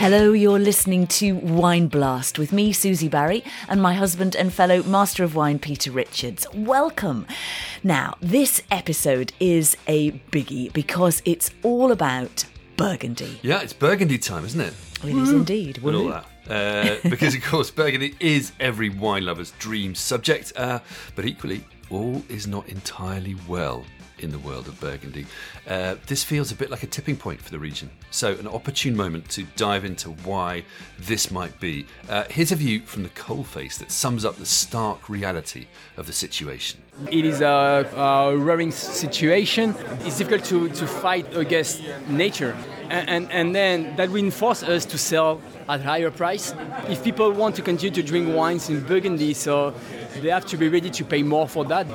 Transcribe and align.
Hello, 0.00 0.32
you're 0.32 0.58
listening 0.58 1.06
to 1.08 1.32
Wine 1.32 1.86
Blast 1.86 2.38
with 2.38 2.54
me, 2.54 2.72
Susie 2.72 3.06
Barrie, 3.06 3.44
and 3.68 3.82
my 3.82 3.92
husband 3.92 4.34
and 4.34 4.50
fellow 4.50 4.82
Master 4.84 5.24
of 5.24 5.34
Wine, 5.34 5.58
Peter 5.58 5.90
Richards. 5.90 6.46
Welcome. 6.54 7.26
Now, 7.84 8.16
this 8.18 8.62
episode 8.70 9.34
is 9.40 9.76
a 9.86 10.12
biggie 10.32 10.72
because 10.72 11.20
it's 11.26 11.50
all 11.62 11.92
about 11.92 12.46
Burgundy. 12.78 13.40
Yeah, 13.42 13.60
it's 13.60 13.74
Burgundy 13.74 14.16
time, 14.16 14.46
isn't 14.46 14.62
it? 14.62 14.74
It 15.04 15.14
is 15.14 15.32
indeed. 15.32 15.84
And 15.84 15.94
all 15.94 16.08
that. 16.08 16.26
Uh, 16.48 16.96
because, 17.10 17.34
of 17.34 17.42
course, 17.44 17.70
Burgundy 17.70 18.14
is 18.20 18.52
every 18.58 18.88
wine 18.88 19.26
lover's 19.26 19.50
dream 19.58 19.94
subject, 19.94 20.54
uh, 20.56 20.78
but 21.14 21.26
equally, 21.26 21.62
all 21.90 22.22
is 22.30 22.46
not 22.46 22.66
entirely 22.70 23.36
well 23.46 23.84
in 24.22 24.30
the 24.30 24.38
world 24.38 24.68
of 24.68 24.78
Burgundy. 24.80 25.26
Uh, 25.66 25.96
this 26.06 26.22
feels 26.22 26.52
a 26.52 26.54
bit 26.54 26.70
like 26.70 26.82
a 26.82 26.86
tipping 26.86 27.16
point 27.16 27.40
for 27.40 27.50
the 27.50 27.58
region. 27.58 27.90
So, 28.10 28.32
an 28.32 28.46
opportune 28.46 28.96
moment 28.96 29.28
to 29.30 29.44
dive 29.56 29.84
into 29.84 30.10
why 30.10 30.64
this 30.98 31.30
might 31.30 31.58
be. 31.60 31.86
Uh, 32.08 32.24
here's 32.30 32.52
a 32.52 32.56
view 32.56 32.80
from 32.80 33.02
the 33.02 33.08
coalface 33.10 33.78
that 33.78 33.90
sums 33.90 34.24
up 34.24 34.36
the 34.36 34.46
stark 34.46 35.08
reality 35.08 35.66
of 35.96 36.06
the 36.06 36.12
situation. 36.12 36.80
It 37.10 37.24
is 37.24 37.40
a, 37.40 37.88
a 37.96 38.36
roaring 38.36 38.72
situation. 38.72 39.74
It's 40.00 40.18
difficult 40.18 40.44
to, 40.44 40.68
to 40.68 40.86
fight 40.86 41.34
against 41.36 41.82
nature. 42.08 42.56
And, 42.90 43.08
and, 43.08 43.32
and 43.32 43.54
then 43.54 43.96
that 43.96 44.10
reinforces 44.10 44.68
us 44.68 44.84
to 44.86 44.98
sell 44.98 45.40
at 45.68 45.80
higher 45.80 46.10
price. 46.10 46.54
If 46.88 47.02
people 47.04 47.30
want 47.32 47.54
to 47.56 47.62
continue 47.62 47.94
to 47.94 48.02
drink 48.02 48.34
wines 48.34 48.68
in 48.68 48.84
Burgundy, 48.84 49.32
so 49.34 49.72
they 50.20 50.28
have 50.30 50.46
to 50.46 50.56
be 50.56 50.68
ready 50.68 50.90
to 50.90 51.04
pay 51.04 51.22
more 51.22 51.48
for 51.48 51.64
that. 51.66 51.86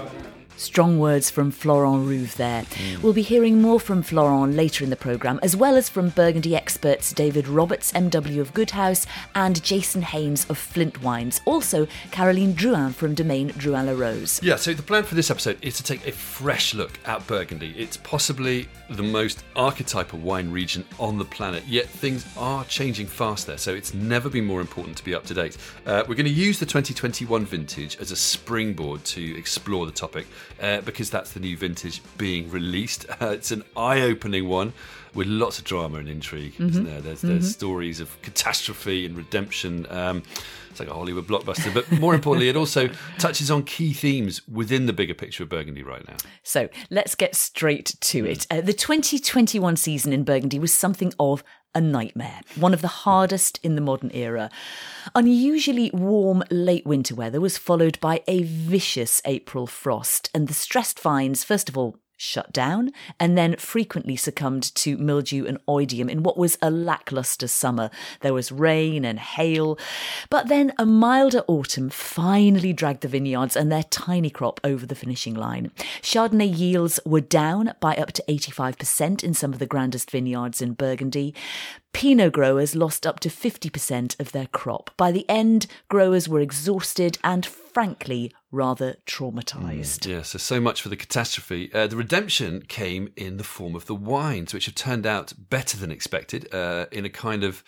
Strong 0.57 0.99
words 0.99 1.29
from 1.29 1.51
Florent 1.51 2.07
Rouve 2.07 2.35
there. 2.35 2.63
Mm. 2.63 3.01
We'll 3.01 3.13
be 3.13 3.21
hearing 3.21 3.61
more 3.61 3.79
from 3.79 4.01
Florent 4.01 4.53
later 4.53 4.83
in 4.85 4.89
the 4.89 4.95
programme, 4.95 5.39
as 5.43 5.55
well 5.55 5.75
as 5.75 5.89
from 5.89 6.09
Burgundy 6.09 6.55
experts 6.55 7.11
David 7.11 7.47
Roberts, 7.47 7.91
MW 7.91 8.39
of 8.39 8.53
Goedhuis, 8.53 9.05
and 9.33 9.61
Jason 9.61 10.01
Haynes 10.01 10.45
of 10.49 10.57
Flint 10.57 11.01
Wines. 11.01 11.41
Also, 11.45 11.87
Caroline 12.11 12.53
Drouhin 12.53 12.93
from 12.93 13.13
Domaine 13.13 13.49
Drouhin 13.51 13.87
Laroze. 13.87 14.41
Yeah, 14.41 14.55
so 14.55 14.73
the 14.73 14.81
plan 14.81 15.03
for 15.03 15.15
this 15.15 15.29
episode 15.29 15.57
is 15.61 15.75
to 15.77 15.83
take 15.83 16.07
a 16.07 16.11
fresh 16.11 16.73
look 16.73 16.99
at 17.05 17.27
Burgundy. 17.27 17.73
It's 17.77 17.97
possibly 17.97 18.69
the 18.89 19.03
most 19.03 19.43
archetypal 19.55 20.19
wine 20.19 20.51
region 20.51 20.85
on 20.99 21.17
the 21.17 21.25
planet, 21.25 21.65
yet 21.67 21.87
things 21.87 22.25
are 22.37 22.63
changing 22.65 23.07
fast 23.07 23.45
there, 23.45 23.57
so 23.57 23.73
it's 23.73 23.93
never 23.93 24.29
been 24.29 24.45
more 24.45 24.61
important 24.61 24.95
to 24.97 25.03
be 25.03 25.13
up 25.13 25.25
to 25.25 25.33
date. 25.33 25.57
Uh, 25.85 26.03
we're 26.07 26.15
going 26.15 26.25
to 26.25 26.31
use 26.31 26.59
the 26.59 26.65
2021 26.65 27.45
vintage 27.45 27.97
as 27.99 28.11
a 28.11 28.15
springboard 28.15 29.03
to 29.03 29.37
explore 29.37 29.85
the 29.85 29.91
topic 29.91 30.27
uh, 30.61 30.81
because 30.81 31.09
that's 31.09 31.33
the 31.33 31.39
new 31.39 31.57
vintage 31.57 32.01
being 32.17 32.49
released. 32.49 33.05
Uh, 33.21 33.27
it's 33.27 33.51
an 33.51 33.63
eye 33.77 34.01
opening 34.01 34.47
one 34.47 34.73
with 35.13 35.25
lots 35.25 35.57
of 35.57 35.63
drama 35.63 35.97
and 35.97 36.09
intrigue, 36.09 36.53
mm-hmm. 36.53 36.67
isn't 36.67 36.83
there? 36.83 37.01
There's, 37.01 37.21
there's 37.21 37.43
mm-hmm. 37.43 37.49
stories 37.49 38.01
of 38.01 38.21
catastrophe 38.21 39.05
and 39.05 39.15
redemption. 39.15 39.87
Um, 39.89 40.21
it's 40.69 40.81
like 40.81 40.89
a 40.89 40.93
Hollywood 40.93 41.25
blockbuster, 41.25 41.73
but 41.73 41.89
more 41.99 42.13
importantly, 42.13 42.49
it 42.49 42.57
also 42.57 42.89
touches 43.17 43.49
on 43.49 43.63
key 43.63 43.93
themes 43.93 44.45
within 44.49 44.85
the 44.85 44.93
bigger 44.93 45.13
picture 45.13 45.43
of 45.43 45.49
Burgundy 45.49 45.81
right 45.81 46.05
now. 46.05 46.17
So 46.43 46.67
let's 46.89 47.15
get 47.15 47.33
straight 47.33 47.95
to 48.01 48.25
it. 48.25 48.45
Uh, 48.51 48.59
the 48.59 48.73
2021 48.73 49.77
season 49.77 50.11
in 50.11 50.25
Burgundy 50.25 50.59
was 50.59 50.73
something 50.73 51.13
of 51.17 51.41
a 51.75 51.81
nightmare, 51.81 52.39
one 52.55 52.73
of 52.73 52.81
the 52.81 52.87
hardest 52.87 53.59
in 53.61 53.75
the 53.75 53.81
modern 53.81 54.09
era. 54.13 54.49
Unusually 55.13 55.91
warm 55.93 56.43
late 56.49 56.85
winter 56.85 57.13
weather 57.13 57.41
was 57.41 57.57
followed 57.57 57.99
by 57.99 58.23
a 58.27 58.43
vicious 58.43 59.21
April 59.25 59.67
frost, 59.67 60.29
and 60.33 60.47
the 60.47 60.53
stressed 60.53 60.99
vines, 60.99 61.43
first 61.43 61.69
of 61.69 61.77
all, 61.77 61.97
shut 62.17 62.51
down 62.51 62.91
and 63.19 63.37
then 63.37 63.55
frequently 63.57 64.15
succumbed 64.15 64.73
to 64.75 64.97
mildew 64.97 65.45
and 65.45 65.59
oidium 65.67 66.09
in 66.09 66.23
what 66.23 66.37
was 66.37 66.57
a 66.61 66.69
lackluster 66.69 67.47
summer. 67.47 67.89
There 68.21 68.33
was 68.33 68.51
rain 68.51 69.05
and 69.05 69.19
hail, 69.19 69.77
but 70.29 70.47
then 70.47 70.73
a 70.77 70.85
milder 70.85 71.43
autumn 71.47 71.89
finally 71.89 72.73
dragged 72.73 73.01
the 73.01 73.07
vineyards 73.07 73.55
and 73.55 73.71
their 73.71 73.83
tiny 73.83 74.29
crop 74.29 74.59
over 74.63 74.85
the 74.85 74.95
finishing 74.95 75.33
line. 75.33 75.71
Chardonnay 76.01 76.57
yields 76.57 76.99
were 77.05 77.21
down 77.21 77.73
by 77.79 77.95
up 77.95 78.11
to 78.13 78.23
85% 78.27 79.23
in 79.23 79.33
some 79.33 79.53
of 79.53 79.59
the 79.59 79.65
grandest 79.65 80.11
vineyards 80.11 80.61
in 80.61 80.73
Burgundy. 80.73 81.33
Pinot 81.95 82.33
growers 82.33 82.75
lost 82.75 83.07
up 83.07 83.21
to 83.21 83.29
50% 83.29 84.19
of 84.19 84.33
their 84.33 84.47
crop. 84.47 84.91
By 84.97 85.13
the 85.13 85.27
end, 85.29 85.65
growers 85.87 86.27
were 86.27 86.41
exhausted 86.41 87.17
and 87.23 87.45
frankly 87.45 88.33
rather 88.51 88.97
traumatized. 89.05 89.99
Mm, 89.99 90.11
yeah, 90.11 90.21
so 90.21 90.37
so 90.37 90.59
much 90.59 90.81
for 90.81 90.89
the 90.89 90.97
catastrophe. 90.97 91.71
Uh, 91.73 91.87
the 91.87 91.95
redemption 91.95 92.63
came 92.67 93.13
in 93.15 93.37
the 93.37 93.45
form 93.45 93.75
of 93.75 93.85
the 93.85 93.95
wines, 93.95 94.53
which 94.53 94.65
have 94.65 94.75
turned 94.75 95.05
out 95.05 95.31
better 95.37 95.77
than 95.77 95.89
expected 95.89 96.53
uh, 96.53 96.87
in 96.91 97.05
a 97.05 97.09
kind 97.09 97.45
of 97.45 97.63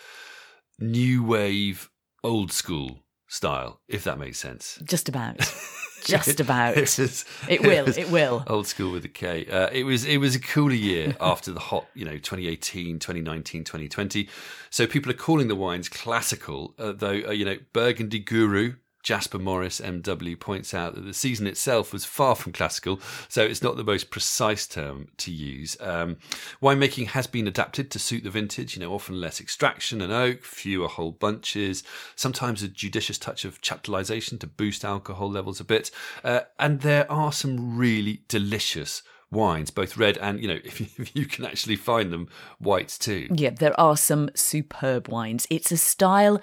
new 0.78 1.24
wave, 1.24 1.90
old 2.22 2.52
school 2.52 3.06
style, 3.30 3.80
if 3.88 4.04
that 4.04 4.20
makes 4.20 4.40
sense. 4.40 4.78
Just 4.84 5.08
about. 5.08 5.40
Just 6.08 6.40
about. 6.40 6.78
it, 6.78 6.98
was, 6.98 7.26
it 7.48 7.62
will. 7.62 7.88
It, 7.88 7.98
it, 7.98 8.12
will. 8.12 8.44
Old 8.48 8.68
school 8.68 8.92
with 8.92 9.06
a 9.06 9.10
K. 9.10 9.46
Uh, 9.46 9.70
it 9.72 9.84
was. 9.84 10.06
It 10.06 10.18
was 10.18 10.36
a 10.36 10.40
cooler 10.40 10.74
year 10.74 11.16
after 11.22 11.52
the 11.52 11.60
hot, 11.60 11.86
you 11.94 12.06
know, 12.06 12.18
2018, 12.18 13.00
2019, 13.00 13.64
2020. 13.64 14.30
So 14.70 14.88
people 14.88 15.12
are 15.12 15.16
calling 15.16 15.48
the 15.48 15.56
wines 15.56 15.90
classical, 15.90 16.74
uh, 16.80 16.94
though. 16.94 17.22
Uh, 17.28 17.32
you 17.32 17.46
know, 17.46 17.58
Burgundy 17.74 18.20
Guru 18.20 18.76
Jasper 19.08 19.40
Morris, 19.40 19.80
MW, 19.80 20.38
points 20.38 20.74
out 20.74 20.94
that 20.94 21.06
the 21.06 21.14
season 21.14 21.48
itself 21.48 21.94
was 21.94 22.04
far 22.04 22.36
from 22.36 22.52
classical, 22.52 23.00
so 23.30 23.42
it's 23.42 23.62
not 23.62 23.78
the 23.78 23.84
most 23.86 24.10
precise 24.10 24.68
term 24.68 25.08
to 25.16 25.32
use. 25.32 25.78
Um, 25.80 26.18
winemaking 26.62 27.08
has 27.08 27.26
been 27.26 27.48
adapted 27.48 27.90
to 27.92 28.00
suit 28.00 28.26
the 28.26 28.30
vintage, 28.30 28.76
you 28.76 28.82
know, 28.82 28.94
often 28.94 29.22
less 29.22 29.40
extraction 29.40 30.02
and 30.02 30.12
oak, 30.12 30.44
fewer 30.44 30.90
whole 30.90 31.14
bunches, 31.14 31.86
sometimes 32.18 32.62
a 32.62 32.68
judicious 32.68 33.18
touch 33.18 33.46
of 33.46 33.62
chaptalization 33.62 34.42
to 34.42 34.48
boost 34.48 34.84
alcohol 34.84 35.32
levels 35.32 35.62
a 35.62 35.64
bit. 35.64 35.90
Uh, 36.22 36.42
and 36.60 36.82
there 36.82 37.10
are 37.10 37.32
some 37.32 37.78
really 37.78 38.24
delicious 38.28 39.04
wines, 39.32 39.72
both 39.72 39.96
red 39.96 40.18
and, 40.18 40.42
you 40.42 40.50
know, 40.50 40.60
if 40.66 40.82
you, 40.82 40.88
if 40.98 41.16
you, 41.16 41.26
can 41.26 41.46
actually 41.46 41.78
find 41.78 42.12
them, 42.12 42.28
whites 42.60 42.98
too. 42.98 43.30
Yeah, 43.34 43.52
there 43.52 43.80
are 43.80 43.96
some 43.96 44.32
superb 44.36 45.08
wines. 45.08 45.48
It's 45.50 45.72
a 45.72 45.78
style 45.78 46.42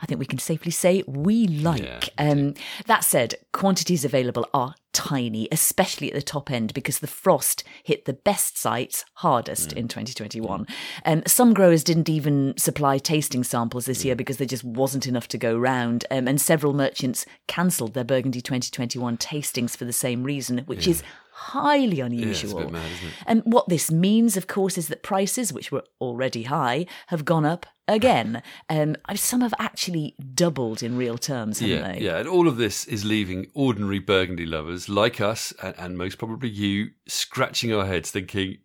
I 0.00 0.06
think 0.06 0.20
we 0.20 0.26
can 0.26 0.38
safely 0.38 0.70
say 0.70 1.02
we 1.06 1.46
like. 1.48 1.82
Yeah, 1.82 2.00
um, 2.18 2.54
that 2.86 3.04
said, 3.04 3.34
quantities 3.52 4.04
available 4.04 4.46
are 4.54 4.74
tiny, 4.92 5.48
especially 5.50 6.08
at 6.08 6.14
the 6.14 6.22
top 6.22 6.50
end, 6.50 6.72
because 6.72 7.00
the 7.00 7.06
frost 7.06 7.64
hit 7.82 8.04
the 8.04 8.12
best 8.12 8.56
sites 8.58 9.04
hardest 9.14 9.70
mm. 9.70 9.76
in 9.76 9.88
2021. 9.88 10.64
Mm. 10.64 10.74
Um, 11.04 11.22
some 11.26 11.52
growers 11.52 11.84
didn't 11.84 12.08
even 12.08 12.54
supply 12.56 12.98
tasting 12.98 13.44
samples 13.44 13.86
this 13.86 14.02
mm. 14.02 14.06
year 14.06 14.16
because 14.16 14.38
there 14.38 14.46
just 14.46 14.64
wasn't 14.64 15.06
enough 15.06 15.28
to 15.28 15.38
go 15.38 15.56
round, 15.56 16.04
um, 16.10 16.28
and 16.28 16.40
several 16.40 16.74
merchants 16.74 17.26
cancelled 17.48 17.94
their 17.94 18.04
Burgundy 18.04 18.40
2021 18.40 19.16
tastings 19.16 19.76
for 19.76 19.84
the 19.84 19.92
same 19.92 20.22
reason, 20.22 20.58
which 20.66 20.86
yeah. 20.86 20.92
is 20.92 21.02
highly 21.38 22.00
unusual. 22.00 22.64
Yeah, 22.64 22.70
mad, 22.70 22.90
and 23.26 23.42
what 23.44 23.68
this 23.68 23.92
means, 23.92 24.36
of 24.36 24.48
course, 24.48 24.76
is 24.76 24.88
that 24.88 25.04
prices, 25.04 25.52
which 25.52 25.70
were 25.70 25.84
already 26.00 26.42
high, 26.44 26.86
have 27.08 27.24
gone 27.24 27.44
up 27.44 27.66
again. 27.86 28.42
Um, 28.70 28.96
some 29.14 29.40
have 29.40 29.54
actually 29.58 30.14
doubled 30.34 30.82
in 30.82 30.96
real 30.96 31.16
terms, 31.16 31.60
haven't 31.60 31.76
yeah, 31.76 31.92
they? 31.92 32.00
Yeah, 32.00 32.18
and 32.18 32.28
all 32.28 32.48
of 32.48 32.58
this 32.58 32.84
is 32.84 33.04
leaving 33.04 33.46
ordinary 33.54 33.98
Burgundy 33.98 34.44
lovers 34.44 34.90
like 34.90 35.22
us, 35.22 35.54
and, 35.62 35.74
and 35.78 35.98
most 35.98 36.18
probably 36.18 36.50
you, 36.50 36.90
scratching 37.06 37.72
our 37.72 37.86
heads, 37.86 38.10
thinking, 38.10 38.58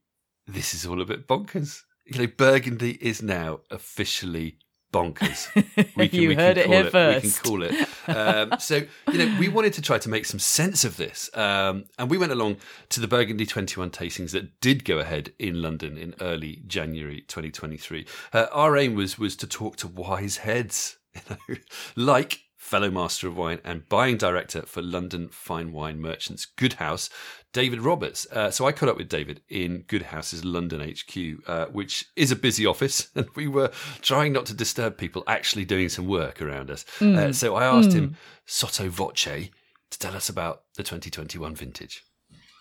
"This 0.46 0.74
is 0.74 0.86
all 0.86 1.02
a 1.02 1.06
bit 1.06 1.26
bonkers." 1.26 1.84
You 2.06 2.20
know, 2.20 2.28
Burgundy 2.28 2.98
is 3.02 3.22
now 3.22 3.62
officially 3.72 4.58
bonkers. 4.94 5.50
We 5.98 6.08
can, 6.08 6.20
you 6.20 6.30
we 6.30 6.36
heard 6.36 6.58
it 6.58 6.68
here 6.68 6.86
it, 6.86 6.92
first. 6.92 7.26
We 7.26 7.32
can 7.32 7.44
call 7.44 7.64
it. 7.64 7.90
Um, 8.08 8.60
so, 8.60 8.82
you 9.12 9.18
know, 9.18 9.36
we 9.40 9.50
wanted 9.50 9.74
to 9.74 9.82
try 9.82 9.98
to 9.98 10.10
make 10.10 10.26
some 10.26 10.40
sense 10.40 10.86
of 10.86 10.98
this. 10.98 11.30
Um, 11.36 11.86
and 11.98 12.10
we 12.10 12.18
went 12.18 12.32
along 12.32 12.58
to 12.90 13.00
the 13.00 13.08
Burgundy 13.08 13.46
21 13.46 13.90
tastings 13.90 14.32
that 14.32 14.60
did 14.62 14.86
go 14.86 15.00
ahead 15.00 15.34
in 15.40 15.62
London 15.62 15.98
in 15.98 16.16
early 16.22 16.62
January 16.68 17.22
2023. 17.28 18.06
Uh, 18.32 18.48
our 18.52 18.78
aim 18.78 18.96
was, 18.96 19.20
was 19.20 19.36
to 19.38 19.48
talk 19.48 19.76
to 19.78 19.88
wise 19.88 20.38
heads, 20.38 20.98
you 21.16 21.22
know, 21.30 21.56
like 21.96 22.42
fellow 22.74 22.90
master 22.90 23.28
of 23.28 23.38
wine 23.38 23.60
and 23.64 23.88
buying 23.88 24.18
director 24.18 24.64
for 24.64 24.82
London 24.82 25.30
Fine 25.30 25.74
Wine 25.74 26.02
Merchants 26.02 26.48
Goedhuis, 26.58 27.08
David 27.52 27.82
Roberts. 27.82 28.26
Uh, 28.32 28.50
so 28.50 28.66
I 28.66 28.72
caught 28.72 28.90
up 28.90 28.98
with 28.98 29.10
David 29.10 29.42
in 29.48 29.84
Goedhuis's 29.84 30.44
London 30.44 30.82
HQ, 30.82 31.48
uh, 31.48 31.68
which 31.68 32.06
is 32.16 32.32
a 32.32 32.36
busy 32.36 32.66
office, 32.66 33.10
and 33.16 33.28
we 33.36 33.48
were 33.48 33.70
trying 34.02 34.34
not 34.34 34.48
to 34.48 34.56
disturb 34.56 34.98
people 34.98 35.24
actually 35.28 35.66
doing 35.66 35.88
some 35.88 36.08
work 36.08 36.42
around 36.42 36.72
us. 36.72 36.84
Mm. 36.98 37.16
Uh, 37.16 37.32
so 37.32 37.56
I 37.56 37.64
asked 37.66 37.90
mm. 37.90 37.94
him 37.94 38.18
sotto 38.48 38.90
voce 38.90 39.24
to 39.24 40.00
tell 40.00 40.16
us 40.16 40.28
about 40.28 40.64
the 40.76 40.82
2021 40.82 41.54
vintage. 41.54 42.04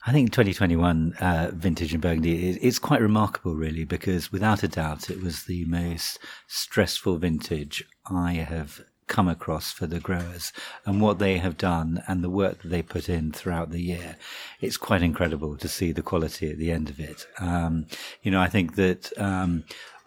I 0.04 0.12
think 0.12 0.30
2021 0.32 1.14
uh, 1.20 1.52
vintage 1.54 1.94
in 1.94 2.00
Burgundy 2.00 2.50
is, 2.50 2.56
is, 2.58 2.78
quite 2.78 3.00
remarkable, 3.00 3.54
really, 3.54 3.84
because 3.84 4.30
without 4.30 4.62
a 4.62 4.68
doubt, 4.68 5.08
it 5.08 5.22
was 5.22 5.44
the 5.44 5.64
most 5.64 6.18
stressful 6.48 7.16
vintage 7.16 7.82
I 8.04 8.32
have 8.32 8.82
come 9.12 9.28
across 9.28 9.70
for 9.70 9.86
the 9.86 10.00
growers 10.00 10.54
and 10.86 11.02
what 11.02 11.18
they 11.18 11.36
have 11.36 11.58
done 11.58 12.02
and 12.08 12.24
the 12.24 12.30
work 12.30 12.62
that 12.62 12.68
they 12.68 12.80
put 12.80 13.10
in 13.10 13.30
throughout 13.30 13.70
the 13.70 13.82
year. 13.82 14.16
It's 14.62 14.78
quite 14.78 15.02
incredible 15.02 15.58
to 15.58 15.68
see 15.68 15.92
the 15.92 16.02
quality 16.02 16.50
at 16.50 16.56
the 16.56 16.70
end 16.70 16.88
of 16.88 16.98
it. 16.98 17.26
Um, 17.38 17.84
you 18.22 18.30
know, 18.30 18.40
I 18.40 18.48
think 18.48 18.74
that, 18.76 19.12
um, 19.18 19.64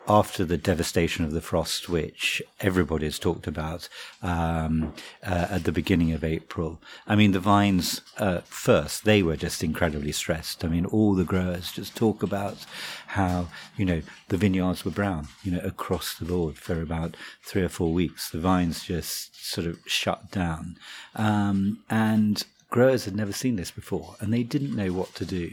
after 0.07 0.45
the 0.45 0.57
devastation 0.57 1.25
of 1.25 1.31
the 1.31 1.41
frost, 1.41 1.89
which 1.89 2.41
everybody's 2.59 3.17
talked 3.17 3.47
about 3.47 3.89
um, 4.21 4.93
uh, 5.23 5.47
at 5.49 5.63
the 5.63 5.71
beginning 5.71 6.11
of 6.11 6.23
April, 6.23 6.79
I 7.07 7.15
mean, 7.15 7.31
the 7.31 7.39
vines 7.39 8.01
uh, 8.17 8.41
first, 8.45 9.03
they 9.03 9.23
were 9.23 9.35
just 9.35 9.63
incredibly 9.63 10.11
stressed. 10.11 10.63
I 10.63 10.67
mean, 10.67 10.85
all 10.85 11.15
the 11.15 11.23
growers 11.23 11.71
just 11.71 11.95
talk 11.95 12.21
about 12.21 12.65
how, 13.07 13.47
you 13.77 13.85
know, 13.85 14.01
the 14.29 14.37
vineyards 14.37 14.85
were 14.85 14.91
brown, 14.91 15.27
you 15.43 15.51
know, 15.51 15.61
across 15.63 16.13
the 16.13 16.25
board 16.25 16.57
for 16.57 16.81
about 16.81 17.15
three 17.43 17.63
or 17.63 17.69
four 17.69 17.91
weeks. 17.91 18.29
The 18.29 18.39
vines 18.39 18.83
just 18.83 19.43
sort 19.43 19.67
of 19.67 19.79
shut 19.85 20.31
down. 20.31 20.77
Um, 21.15 21.79
and 21.89 22.43
growers 22.75 23.05
had 23.05 23.15
never 23.15 23.31
seen 23.31 23.55
this 23.55 23.71
before 23.71 24.17
and 24.19 24.33
they 24.33 24.43
didn't 24.43 24.75
know 24.75 24.91
what 24.91 25.15
to 25.15 25.23
do. 25.23 25.49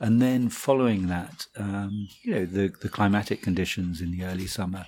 And 0.00 0.20
then 0.20 0.48
following 0.48 1.06
that, 1.06 1.46
um, 1.56 2.08
you 2.22 2.34
know, 2.34 2.44
the, 2.44 2.66
the 2.66 2.88
climatic 2.88 3.42
conditions 3.42 4.00
in 4.00 4.10
the 4.10 4.24
early 4.24 4.48
summer, 4.48 4.84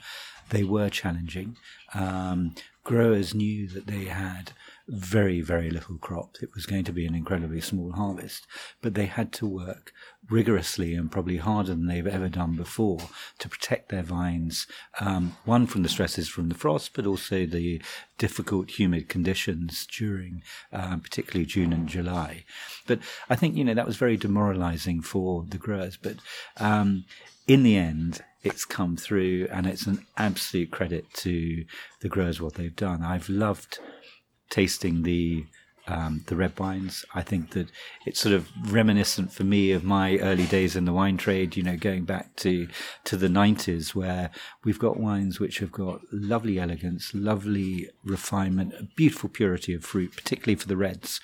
they 0.51 0.65
were 0.65 0.91
challenging. 0.91 1.57
Um, 1.95 2.57
growers 2.83 3.37
knew 3.37 3.69
that 3.69 3.87
they 3.87 4.07
had 4.07 4.51
very, 4.89 5.41
very 5.41 5.71
little 5.71 5.97
crop. 5.99 6.39
It 6.43 6.57
was 6.57 6.67
going 6.67 6.83
to 6.87 6.93
be 6.93 7.07
an 7.07 7.15
incredibly 7.15 7.61
small 7.61 7.93
harvest, 7.93 8.49
but 8.83 8.95
they 8.95 9.07
had 9.07 9.33
to 9.35 9.47
work 9.47 9.93
rigorously 10.29 10.95
and 10.95 11.11
probably 11.11 11.37
harder 11.37 11.71
than 11.71 11.87
they've 11.87 12.07
ever 12.07 12.29
done 12.29 12.57
before 12.57 13.01
to 13.39 13.49
protect 13.49 13.89
their 13.89 14.03
vines. 14.03 14.67
Um, 15.01 15.37
one 15.45 15.67
from 15.67 15.83
the 15.83 15.89
stresses 15.89 16.29
from 16.29 16.49
the 16.49 16.55
frost, 16.55 16.93
but 16.95 17.07
also 17.07 17.47
the 17.47 17.81
difficult 18.19 18.79
humid 18.79 19.09
conditions 19.09 19.87
during, 19.87 20.43
um, 20.73 21.01
particularly 21.01 21.47
June 21.47 21.73
and 21.73 21.89
July. 21.89 22.45
But 22.87 23.01
I 23.29 23.37
think 23.37 23.57
you 23.57 23.65
know 23.65 23.75
that 23.75 23.87
was 23.87 23.97
very 23.97 24.17
demoralising 24.17 25.03
for 25.03 25.45
the 25.49 25.59
growers. 25.59 25.97
But 25.97 26.17
um, 26.57 27.05
in 27.47 27.63
the 27.63 27.77
end, 27.77 28.23
it's 28.43 28.65
come 28.65 28.97
through, 28.97 29.49
and 29.51 29.67
it's 29.67 29.87
an 29.87 30.07
absolute 30.17 30.71
credit 30.71 31.13
to 31.15 31.65
the 32.01 32.09
growers 32.09 32.41
what 32.41 32.55
they've 32.55 32.75
done. 32.75 33.03
I've 33.03 33.29
loved 33.29 33.79
tasting 34.51 35.03
the 35.03 35.47
um, 35.87 36.25
the 36.27 36.37
red 36.37 36.59
wines. 36.59 37.05
I 37.15 37.23
think 37.23 37.51
that 37.51 37.69
it's 38.05 38.21
sort 38.21 38.35
of 38.35 38.49
reminiscent 38.73 39.33
for 39.33 39.45
me 39.45 39.73
of 39.73 39.85
my 39.85 40.19
early 40.19 40.47
days 40.47 40.77
in 40.77 40.85
the 40.85 40.93
wine 40.93 41.17
trade. 41.17 41.57
You 41.57 41.63
know, 41.63 41.77
going 41.77 42.05
back 42.05 42.37
to 42.37 42.69
to 43.05 43.17
the 43.17 43.29
nineties, 43.29 43.95
where 43.95 44.31
we've 44.65 44.79
got 44.79 44.99
wines 44.99 45.41
which 45.41 45.59
have 45.59 45.73
got 45.73 46.01
lovely 46.13 46.59
elegance, 46.59 47.13
lovely 47.15 47.89
refinement, 48.05 48.95
beautiful 48.97 49.29
purity 49.29 49.75
of 49.75 49.85
fruit, 49.85 50.15
particularly 50.17 50.57
for 50.57 50.69
the 50.69 50.77
reds. 50.77 51.21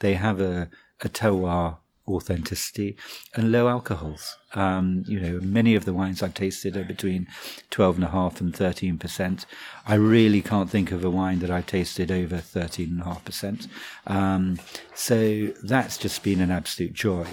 They 0.00 0.14
have 0.14 0.40
a 0.40 0.70
a 1.00 1.08
terroir 1.08 1.78
authenticity 2.06 2.96
and 3.34 3.50
low 3.50 3.68
alcohols. 3.68 4.36
Um, 4.54 5.04
you 5.06 5.18
know, 5.18 5.40
many 5.40 5.74
of 5.74 5.84
the 5.84 5.92
wines 5.92 6.22
I've 6.22 6.34
tasted 6.34 6.76
are 6.76 6.84
between 6.84 7.26
12.5 7.70 8.40
and 8.40 8.52
13%. 8.52 9.44
I 9.86 9.94
really 9.94 10.42
can't 10.42 10.70
think 10.70 10.92
of 10.92 11.04
a 11.04 11.10
wine 11.10 11.40
that 11.40 11.50
I've 11.50 11.66
tasted 11.66 12.10
over 12.10 12.36
13.5%. 12.36 13.68
Um, 14.06 14.58
so 14.94 15.48
that's 15.62 15.98
just 15.98 16.22
been 16.22 16.40
an 16.40 16.50
absolute 16.50 16.92
joy. 16.92 17.26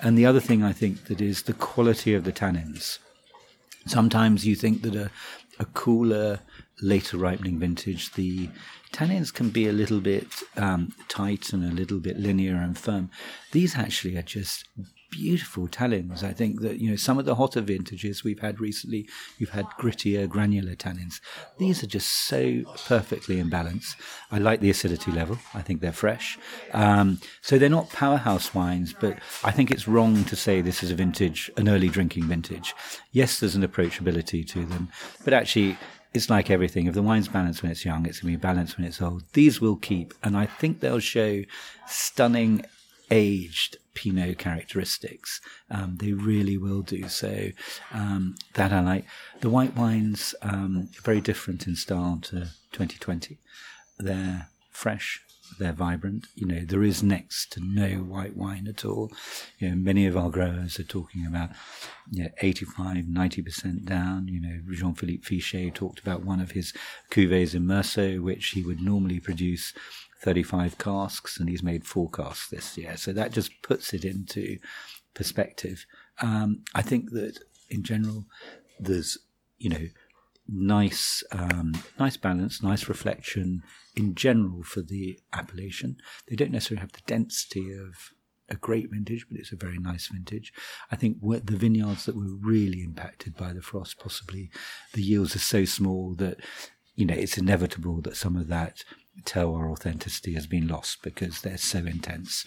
And 0.00 0.16
the 0.16 0.26
other 0.26 0.40
thing 0.40 0.62
I 0.62 0.72
think 0.72 1.04
that 1.06 1.20
is 1.20 1.42
the 1.42 1.52
quality 1.52 2.14
of 2.14 2.24
the 2.24 2.32
tannins. 2.32 2.98
Sometimes 3.86 4.46
you 4.46 4.54
think 4.54 4.82
that 4.82 4.94
a, 4.94 5.10
a 5.58 5.64
cooler, 5.66 6.40
later 6.80 7.16
ripening 7.16 7.58
vintage, 7.58 8.12
the 8.12 8.48
tannins 8.92 9.32
can 9.32 9.50
be 9.50 9.66
a 9.68 9.72
little 9.72 10.00
bit 10.00 10.26
um, 10.56 10.92
tight 11.08 11.52
and 11.52 11.64
a 11.64 11.74
little 11.74 11.98
bit 11.98 12.18
linear 12.18 12.56
and 12.56 12.78
firm. 12.78 13.10
These 13.52 13.76
actually 13.76 14.16
are 14.16 14.22
just 14.22 14.66
beautiful 15.12 15.68
tannins. 15.68 16.24
I 16.24 16.32
think 16.32 16.62
that 16.62 16.78
you 16.78 16.90
know 16.90 16.96
some 16.96 17.18
of 17.18 17.26
the 17.26 17.34
hotter 17.34 17.60
vintages 17.60 18.24
we've 18.24 18.40
had 18.40 18.60
recently, 18.60 19.08
you've 19.38 19.50
had 19.50 19.66
grittier, 19.78 20.28
granular 20.28 20.74
tannins. 20.74 21.20
These 21.58 21.84
are 21.84 21.86
just 21.86 22.08
so 22.08 22.62
perfectly 22.86 23.38
in 23.38 23.48
balance. 23.48 23.94
I 24.30 24.38
like 24.38 24.60
the 24.60 24.70
acidity 24.70 25.12
level. 25.12 25.38
I 25.54 25.62
think 25.62 25.80
they're 25.80 25.92
fresh. 25.92 26.38
Um, 26.72 27.20
so 27.42 27.58
they're 27.58 27.68
not 27.68 27.90
powerhouse 27.90 28.54
wines, 28.54 28.94
but 28.98 29.18
I 29.44 29.50
think 29.50 29.70
it's 29.70 29.86
wrong 29.86 30.24
to 30.24 30.34
say 30.34 30.60
this 30.60 30.82
is 30.82 30.90
a 30.90 30.94
vintage, 30.94 31.50
an 31.56 31.68
early 31.68 31.88
drinking 31.88 32.24
vintage. 32.24 32.74
Yes, 33.12 33.38
there's 33.38 33.54
an 33.54 33.66
approachability 33.66 34.46
to 34.48 34.64
them, 34.64 34.88
but 35.24 35.34
actually 35.34 35.76
it's 36.14 36.28
like 36.28 36.50
everything. 36.50 36.86
If 36.86 36.94
the 36.94 37.02
wine's 37.02 37.28
balanced 37.28 37.62
when 37.62 37.72
it's 37.72 37.84
young, 37.84 38.06
it's 38.06 38.20
going 38.20 38.32
to 38.32 38.38
be 38.38 38.42
balanced 38.42 38.76
when 38.76 38.86
it's 38.86 39.00
old. 39.00 39.24
These 39.32 39.60
will 39.60 39.76
keep, 39.76 40.14
and 40.22 40.36
I 40.36 40.46
think 40.46 40.80
they'll 40.80 40.98
show 40.98 41.42
stunning 41.86 42.64
aged 43.10 43.76
Pinot 43.94 44.38
characteristics. 44.38 45.40
Um, 45.70 45.96
they 45.98 46.12
really 46.12 46.56
will 46.56 46.82
do 46.82 47.08
so. 47.08 47.48
Um, 47.92 48.36
that 48.54 48.72
I 48.72 48.80
like. 48.80 49.04
The 49.40 49.50
white 49.50 49.76
wines 49.76 50.34
um, 50.42 50.88
are 50.98 51.02
very 51.02 51.20
different 51.20 51.66
in 51.66 51.76
style 51.76 52.18
to 52.22 52.48
2020. 52.72 53.38
They're 53.98 54.48
fresh, 54.70 55.22
they're 55.58 55.72
vibrant. 55.72 56.26
You 56.34 56.46
know, 56.46 56.60
there 56.64 56.82
is 56.82 57.02
next 57.02 57.52
to 57.52 57.60
no 57.60 57.88
white 57.98 58.36
wine 58.36 58.66
at 58.68 58.84
all. 58.84 59.10
You 59.58 59.70
know, 59.70 59.76
many 59.76 60.06
of 60.06 60.16
our 60.16 60.30
growers 60.30 60.78
are 60.78 60.84
talking 60.84 61.26
about 61.26 61.50
you 62.10 62.24
know, 62.24 62.30
85, 62.40 63.04
90% 63.04 63.84
down. 63.84 64.28
You 64.28 64.40
know, 64.40 64.60
Jean-Philippe 64.70 65.24
Fichet 65.24 65.74
talked 65.74 66.00
about 66.00 66.24
one 66.24 66.40
of 66.40 66.52
his 66.52 66.72
cuvées 67.10 67.54
in 67.54 67.64
Meursault, 67.64 68.22
which 68.22 68.48
he 68.48 68.62
would 68.62 68.80
normally 68.80 69.20
produce 69.20 69.72
35 70.22 70.78
casks, 70.78 71.38
and 71.38 71.48
he's 71.48 71.62
made 71.62 71.84
four 71.84 72.10
casks 72.10 72.48
this 72.48 72.76
year. 72.78 72.96
So 72.96 73.12
that 73.12 73.32
just 73.32 73.62
puts 73.62 73.92
it 73.92 74.04
into 74.04 74.58
perspective. 75.14 75.84
Um, 76.20 76.62
I 76.74 76.82
think 76.82 77.10
that 77.12 77.38
in 77.70 77.82
general, 77.82 78.26
there's, 78.78 79.18
you 79.58 79.70
know, 79.70 79.86
nice, 80.52 81.24
um, 81.32 81.74
nice 81.98 82.16
balance, 82.16 82.62
nice 82.62 82.88
reflection 82.88 83.62
in 83.96 84.14
general 84.14 84.62
for 84.62 84.82
the 84.82 85.18
appellation. 85.32 85.96
They 86.28 86.36
don't 86.36 86.52
necessarily 86.52 86.82
have 86.82 86.92
the 86.92 87.00
density 87.06 87.72
of 87.72 88.12
a 88.48 88.56
great 88.56 88.90
vintage, 88.90 89.26
but 89.30 89.38
it's 89.40 89.52
a 89.52 89.56
very 89.56 89.78
nice 89.78 90.08
vintage. 90.08 90.52
I 90.90 90.96
think 90.96 91.18
the 91.20 91.56
vineyards 91.56 92.04
that 92.04 92.16
were 92.16 92.36
really 92.40 92.82
impacted 92.82 93.36
by 93.36 93.52
the 93.52 93.62
frost, 93.62 93.98
possibly 93.98 94.50
the 94.92 95.02
yields 95.02 95.34
are 95.34 95.40
so 95.40 95.64
small 95.64 96.14
that 96.16 96.38
you 96.94 97.06
know 97.06 97.14
it's 97.14 97.38
inevitable 97.38 98.02
that 98.02 98.16
some 98.16 98.36
of 98.36 98.48
that 98.48 98.84
terroir 99.22 99.70
authenticity 99.70 100.34
has 100.34 100.46
been 100.46 100.68
lost 100.68 101.02
because 101.02 101.40
they're 101.40 101.56
so 101.56 101.78
intense. 101.78 102.46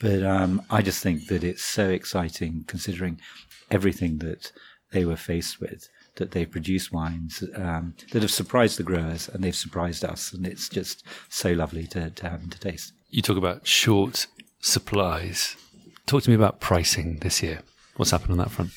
But 0.00 0.24
um, 0.24 0.62
I 0.70 0.82
just 0.82 1.02
think 1.02 1.28
that 1.28 1.44
it's 1.44 1.64
so 1.64 1.88
exciting 1.88 2.64
considering 2.66 3.20
everything 3.70 4.18
that 4.18 4.50
they 4.90 5.04
were 5.04 5.16
faced 5.16 5.60
with 5.60 5.88
that 6.16 6.30
they've 6.30 6.50
produced 6.50 6.92
wines 6.92 7.42
um, 7.56 7.94
that 8.12 8.22
have 8.22 8.30
surprised 8.30 8.78
the 8.78 8.82
growers 8.82 9.28
and 9.28 9.42
they've 9.42 9.54
surprised 9.54 10.04
us. 10.04 10.32
And 10.32 10.46
it's 10.46 10.68
just 10.68 11.04
so 11.28 11.52
lovely 11.52 11.86
to, 11.88 12.10
to 12.10 12.28
have 12.28 12.40
them 12.40 12.50
to 12.50 12.60
taste. 12.60 12.92
You 13.10 13.22
talk 13.22 13.36
about 13.36 13.66
short 13.66 14.26
supplies. 14.60 15.56
Talk 16.06 16.22
to 16.24 16.30
me 16.30 16.36
about 16.36 16.60
pricing 16.60 17.18
this 17.20 17.42
year. 17.42 17.60
What's 17.96 18.10
happened 18.10 18.32
on 18.32 18.38
that 18.38 18.50
front? 18.50 18.70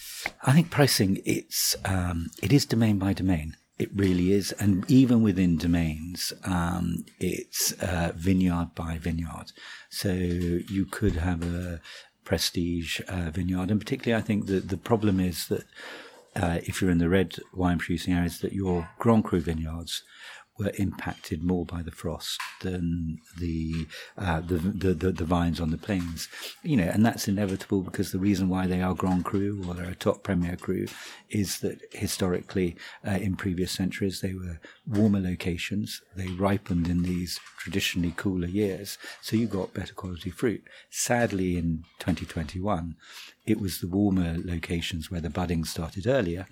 I 0.44 0.52
think 0.54 0.70
pricing 0.70 1.22
it's 1.26 1.76
um, 1.86 2.30
it 2.42 2.54
is 2.54 2.66
domain 2.66 2.98
by 3.00 3.14
domain. 3.14 3.56
It 3.80 3.90
really 3.96 4.32
is, 4.32 4.52
and 4.54 4.90
even 4.90 5.22
within 5.22 5.58
domains, 5.58 6.34
um, 6.46 7.06
it's 7.20 7.74
uh, 7.74 8.12
vineyard 8.16 8.70
by 8.74 8.98
vineyard. 8.98 9.52
So 9.90 10.12
you 10.14 10.86
could 10.90 11.18
have 11.18 11.44
a 11.44 11.80
prestige 12.24 13.00
uh, 13.08 13.30
vineyard, 13.30 13.70
and 13.70 13.80
particularly, 13.80 14.20
I 14.20 14.26
think 14.26 14.48
that 14.48 14.70
the 14.70 14.78
problem 14.78 15.20
is 15.20 15.48
that 15.48 15.66
uh, 16.38 16.60
if 16.64 16.82
you're 16.82 16.92
in 16.92 17.00
the 17.00 17.10
red 17.10 17.36
wine 17.54 17.80
producing 17.80 18.14
areas, 18.14 18.40
that 18.40 18.54
your 18.54 18.90
Grand 19.00 19.24
Cru 19.24 19.40
vineyards 19.40 20.04
were 20.58 20.72
impacted 20.78 21.44
more 21.44 21.66
by 21.66 21.82
the 21.82 21.92
frost 21.92 22.40
than 22.62 23.20
the, 23.38 23.86
uh, 24.18 24.42
the, 24.42 24.56
the, 24.56 24.94
the, 24.94 25.12
the 25.12 25.26
vines 25.26 25.60
on 25.60 25.70
the 25.70 25.78
plains. 25.78 26.28
You 26.64 26.78
know, 26.78 26.90
and 26.92 27.06
that's 27.06 27.28
inevitable 27.28 27.82
because 27.82 28.12
the 28.12 28.20
reason 28.20 28.50
why 28.50 28.66
they 28.66 28.82
are 28.82 28.96
Grand 28.96 29.26
Cru 29.26 29.64
or 29.68 29.74
they're 29.74 29.90
a 29.90 29.96
top 29.96 30.24
Premier 30.24 30.56
Cru 30.56 30.88
is 31.30 31.60
that 31.60 31.82
historically, 31.92 32.76
uh, 33.08 33.12
in 33.12 33.36
previous 33.36 33.72
centuries, 33.72 34.22
they 34.22 34.34
were 34.34 34.60
warmer 34.88 35.20
locations. 35.20 36.02
They 36.16 36.28
ripened 36.28 36.88
in 36.88 37.04
these 37.04 37.40
traditionally 37.60 38.14
cooler 38.16 38.48
years, 38.48 38.98
so 39.22 39.36
you 39.36 39.48
got 39.48 39.74
better 39.74 39.94
quality 39.94 40.32
fruit. 40.32 40.64
Sadly, 40.90 41.58
in 41.58 41.84
2021, 42.00 42.96
it 43.48 43.62
was 43.62 43.80
the 43.80 43.88
warmer 43.88 44.36
locations 44.44 45.10
where 45.10 45.22
the 45.22 45.30
budding 45.30 45.64
started 45.64 46.06
earlier, 46.06 46.48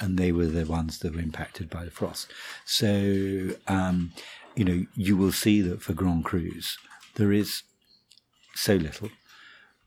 and 0.00 0.18
they 0.18 0.32
were 0.32 0.46
the 0.46 0.64
ones 0.64 0.98
that 0.98 1.14
were 1.14 1.20
impacted 1.20 1.68
by 1.68 1.84
the 1.84 1.90
frost. 1.90 2.32
So, 2.64 3.50
um, 3.68 4.12
you 4.56 4.64
know, 4.64 4.86
you 4.94 5.16
will 5.16 5.30
see 5.30 5.60
that 5.60 5.82
for 5.82 5.92
Grand 5.92 6.24
Crus, 6.24 6.78
there 7.16 7.32
is 7.32 7.62
so 8.54 8.76
little. 8.76 9.10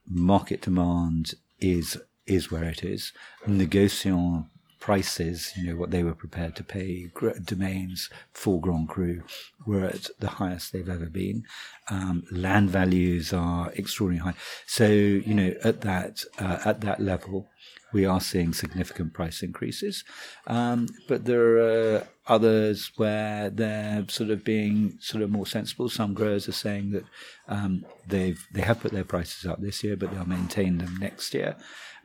Market 0.08 0.62
demand 0.62 1.34
is 1.60 1.98
is 2.28 2.52
where 2.52 2.64
it 2.66 2.84
is. 2.84 3.12
Negociant 3.48 4.46
prices, 4.82 5.54
you 5.56 5.68
know, 5.68 5.76
what 5.78 5.92
they 5.92 6.04
were 6.04 6.16
prepared 6.16 6.56
to 6.58 6.64
pay, 6.64 7.10
domains 7.46 8.10
for 8.34 8.60
Grand 8.60 8.90
Cru 8.90 9.24
were 9.66 9.86
at 9.86 10.10
the 10.20 10.28
highest 10.28 10.74
they've 10.74 10.90
ever 10.90 11.06
been. 11.06 11.46
Um, 11.90 12.24
land 12.32 12.72
values 12.72 13.32
are 13.32 13.72
extraordinarily 13.78 14.32
high. 14.32 14.40
So, 14.66 14.88
you 14.88 15.34
know, 15.34 15.54
at 15.64 15.82
that, 15.82 16.26
uh, 16.40 16.58
at 16.66 16.82
that 16.82 17.00
level, 17.00 17.48
we 17.94 18.06
are 18.06 18.20
seeing 18.20 18.54
significant 18.54 19.14
price 19.14 19.44
increases. 19.44 20.04
Um, 20.48 20.88
but 21.08 21.26
there 21.26 21.58
are 21.60 22.08
others 22.28 22.92
where 22.96 23.50
they're 23.50 24.06
sort 24.08 24.32
of 24.32 24.44
being 24.44 24.98
sort 25.00 25.24
of 25.24 25.30
more 25.30 25.46
sensible. 25.46 25.90
Some 25.90 26.14
growers 26.14 26.48
are 26.48 26.54
saying 26.54 26.92
that 26.92 27.04
um, 27.48 27.86
they've 28.08 28.42
they 28.54 28.62
have 28.62 28.80
put 28.80 28.94
their 28.94 29.04
prices 29.04 29.46
up 29.46 29.62
this 29.62 29.84
year, 29.84 29.96
but 29.96 30.12
they'll 30.12 30.26
maintain 30.26 30.78
them 30.78 30.98
next 31.00 31.34
year. 31.34 31.56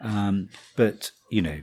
Um, 0.01 0.49
but 0.77 1.13
you 1.31 1.41
know, 1.41 1.61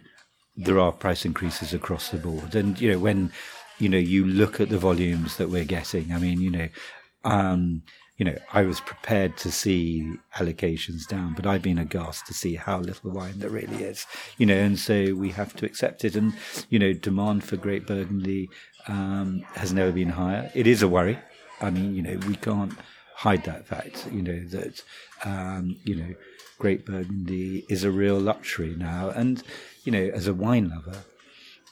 there 0.55 0.79
are 0.79 0.91
price 0.91 1.25
increases 1.25 1.73
across 1.73 2.09
the 2.09 2.17
board, 2.17 2.55
and 2.55 2.79
you 2.79 2.91
know 2.91 2.99
when 2.99 3.31
you 3.79 3.89
know 3.89 3.97
you 3.97 4.25
look 4.25 4.59
at 4.59 4.69
the 4.69 4.77
volumes 4.77 5.37
that 5.37 5.49
we're 5.49 5.65
getting. 5.65 6.11
I 6.11 6.19
mean, 6.19 6.41
you 6.41 6.51
know. 6.51 6.69
Um, 7.25 7.83
you 8.17 8.25
know, 8.25 8.37
I 8.51 8.61
was 8.61 8.79
prepared 8.79 9.37
to 9.37 9.51
see 9.51 10.13
allocations 10.35 11.07
down, 11.07 11.33
but 11.33 11.47
I've 11.47 11.63
been 11.63 11.79
aghast 11.79 12.27
to 12.27 12.33
see 12.33 12.55
how 12.55 12.79
little 12.79 13.09
wine 13.11 13.39
there 13.39 13.49
really 13.49 13.83
is, 13.83 14.05
you 14.37 14.45
know, 14.45 14.55
and 14.55 14.77
so 14.77 15.15
we 15.15 15.31
have 15.31 15.55
to 15.55 15.65
accept 15.65 16.05
it. 16.05 16.15
And, 16.15 16.33
you 16.69 16.77
know, 16.77 16.93
demand 16.93 17.43
for 17.43 17.57
Great 17.57 17.87
Burgundy 17.87 18.49
um, 18.87 19.43
has 19.55 19.73
never 19.73 19.91
been 19.91 20.09
higher. 20.09 20.51
It 20.53 20.67
is 20.67 20.83
a 20.83 20.87
worry. 20.87 21.17
I 21.59 21.71
mean, 21.71 21.95
you 21.95 22.03
know, 22.03 22.19
we 22.27 22.35
can't 22.35 22.73
hide 23.15 23.45
that 23.45 23.65
fact, 23.67 24.07
you 24.11 24.21
know, 24.21 24.39
that, 24.49 24.83
um, 25.25 25.77
you 25.83 25.95
know, 25.95 26.13
Great 26.59 26.85
Burgundy 26.85 27.65
is 27.67 27.83
a 27.83 27.91
real 27.91 28.19
luxury 28.19 28.75
now. 28.77 29.09
And, 29.09 29.41
you 29.83 29.91
know, 29.91 30.11
as 30.13 30.27
a 30.27 30.33
wine 30.33 30.69
lover, 30.69 31.03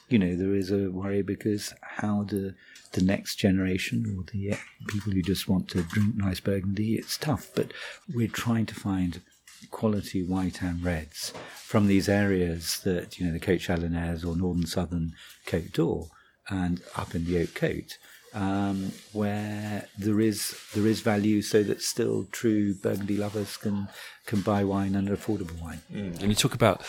you 0.08 0.18
know, 0.18 0.36
there 0.36 0.54
is 0.54 0.70
a 0.70 0.90
worry 0.90 1.22
because 1.22 1.74
how 1.80 2.24
do 2.24 2.52
the 2.92 3.02
next 3.02 3.36
generation 3.36 4.04
or 4.16 4.24
the 4.32 4.52
uh, 4.52 4.56
people 4.88 5.12
who 5.12 5.22
just 5.22 5.48
want 5.48 5.68
to 5.68 5.82
drink 5.82 6.14
nice 6.16 6.40
Burgundy, 6.40 6.94
it's 6.96 7.16
tough. 7.16 7.50
But 7.54 7.72
we're 8.12 8.28
trying 8.28 8.66
to 8.66 8.74
find 8.74 9.22
quality 9.70 10.22
white 10.22 10.62
and 10.62 10.84
reds 10.84 11.32
from 11.56 11.86
these 11.86 12.08
areas 12.08 12.80
that, 12.84 13.18
you 13.18 13.26
know, 13.26 13.32
the 13.32 13.40
Côte 13.40 13.60
Chalonnaise 13.60 14.26
or 14.26 14.36
northern 14.36 14.66
southern 14.66 15.12
Côte 15.46 15.72
d'Or 15.72 16.08
and 16.50 16.82
up 16.96 17.14
in 17.14 17.24
the 17.24 17.38
Haute 17.38 17.54
Côte 17.54 17.94
um, 18.34 18.92
where 19.12 19.86
there 19.98 20.20
is 20.20 20.58
there 20.74 20.86
is 20.86 21.00
value, 21.00 21.42
so 21.42 21.62
that 21.62 21.82
still 21.82 22.26
true 22.32 22.74
Burgundy 22.74 23.16
lovers 23.16 23.56
can 23.56 23.88
can 24.26 24.40
buy 24.40 24.62
wine 24.62 24.94
and 24.94 25.08
affordable 25.08 25.60
wine. 25.60 25.80
Mm. 25.92 26.20
And 26.20 26.28
you 26.28 26.34
talk 26.34 26.54
about 26.54 26.82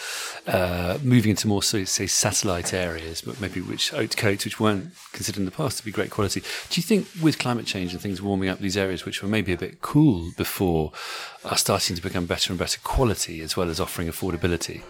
uh, 0.46 1.00
moving 1.02 1.32
into 1.32 1.48
more, 1.48 1.64
so, 1.64 1.84
say, 1.84 2.06
satellite 2.06 2.74
areas, 2.74 3.22
but 3.22 3.42
maybe 3.42 3.60
which 3.60 3.90
haute 3.90 4.16
côtes 4.16 4.46
which 4.46 4.60
weren't 4.60 4.92
considered 5.14 5.40
in 5.40 5.46
the 5.46 5.52
past 5.52 5.80
to 5.80 5.86
be 5.86 5.92
great 5.92 6.12
quality. 6.12 6.42
Do 6.42 6.80
you 6.80 6.84
think 6.84 7.08
with 7.22 7.40
climate 7.40 7.66
change 7.66 7.92
and 7.92 8.02
things 8.02 8.22
warming 8.22 8.50
up, 8.50 8.60
these 8.60 8.78
areas 8.78 9.04
which 9.04 9.24
were 9.24 9.30
maybe 9.30 9.52
a 9.52 9.58
bit 9.58 9.82
cool 9.82 10.32
before 10.38 10.92
are 11.44 11.58
starting 11.58 11.96
to 11.96 12.02
become 12.02 12.28
better 12.28 12.52
and 12.54 12.60
better 12.60 12.80
quality 12.84 13.42
as 13.42 13.58
well 13.58 13.70
as 13.70 13.80
offering 13.80 14.08
affordability? 14.08 14.84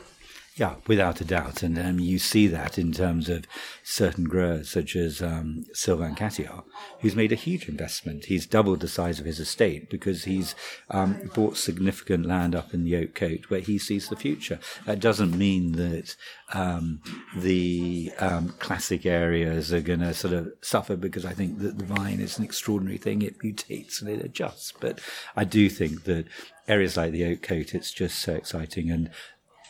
Yeah, 0.55 0.75
without 0.86 1.19
a 1.19 1.25
doubt. 1.25 1.63
And 1.63 1.79
um, 1.79 2.00
you 2.00 2.19
see 2.19 2.45
that 2.45 2.77
in 2.77 2.91
terms 2.91 3.27
of 3.27 3.45
certain 3.83 4.25
growers, 4.25 4.69
such 4.69 4.95
as 4.95 5.19
um, 5.19 5.65
Sylvain 5.74 6.13
Cathiard, 6.13 6.63
who's 7.00 7.15
made 7.15 7.31
a 7.31 7.36
huge 7.36 7.67
investment. 7.67 8.25
He's 8.25 8.45
doubled 8.45 8.81
the 8.81 8.88
size 8.88 9.19
of 9.19 9.25
his 9.25 9.39
estate 9.39 9.89
because 9.89 10.25
he's 10.25 10.53
um, 10.91 11.31
bought 11.33 11.57
significant 11.57 12.27
land 12.27 12.53
up 12.53 12.72
in 12.72 12.83
the 12.83 12.93
Haute 12.93 13.15
Côte 13.15 13.45
where 13.45 13.62
he 13.62 13.79
sees 13.79 14.10
the 14.10 14.15
future. 14.15 14.60
That 14.86 15.00
doesn't 15.00 15.36
mean 15.36 15.72
that 15.72 16.15
um, 16.53 17.01
the 17.36 18.12
um, 18.19 18.50
classic 18.60 19.07
areas 19.07 19.74
are 19.74 19.81
going 19.81 20.01
to 20.01 20.13
sort 20.13 20.36
of 20.36 20.53
suffer 20.62 20.95
because 20.95 21.25
I 21.25 21.33
think 21.33 21.60
that 21.60 21.79
the 21.79 21.86
vine 21.86 22.19
is 22.19 22.38
an 22.38 22.45
extraordinary 22.45 23.00
thing. 23.00 23.24
It 23.24 23.39
mutates 23.39 24.01
and 24.01 24.10
it 24.10 24.24
adjusts. 24.24 24.72
But 24.79 25.00
I 25.36 25.45
do 25.45 25.67
think 25.67 26.03
that 26.03 26.27
areas 26.67 26.95
like 26.95 27.12
the 27.12 27.24
Haute 27.24 27.41
Côte, 27.41 27.74
it's 27.74 27.91
just 27.91 28.19
so 28.19 28.36
exciting. 28.36 28.91
And 28.91 29.10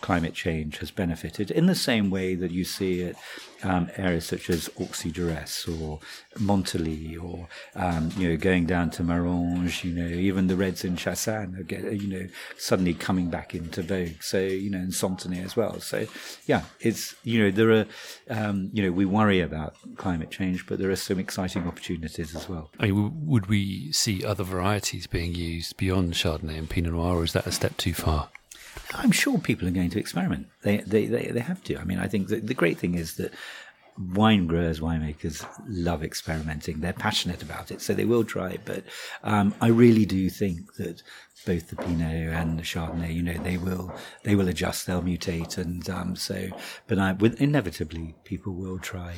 climate 0.03 0.33
change 0.33 0.79
has 0.79 0.91
benefited 0.91 1.50
in 1.50 1.65
the 1.65 1.74
same 1.74 2.10
way 2.10 2.36
that 2.36 2.51
you 2.51 2.65
see 2.65 3.00
it 3.00 3.15
um, 3.63 3.89
areas 3.95 4.25
such 4.25 4.50
as 4.50 4.67
Auxey 4.77 5.12
Duresses 5.12 5.81
or 5.81 6.00
Monthelie 6.36 7.17
or 7.17 7.48
um, 7.75 8.12
you 8.17 8.27
know 8.27 8.36
going 8.36 8.65
down 8.65 8.89
to 8.91 9.03
Maranges, 9.03 9.81
you 9.86 9.93
know 9.93 10.05
even 10.05 10.48
the 10.48 10.57
Reds 10.57 10.83
in 10.83 10.98
Chassagne 10.98 11.57
are 11.57 11.63
get, 11.63 11.83
you 11.93 12.07
know 12.07 12.27
suddenly 12.57 12.93
coming 12.93 13.29
back 13.29 13.55
into 13.55 13.81
vogue. 13.81 14.22
So 14.22 14.39
you 14.39 14.69
know 14.69 14.79
in 14.79 14.91
Santenay 14.91 15.41
as 15.41 15.55
well. 15.55 15.79
So 15.79 16.05
yeah, 16.45 16.63
it's 16.81 17.15
you 17.24 17.41
know 17.41 17.51
there 17.51 17.72
are 17.72 17.86
um, 18.29 18.72
you 18.74 18.83
know 18.83 18.91
we 18.91 19.05
worry 19.05 19.39
about 19.39 19.75
climate 19.95 20.31
change, 20.31 20.67
but 20.67 20.79
there 20.79 20.91
are 20.91 20.98
some 20.98 21.17
exciting 21.17 21.65
opportunities 21.65 22.36
as 22.36 22.50
well. 22.50 22.69
I 22.77 22.88
mean, 22.88 23.25
would 23.25 23.45
we 23.45 23.93
see 23.93 24.25
other 24.25 24.43
varieties 24.43 25.07
being 25.07 25.33
used 25.33 25.77
beyond 25.77 26.13
Chardonnay 26.13 26.57
and 26.57 26.69
Pinot 26.69 26.91
Noir, 26.91 27.19
or 27.19 27.24
is 27.24 27.31
that 27.31 27.48
a 27.48 27.53
step 27.53 27.77
too 27.77 27.93
far? 27.93 28.27
I'm 28.96 29.12
sure 29.12 29.38
people 29.38 29.68
are 29.68 29.72
going 29.72 29.89
to 29.92 30.00
experiment. 30.00 30.48
They 30.62 30.77
they 30.77 31.06
they, 31.06 31.27
they 31.27 31.39
have 31.39 31.63
to. 31.65 31.77
I 31.77 31.84
mean, 31.84 32.00
I 32.00 32.08
think 32.08 32.27
the, 32.27 32.53
great 32.53 32.77
thing 32.77 32.96
is 32.96 33.15
that 33.15 33.34
wine 33.98 34.48
growers, 34.48 34.80
winemakers 34.80 35.46
love 35.68 36.03
experimenting. 36.03 36.80
They're 36.80 36.94
passionate 36.94 37.42
about 37.44 37.72
it, 37.72 37.82
so 37.82 37.94
they 37.94 38.06
will 38.06 38.24
try. 38.24 38.58
But 38.65 38.84
um, 39.24 39.53
I 39.62 39.68
really 39.68 40.06
do 40.06 40.30
think 40.30 40.75
that 40.75 41.01
both 41.46 41.70
the 41.70 41.75
Pinot 41.75 42.34
and 42.34 42.58
the 42.58 42.63
Chardonnay, 42.63 43.13
you 43.13 43.22
know, 43.22 43.38
they 43.44 43.58
will 43.58 43.94
they 44.24 44.36
will 44.36 44.48
adjust, 44.48 44.88
they'll 44.88 45.01
mutate, 45.01 45.58
and 45.58 45.88
um, 45.89 46.15
so. 46.15 46.50
But 46.88 47.00
I, 47.00 47.13
with, 47.13 47.42
inevitably, 47.42 48.15
people 48.24 48.53
will 48.53 48.80
try. 48.80 49.15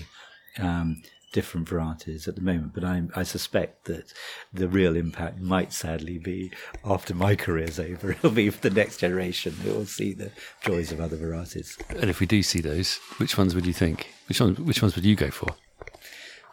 Um, 0.57 1.03
different 1.35 1.67
varieties 1.67 2.29
at 2.29 2.35
the 2.35 2.41
moment, 2.41 2.73
but 2.73 2.85
I, 2.85 3.03
I, 3.13 3.23
suspect 3.23 3.83
that 3.85 4.13
the 4.53 4.69
real 4.69 4.95
impact 4.95 5.41
might 5.41 5.73
sadly 5.73 6.17
be 6.17 6.49
after 6.85 7.13
my 7.13 7.35
career's 7.35 7.77
over. 7.77 8.11
It'll 8.13 8.31
be 8.31 8.49
for 8.49 8.69
the 8.69 8.73
next 8.73 8.99
generation 8.99 9.51
who 9.51 9.73
will 9.73 9.85
see 9.85 10.13
the 10.13 10.31
joys 10.61 10.93
of 10.93 11.01
other 11.01 11.17
varieties. 11.17 11.77
And 11.89 12.09
if 12.09 12.21
we 12.21 12.25
do 12.25 12.41
see 12.41 12.61
those, 12.61 13.01
which 13.17 13.37
ones 13.37 13.53
would 13.53 13.65
you 13.65 13.73
think? 13.73 14.13
Which 14.29 14.39
ones? 14.39 14.57
Which 14.59 14.81
ones 14.81 14.95
would 14.95 15.03
you 15.03 15.17
go 15.17 15.29
for? 15.29 15.49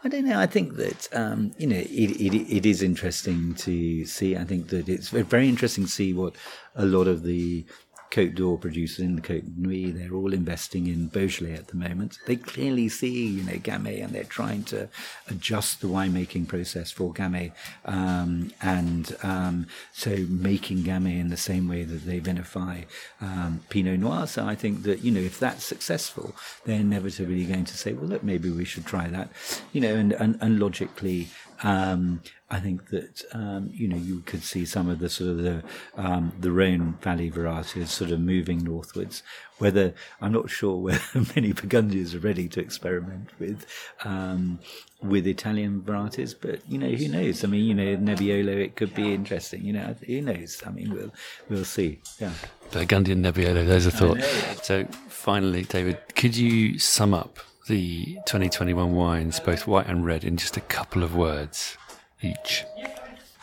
I 0.03 0.09
don't 0.09 0.25
know. 0.25 0.37
I 0.37 0.47
think 0.47 0.75
that 0.75 1.07
um, 1.13 1.53
you 1.57 1.65
know 1.65 1.77
it, 1.77 2.11
it, 2.19 2.33
it 2.57 2.65
is 2.65 2.83
interesting 2.83 3.55
to 3.55 4.05
see. 4.05 4.35
I 4.35 4.43
think 4.43 4.67
that 4.67 4.89
it's 4.89 5.11
very 5.11 5.47
interesting 5.47 5.85
to 5.85 5.89
see 5.89 6.11
what 6.11 6.35
a 6.75 6.85
lot 6.85 7.07
of 7.07 7.23
the 7.23 7.65
Côte 8.13 8.35
d'Or 8.35 8.59
producers 8.59 9.03
in 9.03 9.15
the 9.15 9.21
Côte 9.23 9.57
Nuit, 9.57 9.97
they're 9.97 10.13
all 10.13 10.33
investing 10.33 10.85
in 10.85 11.07
Beaujolais 11.07 11.55
at 11.55 11.69
the 11.69 11.75
moment. 11.75 12.19
They 12.27 12.35
clearly 12.35 12.87
see, 12.87 13.27
you 13.27 13.43
know, 13.43 13.53
Gamay 13.53 14.03
and 14.03 14.13
they're 14.13 14.23
trying 14.23 14.65
to 14.65 14.87
adjust 15.31 15.81
the 15.81 15.87
winemaking 15.87 16.47
process 16.47 16.91
for 16.91 17.11
Gamay. 17.11 17.53
Um, 17.85 18.51
and 18.61 19.17
um, 19.23 19.65
so 19.93 20.15
making 20.29 20.83
Gamay 20.83 21.19
in 21.19 21.29
the 21.29 21.37
same 21.37 21.67
way 21.67 21.83
that 21.83 22.05
they 22.05 22.19
vinify 22.19 22.85
um, 23.19 23.61
Pinot 23.69 23.99
Noir. 23.99 24.27
So 24.27 24.45
I 24.45 24.53
think 24.53 24.83
that, 24.83 25.03
you 25.03 25.09
know, 25.09 25.19
if 25.19 25.39
that's 25.39 25.65
successful, 25.65 26.35
they're 26.65 26.81
inevitably 26.81 27.45
going 27.45 27.65
to 27.65 27.75
say, 27.75 27.93
well, 27.93 28.05
look, 28.05 28.21
maybe 28.21 28.51
we 28.51 28.63
should 28.63 28.85
try 28.85 29.07
that. 29.07 29.29
You 29.71 29.81
know, 29.81 29.95
and, 29.95 30.13
and, 30.13 30.37
and 30.39 30.59
logically, 30.59 31.29
um, 31.61 32.21
I 32.49 32.59
think 32.59 32.89
that 32.89 33.23
um, 33.33 33.69
you 33.73 33.87
know 33.87 33.97
you 33.97 34.21
could 34.21 34.43
see 34.43 34.65
some 34.65 34.89
of 34.89 34.99
the 34.99 35.09
sort 35.09 35.31
of 35.31 35.37
the 35.37 35.63
um, 35.95 36.33
the 36.39 36.51
Rhone 36.51 36.97
Valley 37.01 37.29
varieties 37.29 37.91
sort 37.91 38.11
of 38.11 38.19
moving 38.19 38.63
northwards. 38.63 39.23
Whether 39.57 39.93
I'm 40.21 40.31
not 40.31 40.49
sure 40.49 40.77
whether 40.77 41.01
many 41.35 41.53
Burgundians 41.53 42.15
are 42.15 42.19
ready 42.19 42.47
to 42.49 42.59
experiment 42.59 43.29
with 43.39 43.65
um, 44.03 44.59
with 45.01 45.27
Italian 45.27 45.81
varieties, 45.81 46.33
but 46.33 46.61
you 46.69 46.77
know 46.77 46.89
who 46.89 47.07
knows? 47.07 47.43
I 47.43 47.47
mean, 47.47 47.65
you 47.65 47.73
know 47.73 47.97
Nebbiolo, 47.97 48.55
it 48.55 48.75
could 48.75 48.93
be 48.93 49.13
interesting. 49.13 49.63
You 49.63 49.73
know, 49.73 49.95
who 50.05 50.21
knows? 50.21 50.61
I 50.65 50.69
mean, 50.69 50.93
we'll 50.93 51.13
we'll 51.49 51.65
see. 51.65 51.99
Yeah. 52.19 52.33
Burgundian 52.71 53.23
Nebbiolo. 53.23 53.65
There's 53.65 53.85
a 53.85 53.91
thought. 53.91 54.21
So 54.63 54.85
finally, 55.07 55.63
David, 55.63 55.97
could 56.15 56.35
you 56.35 56.79
sum 56.79 57.13
up 57.13 57.39
the 57.67 58.15
2021 58.25 58.93
wines, 58.93 59.39
both 59.39 59.67
white 59.67 59.87
and 59.87 60.05
red, 60.05 60.23
in 60.23 60.37
just 60.37 60.57
a 60.57 60.61
couple 60.61 61.03
of 61.03 61.15
words 61.15 61.77
each? 62.21 62.65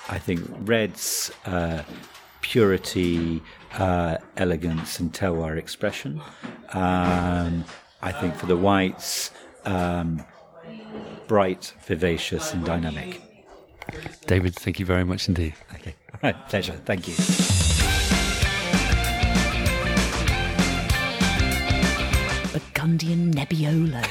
I 0.08 0.18
think 0.18 0.40
red's 0.60 1.30
uh, 1.46 1.82
purity, 2.40 3.42
uh, 3.74 4.16
elegance, 4.36 4.98
and 4.98 5.12
terroir 5.12 5.56
expression. 5.56 6.20
Um, 6.72 7.64
I 8.02 8.12
think 8.12 8.34
for 8.34 8.46
the 8.46 8.56
whites, 8.56 9.30
um, 9.64 10.24
bright, 11.26 11.74
vivacious, 11.86 12.52
and 12.52 12.64
dynamic. 12.64 13.20
David, 14.26 14.54
thank 14.54 14.78
you 14.78 14.86
very 14.86 15.04
much 15.04 15.28
indeed. 15.28 15.54
Okay, 15.74 15.94
all 16.14 16.20
right, 16.22 16.48
pleasure. 16.48 16.80
Thank 16.84 17.08
you. 17.08 17.49
Burgundian 22.80 23.34
Nebbiolo 23.34 24.02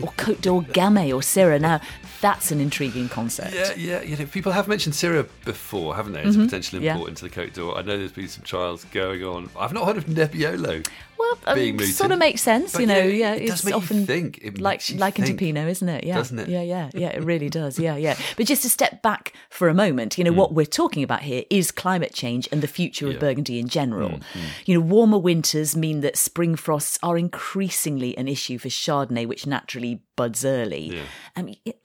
or 0.00 0.08
Côte 0.16 0.40
d'Or 0.40 0.62
Gamay 0.62 1.08
or 1.08 1.20
Syrah. 1.20 1.60
Now, 1.60 1.80
that's 2.20 2.52
an 2.52 2.60
intriguing 2.60 3.08
concept. 3.08 3.52
Yeah, 3.52 3.72
yeah. 3.76 4.02
You 4.02 4.16
know, 4.16 4.26
people 4.26 4.52
have 4.52 4.68
mentioned 4.68 4.94
Syrah 4.94 5.28
before, 5.44 5.96
haven't 5.96 6.12
they, 6.12 6.22
It's 6.22 6.36
mm-hmm. 6.36 6.42
a 6.42 6.44
potential 6.44 6.82
import 6.82 7.02
yeah. 7.02 7.08
into 7.08 7.24
the 7.24 7.30
Côte 7.30 7.52
d'Or. 7.54 7.76
I 7.76 7.82
know 7.82 7.98
there's 7.98 8.12
been 8.12 8.28
some 8.28 8.44
trials 8.44 8.84
going 8.84 9.24
on. 9.24 9.50
I've 9.58 9.72
not 9.72 9.86
heard 9.86 9.96
of 9.96 10.06
Nebbiolo. 10.06 10.86
Well, 11.18 11.54
being 11.54 11.76
mooted. 11.76 11.94
sort 11.94 12.12
of 12.12 12.18
makes 12.18 12.42
sense, 12.42 12.72
But, 12.72 12.80
you 12.82 12.86
know. 12.86 12.98
yeah, 12.98 13.34
Yeah, 13.34 13.34
it 13.34 13.46
does 13.48 13.64
it's 13.64 13.72
often 13.72 14.06
think. 14.06 14.38
It 14.42 14.60
like 14.60 14.82
like 14.96 15.16
think, 15.16 15.38
Pinot, 15.38 15.68
isn't 15.68 15.88
it? 15.88 16.04
Yeah, 16.04 16.16
doesn't 16.16 16.38
it? 16.38 16.48
Yeah, 16.48 16.62
yeah, 16.62 16.90
yeah. 16.94 17.08
It 17.08 17.24
really 17.24 17.48
does. 17.50 17.78
Yeah, 17.78 17.96
yeah. 17.96 18.16
But 18.36 18.46
just 18.46 18.62
to 18.62 18.70
step 18.70 19.02
back 19.02 19.32
for 19.50 19.68
a 19.68 19.74
moment, 19.74 20.18
you 20.18 20.24
know, 20.24 20.32
what 20.32 20.52
we're 20.54 20.66
talking 20.66 21.02
about 21.02 21.22
here 21.22 21.44
is 21.50 21.70
climate 21.70 22.12
change 22.14 22.48
and 22.52 22.60
the 22.62 22.68
future 22.68 23.06
Yeah. 23.08 23.14
of 23.14 23.20
Burgundy 23.20 23.58
in 23.58 23.68
general. 23.68 24.10
Hmm, 24.32 24.40
You 24.66 24.74
know, 24.74 24.80
warmer 24.86 25.18
winters 25.18 25.74
mean 25.76 26.00
that 26.00 26.16
spring 26.16 26.56
frosts 26.56 26.98
are 27.02 27.16
increasingly 27.16 28.16
an 28.18 28.28
issue 28.28 28.58
for 28.58 28.68
Chardonnay, 28.68 29.26
which 29.26 29.46
naturally 29.46 30.02
buds 30.16 30.44
early. 30.44 30.96
Yeah. 30.96 31.02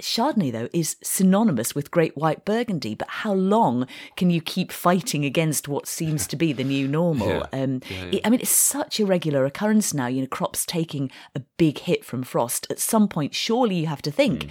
Chardonnay 0.02 0.52
though 0.52 0.70
is 0.74 0.96
synonymous 1.04 1.76
with 1.76 1.92
Great 1.92 2.16
White 2.18 2.46
Burgundy, 2.46 2.96
but 2.96 3.08
how 3.10 3.34
long 3.34 3.88
can 4.16 4.30
you 4.30 4.42
keep 4.42 4.72
fighting 4.72 5.26
against 5.26 5.68
what 5.68 5.88
seems 5.88 6.26
to 6.28 6.36
be 6.36 6.54
the 6.54 6.64
new 6.64 6.88
normal? 6.88 7.28
Yeah. 7.54 7.64
Um, 7.64 7.82
Yeah, 7.90 8.06
it- 8.14 8.22
I 8.26 8.30
mean, 8.30 8.40
it's 8.40 8.50
such 8.50 9.00
a 9.00 9.06
regular 9.06 9.46
occurrence 9.46 9.94
now. 9.94 10.08
You 10.08 10.22
know, 10.22 10.28
crops 10.28 10.66
taking 10.66 11.12
a 11.36 11.42
big 11.58 11.80
hit 11.80 12.04
from 12.06 12.24
frost. 12.24 12.68
At 12.70 12.80
some 12.80 13.08
point, 13.08 13.36
surely 13.36 13.76
you 13.76 13.88
have 13.88 14.02
to 14.04 14.12
think 14.12 14.48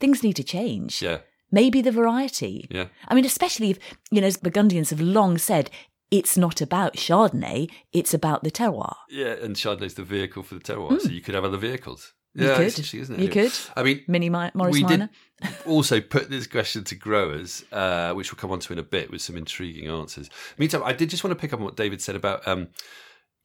things 0.00 0.22
need 0.22 0.36
to 0.36 0.44
change. 0.44 0.98
Hmm. 1.00 1.04
Yeah, 1.04 1.18
Maybe 1.50 1.80
the 1.82 1.92
variety. 1.92 2.66
yeah. 2.70 2.86
I 3.08 3.14
mean, 3.14 3.24
especially 3.24 3.70
if 3.70 3.78
you 4.10 4.20
know, 4.20 4.26
as 4.26 4.36
Burgundians 4.36 4.90
have 4.90 5.00
long 5.00 5.38
said, 5.38 5.70
it's 6.10 6.36
not 6.38 6.60
about 6.62 6.94
Chardonnay; 6.96 7.68
it's 7.92 8.14
about 8.14 8.42
the 8.42 8.50
terroir. 8.50 8.94
Yeah, 9.10 9.34
and 9.42 9.56
Chardonnay's 9.56 9.94
the 9.94 10.04
vehicle 10.04 10.42
for 10.42 10.54
the 10.54 10.60
terroir, 10.60 11.00
so 11.00 11.08
you 11.10 11.20
could 11.20 11.34
have 11.34 11.44
other 11.44 11.58
vehicles. 11.58 12.14
Hmm. 12.38 12.44
You 12.44 12.54
could. 12.54 12.94
isn't 12.94 13.14
it? 13.14 13.20
You 13.20 13.28
could. 13.28 13.52
I 13.76 13.82
mean, 13.82 14.04
Mini 14.06 14.30
Mi- 14.30 14.50
Morris 14.54 14.72
we 14.72 14.82
Minor. 14.82 15.10
did 15.42 15.50
also 15.66 16.00
put 16.00 16.30
this 16.30 16.46
question 16.46 16.84
to 16.84 16.94
growers, 16.94 17.64
uh, 17.72 18.12
which 18.12 18.32
we'll 18.32 18.38
come 18.38 18.50
on 18.52 18.60
to 18.60 18.72
in 18.72 18.78
a 18.78 18.82
bit 18.84 19.10
with 19.10 19.20
some 19.20 19.36
intriguing 19.36 19.88
answers. 19.88 20.30
Meantime, 20.56 20.82
I 20.84 20.92
did 20.92 21.10
just 21.10 21.24
want 21.24 21.36
to 21.36 21.40
pick 21.40 21.52
up 21.52 21.60
on 21.60 21.64
what 21.64 21.76
David 21.76 22.00
said 22.00 22.16
about 22.16 22.46
um, 22.46 22.68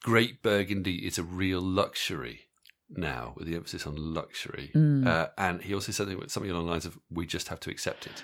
Great 0.03 0.41
Burgundy 0.43 1.05
is 1.07 1.17
a 1.17 1.23
real 1.23 1.61
luxury 1.61 2.41
now, 2.89 3.33
with 3.35 3.47
the 3.47 3.55
emphasis 3.55 3.87
on 3.87 3.95
luxury. 4.13 4.71
Mm. 4.75 5.07
Uh, 5.07 5.27
and 5.37 5.61
he 5.61 5.73
also 5.73 5.91
said 5.91 6.07
something 6.07 6.29
something 6.29 6.51
along 6.51 6.65
the 6.65 6.71
lines 6.71 6.85
of, 6.85 6.97
we 7.09 7.25
just 7.25 7.47
have 7.47 7.59
to 7.61 7.69
accept 7.71 8.05
it. 8.05 8.23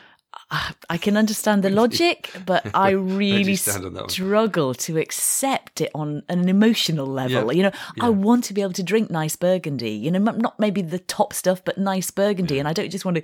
I 0.89 0.97
can 0.97 1.17
understand 1.17 1.63
the 1.63 1.69
logic, 1.81 2.31
but 2.45 2.65
I 2.73 2.91
really 2.91 3.55
stand 3.55 3.85
on 3.85 3.93
that 3.93 4.01
one? 4.01 4.09
struggle 4.09 4.73
to 4.75 4.97
accept 4.97 5.81
it 5.81 5.91
on 5.93 6.23
an 6.29 6.49
emotional 6.49 7.05
level. 7.05 7.51
Yeah. 7.51 7.57
You 7.57 7.63
know, 7.63 7.71
Yeah. 7.97 8.05
I 8.05 8.09
want 8.09 8.43
to 8.45 8.53
be 8.53 8.61
able 8.61 8.73
to 8.73 8.83
drink 8.83 9.09
nice 9.09 9.35
Burgundy. 9.35 9.91
You 9.91 10.11
know, 10.11 10.19
not 10.19 10.59
maybe 10.59 10.81
the 10.81 10.99
top 10.99 11.33
stuff, 11.33 11.63
but 11.63 11.77
nice 11.77 12.11
Burgundy, 12.11 12.55
mm. 12.55 12.59
and 12.59 12.67
I 12.67 12.73
don't 12.73 12.89
just 12.89 13.05
want 13.05 13.17
to 13.17 13.23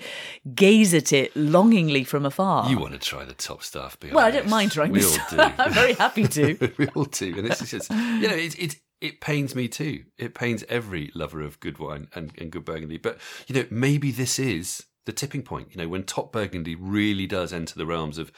gaze 0.54 0.94
at 0.94 1.14
it 1.14 1.36
longingly 1.36 2.04
from 2.04 2.26
afar. 2.26 2.70
You 2.70 2.80
want 2.80 2.94
to 2.94 3.00
try 3.00 3.26
the 3.26 3.34
top 3.34 3.64
stuff. 3.64 4.00
be 4.00 4.12
well, 4.12 4.26
I 4.26 4.32
don't 4.32 4.42
honest. 4.42 4.52
mind 4.52 4.72
trying 4.72 4.92
we 4.92 5.00
this. 5.00 5.18
all 5.18 5.26
do. 5.30 5.38
I'm 5.58 5.74
very 5.74 5.94
happy 5.94 6.28
to. 6.28 6.74
we 6.78 6.88
all 6.90 7.06
do, 7.06 7.38
and 7.38 7.48
it's 7.48 7.70
just 7.70 7.90
you 7.90 8.28
know 8.28 8.36
it 8.36 8.58
it 8.60 8.76
it 9.02 9.22
pains 9.22 9.56
me 9.56 9.68
too. 9.68 10.06
It 10.18 10.34
pains 10.34 10.64
every 10.70 11.12
lover 11.14 11.42
of 11.42 11.60
good 11.60 11.78
wine 11.80 12.08
and, 12.16 12.32
and 12.38 12.52
good 12.52 12.66
Burgundy. 12.66 12.98
But 12.98 13.20
you 13.48 13.56
know 13.56 13.66
maybe 13.70 14.12
this 14.12 14.40
is 14.40 14.86
the 15.06 15.14
tipping 15.14 15.44
point. 15.44 15.70
You 15.72 15.78
know 15.78 15.88
when 15.88 16.04
top 16.04 16.32
Burgundy 16.32 16.76
really 16.76 17.28
does 17.28 17.54
enter 17.54 17.76
the 17.76 17.86
realms 17.86 18.18
of 18.18 18.32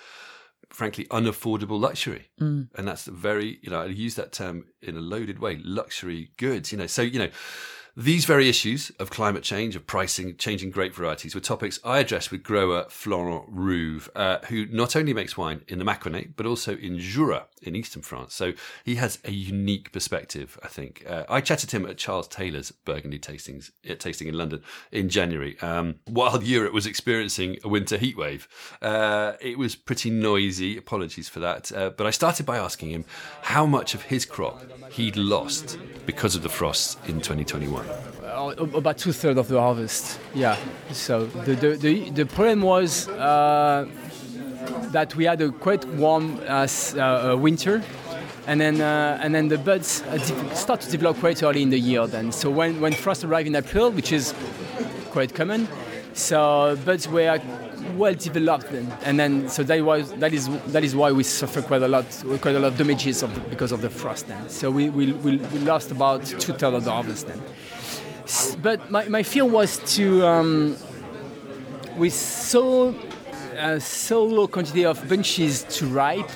frankly 0.69 1.05
unaffordable 1.05 1.79
luxury, 1.79 2.29
Mm. 2.41 2.67
and 2.75 2.87
that's 2.87 3.05
the 3.05 3.11
very 3.11 3.59
you 3.61 3.69
know 3.69 3.81
I 3.81 3.85
use 3.85 4.15
that 4.15 4.31
term 4.31 4.65
in 4.81 4.97
a 4.97 5.01
loaded 5.01 5.39
way, 5.39 5.59
luxury 5.63 6.31
goods. 6.37 6.71
You 6.71 6.77
know 6.79 6.87
so 6.87 7.01
you 7.01 7.19
know. 7.19 7.29
These 7.99 8.25
very 8.25 8.47
issues 8.47 8.91
of 8.99 9.09
climate 9.09 9.41
change, 9.41 9.75
of 9.75 9.87
pricing, 9.87 10.37
changing 10.37 10.69
grape 10.69 10.93
varieties 10.93 11.33
were 11.33 11.41
topics 11.41 11.79
I 11.83 11.97
addressed 11.97 12.31
with 12.31 12.43
grower 12.43 12.85
Florent 12.89 13.45
Rouve, 13.47 14.07
uh, 14.15 14.37
who 14.49 14.67
not 14.67 14.95
only 14.95 15.15
makes 15.15 15.35
wine 15.35 15.61
in 15.67 15.79
the 15.79 15.83
Mâconnais, 15.83 16.33
but 16.35 16.45
also 16.45 16.75
in 16.75 16.99
Jura 16.99 17.47
in 17.63 17.75
eastern 17.75 18.03
France. 18.03 18.35
So 18.35 18.53
he 18.85 18.97
has 18.97 19.17
a 19.25 19.31
unique 19.31 19.91
perspective, 19.91 20.59
I 20.61 20.67
think. 20.67 21.05
Uh, 21.09 21.23
I 21.27 21.41
chatted 21.41 21.69
to 21.71 21.77
him 21.77 21.87
at 21.87 21.97
Charles 21.97 22.27
Taylor's 22.27 22.69
Burgundy 22.69 23.17
tastings, 23.17 23.71
uh, 23.89 23.95
tasting 23.95 24.27
in 24.27 24.37
London 24.37 24.61
in 24.91 25.09
January, 25.09 25.59
um, 25.61 25.95
while 26.05 26.43
Europe 26.43 26.73
was 26.73 26.85
experiencing 26.85 27.57
a 27.63 27.67
winter 27.67 27.97
heatwave. 27.97 28.45
Uh, 28.79 29.33
it 29.41 29.57
was 29.57 29.75
pretty 29.75 30.11
noisy, 30.11 30.77
apologies 30.77 31.29
for 31.29 31.39
that. 31.39 31.71
Uh, 31.71 31.89
but 31.89 32.05
I 32.05 32.11
started 32.11 32.45
by 32.45 32.59
asking 32.59 32.91
him 32.91 33.05
how 33.41 33.65
much 33.65 33.95
of 33.95 34.03
his 34.03 34.23
crop 34.23 34.61
he'd 34.91 35.17
lost 35.17 35.79
because 36.05 36.35
of 36.35 36.43
the 36.43 36.49
frosts 36.49 36.95
in 37.07 37.15
2021. 37.15 37.86
About 38.73 38.97
two 38.97 39.11
thirds 39.11 39.39
of 39.39 39.47
the 39.47 39.59
harvest. 39.59 40.19
Yeah. 40.35 40.57
So 40.91 41.25
the 41.25 41.55
the, 41.55 41.75
the, 41.75 42.09
the 42.11 42.25
problem 42.25 42.61
was 42.61 43.07
uh, 43.07 43.87
that 44.91 45.15
we 45.15 45.25
had 45.25 45.41
a 45.41 45.51
quite 45.51 45.85
warm 45.85 46.39
uh, 46.47 46.67
uh, 46.95 46.99
uh, 46.99 47.35
winter, 47.37 47.81
and 48.45 48.61
then 48.61 48.79
uh, 48.81 49.19
and 49.21 49.33
then 49.33 49.47
the 49.47 49.57
buds 49.57 50.03
start 50.53 50.81
to 50.81 50.91
develop 50.91 51.17
quite 51.19 51.41
early 51.41 51.61
in 51.61 51.69
the 51.69 51.79
year. 51.79 52.07
Then 52.07 52.31
so 52.31 52.49
when 52.49 52.79
when 52.79 52.93
frost 52.93 53.23
arrived 53.23 53.47
in 53.47 53.55
April, 53.55 53.91
which 53.91 54.11
is 54.11 54.33
quite 55.11 55.33
common, 55.33 55.67
so 56.13 56.77
buds 56.85 57.07
were 57.07 57.41
well 57.95 58.13
developed 58.13 58.69
then, 58.71 58.91
and 59.03 59.19
then 59.19 59.49
so 59.49 59.63
that 59.63 59.81
was 59.81 60.11
that 60.13 60.33
is 60.33 60.49
that 60.67 60.83
is 60.83 60.95
why 60.95 61.11
we 61.11 61.23
suffer 61.23 61.61
quite 61.61 61.81
a 61.81 61.87
lot 61.87 62.05
quite 62.41 62.55
a 62.55 62.59
lot 62.59 62.73
of 62.73 62.77
damages 62.77 63.23
of 63.23 63.33
the, 63.33 63.41
because 63.49 63.71
of 63.71 63.81
the 63.81 63.89
frost 63.89 64.27
then. 64.27 64.49
So 64.49 64.69
we 64.69 64.89
we, 64.89 65.13
we, 65.13 65.37
we 65.37 65.59
lost 65.59 65.91
about 65.91 66.25
two 66.25 66.53
thirds 66.53 66.75
of 66.75 66.83
the 66.83 66.91
harvest 66.91 67.27
then. 67.27 67.41
But 68.61 68.91
my, 68.91 69.07
my 69.07 69.23
fear 69.23 69.45
was 69.45 69.77
to 69.95 70.25
um, 70.25 70.75
with 71.97 72.13
so 72.13 72.93
uh, 73.57 73.79
so 73.79 74.23
low 74.23 74.47
quantity 74.47 74.85
of 74.85 75.07
bunches 75.07 75.63
to 75.63 75.87
ripe. 75.87 76.29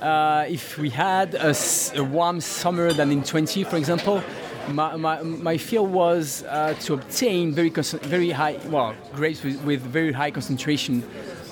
Uh, 0.00 0.46
if 0.48 0.78
we 0.78 0.90
had 0.90 1.34
a 1.34 1.54
warm 2.02 2.40
summer 2.40 2.92
than 2.92 3.10
in 3.10 3.22
20, 3.22 3.64
for 3.64 3.76
example, 3.76 4.22
my, 4.68 4.96
my, 4.96 5.22
my 5.22 5.56
fear 5.56 5.82
was 5.82 6.44
uh, 6.44 6.74
to 6.80 6.94
obtain 6.94 7.52
very 7.52 7.70
very 7.70 8.30
high 8.30 8.58
well 8.66 8.94
grapes 9.14 9.42
with, 9.42 9.62
with 9.64 9.80
very 9.82 10.12
high 10.12 10.30
concentration 10.30 11.02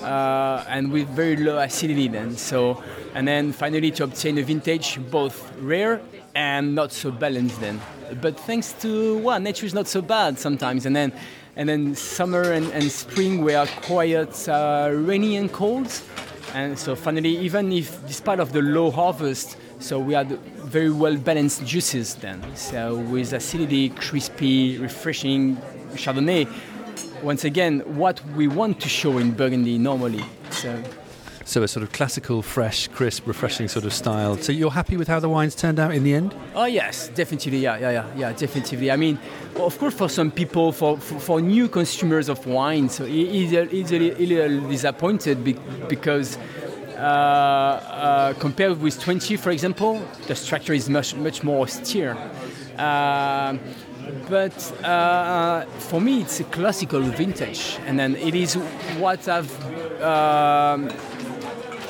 uh, 0.01 0.65
and 0.67 0.91
with 0.91 1.07
very 1.09 1.35
low 1.35 1.59
acidity 1.59 2.07
then. 2.07 2.35
So 2.35 2.83
and 3.13 3.27
then 3.27 3.51
finally 3.51 3.91
to 3.91 4.03
obtain 4.05 4.37
a 4.37 4.43
vintage 4.43 4.99
both 5.11 5.55
rare 5.59 6.01
and 6.35 6.73
not 6.73 6.91
so 6.91 7.11
balanced 7.11 7.59
then. 7.59 7.79
But 8.21 8.39
thanks 8.39 8.73
to 8.81 9.17
well, 9.19 9.39
nature 9.39 9.65
is 9.65 9.73
not 9.73 9.87
so 9.87 10.01
bad 10.01 10.39
sometimes, 10.39 10.85
and 10.85 10.95
then 10.95 11.11
and 11.55 11.67
then 11.67 11.95
summer 11.95 12.51
and, 12.51 12.71
and 12.71 12.91
spring 12.91 13.43
were 13.43 13.67
quite 13.83 14.47
uh, 14.47 14.91
rainy 14.93 15.35
and 15.37 15.51
cold, 15.51 15.91
and 16.53 16.77
so 16.77 16.95
finally, 16.95 17.37
even 17.37 17.71
if 17.71 18.05
despite 18.07 18.39
of 18.39 18.53
the 18.53 18.61
low 18.61 18.91
harvest, 18.91 19.57
so 19.79 19.99
we 19.99 20.13
had 20.13 20.39
very 20.67 20.91
well 20.91 21.15
balanced 21.17 21.65
juices 21.65 22.15
then. 22.15 22.43
So 22.55 22.97
with 22.97 23.33
acidity, 23.33 23.89
crispy, 23.89 24.77
refreshing 24.77 25.57
Chardonnay. 25.93 26.47
Once 27.23 27.43
again, 27.45 27.79
what 27.97 28.21
we 28.35 28.47
want 28.47 28.79
to 28.81 28.89
show 28.89 29.17
in 29.17 29.31
Burgundy 29.31 29.77
normally. 29.77 30.23
So 30.51 30.83
So 31.47 31.63
a 31.63 31.67
sort 31.67 31.83
of 31.83 31.93
classical, 31.93 32.41
fresh, 32.41 32.89
crisp, 32.89 33.25
refreshing 33.25 33.69
sort 33.69 33.85
of 33.85 33.93
style. 33.93 34.35
So 34.35 34.51
you're 34.51 34.69
happy 34.69 34.97
with 34.97 35.07
how 35.07 35.21
the 35.21 35.29
wines 35.29 35.55
turned 35.55 35.79
out 35.79 35.93
in 35.93 36.03
the 36.03 36.13
end? 36.13 36.35
Oh 36.53 36.65
yes, 36.65 37.07
definitely. 37.15 37.59
Yeah, 37.59 37.77
yeah, 37.79 37.91
yeah, 37.91 38.05
yeah, 38.17 38.33
definitely. 38.33 38.91
I 38.91 38.97
mean, 38.97 39.17
of 39.55 39.79
course, 39.79 39.93
for 39.93 40.09
some 40.09 40.29
people, 40.29 40.73
for 40.73 40.97
for, 40.97 41.19
for 41.21 41.41
new 41.41 41.69
consumers 41.69 42.27
of 42.27 42.45
wine, 42.45 42.89
so 42.89 43.05
he- 43.05 43.29
he's 43.29 43.53
a, 43.53 43.63
he's 43.65 43.93
a 43.93 43.99
little 43.99 44.69
disappointed 44.69 45.37
because. 45.87 46.37
Uh, 46.97 46.99
uh, 46.99 48.33
compared 48.39 48.81
with 48.81 48.99
20, 48.99 49.37
for 49.37 49.51
example, 49.51 50.01
the 50.25 50.33
structure 50.35 50.73
is 50.73 50.89
much 50.89 51.13
much 51.15 51.43
more 51.43 51.61
austere. 51.63 52.17
Um 52.77 53.59
but 54.29 54.57
uh, 54.83 55.65
for 55.89 55.99
me, 56.01 56.21
it's 56.21 56.39
a 56.39 56.43
classical 56.45 57.01
vintage, 57.01 57.77
and 57.85 57.99
then 57.99 58.15
it 58.15 58.33
is 58.35 58.55
what 58.99 59.27
I've. 59.27 59.51
Um, 60.01 60.89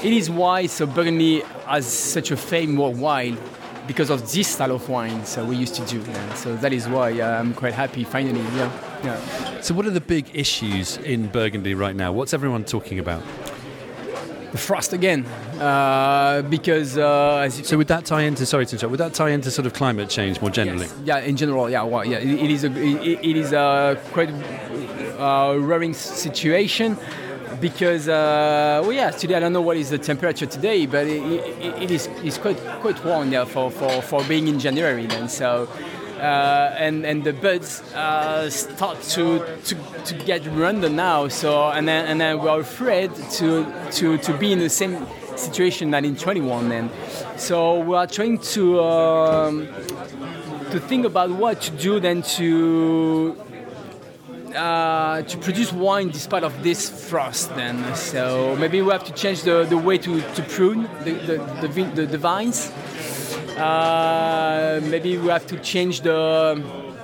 it 0.03 0.13
is 0.13 0.29
why 0.29 0.67
so 0.67 0.85
Burgundy 0.85 1.41
has 1.65 1.85
such 1.85 2.31
a 2.31 2.37
fame 2.37 2.77
worldwide 2.77 3.37
because 3.87 4.09
of 4.09 4.31
this 4.31 4.49
style 4.49 4.73
of 4.73 4.87
wine. 4.89 5.25
So 5.25 5.45
we 5.45 5.55
used 5.55 5.75
to 5.75 5.85
do, 5.85 6.01
and 6.01 6.37
so 6.37 6.55
that 6.57 6.73
is 6.73 6.87
why 6.87 7.19
uh, 7.19 7.39
I'm 7.39 7.53
quite 7.53 7.73
happy 7.73 8.03
finally. 8.03 8.41
Yeah, 8.55 8.71
yeah. 9.03 9.61
So 9.61 9.73
what 9.73 9.85
are 9.85 9.91
the 9.91 10.01
big 10.01 10.29
issues 10.33 10.97
in 10.97 11.27
Burgundy 11.27 11.73
right 11.73 11.95
now? 11.95 12.11
What's 12.11 12.33
everyone 12.33 12.65
talking 12.65 12.99
about? 12.99 13.23
The 14.51 14.57
frost 14.57 14.93
again, 14.93 15.25
uh, 15.59 16.41
because 16.43 16.97
uh, 16.97 17.43
as 17.45 17.59
you 17.59 17.65
So 17.65 17.77
would 17.77 17.87
that 17.87 18.05
tie 18.05 18.21
into 18.21 18.45
sorry 18.45 18.65
to 18.67 18.75
interrupt? 18.75 18.91
Would 18.91 18.99
that 18.99 19.13
tie 19.13 19.29
into 19.29 19.51
sort 19.51 19.65
of 19.65 19.73
climate 19.73 20.09
change 20.09 20.39
more 20.41 20.49
generally? 20.49 20.85
Yes. 20.85 20.95
Yeah, 21.03 21.19
in 21.19 21.35
general, 21.35 21.69
yeah, 21.69 21.83
well, 21.83 22.05
yeah, 22.05 22.19
it, 22.19 22.43
it 22.45 22.51
is 22.51 22.63
a 22.63 22.71
it, 22.71 23.19
it 23.25 23.35
is 23.35 23.51
a 23.51 23.99
quite 24.13 24.29
uh, 24.29 25.57
worrying 25.59 25.93
situation 25.93 26.97
because 27.59 28.07
uh, 28.07 28.81
well, 28.83 28.91
yeah, 28.93 29.11
today 29.11 29.35
I 29.35 29.39
don't 29.39 29.53
know 29.53 29.61
what 29.61 29.77
is 29.77 29.89
the 29.89 29.97
temperature 29.97 30.45
today, 30.45 30.85
but 30.85 31.07
it, 31.07 31.21
it, 31.21 31.83
it 31.83 31.91
is 31.91 32.07
it's 32.23 32.37
quite 32.37 32.57
quite 32.81 33.03
warm 33.03 33.31
for, 33.45 33.71
for, 33.71 34.01
for 34.01 34.23
being 34.25 34.47
in 34.47 34.59
January 34.59 35.05
then. 35.05 35.29
So. 35.29 35.67
Uh, 36.17 36.73
and 36.79 37.05
and 37.05 37.23
the 37.23 37.31
birds 37.31 37.83
uh, 37.93 38.49
start 38.49 38.99
to, 39.03 39.37
to, 39.63 39.75
to 40.03 40.15
get 40.25 40.43
random 40.47 40.95
now. 40.95 41.27
So 41.27 41.69
and 41.69 41.87
then 41.87 42.07
and 42.07 42.19
then 42.19 42.41
we're 42.41 42.59
afraid 42.59 43.13
to 43.33 43.71
to, 43.91 44.17
to 44.17 44.37
be 44.39 44.51
in 44.51 44.57
the 44.57 44.69
same 44.69 45.05
situation 45.35 45.91
that 45.91 46.05
in 46.05 46.15
21 46.15 46.69
then. 46.69 46.89
So 47.37 47.81
we 47.81 47.95
are 47.95 48.07
trying 48.07 48.39
to 48.39 48.81
um, 48.81 49.67
to 50.71 50.79
think 50.79 51.05
about 51.05 51.29
what 51.29 51.61
to 51.61 51.71
do 51.71 51.99
then 51.99 52.23
to 52.23 53.37
uh, 54.57 55.21
to 55.21 55.37
produce 55.37 55.71
wine 55.71 56.09
despite 56.09 56.43
of 56.43 56.63
this 56.63 56.89
frost 57.09 57.55
then. 57.55 57.95
So 57.95 58.55
maybe 58.57 58.81
we 58.81 58.91
have 58.91 59.03
to 59.05 59.13
change 59.13 59.43
the, 59.43 59.63
the 59.63 59.77
way 59.77 59.97
to, 59.99 60.21
to 60.21 60.41
prune 60.43 60.89
the, 61.03 61.11
the, 61.11 61.67
the, 61.67 61.83
the, 61.95 62.05
the 62.05 62.17
vines. 62.17 62.71
Uh, 63.57 64.81
maybe 64.83 65.17
we 65.17 65.29
have 65.29 65.47
to 65.47 65.59
change 65.59 66.01
the 66.01 66.61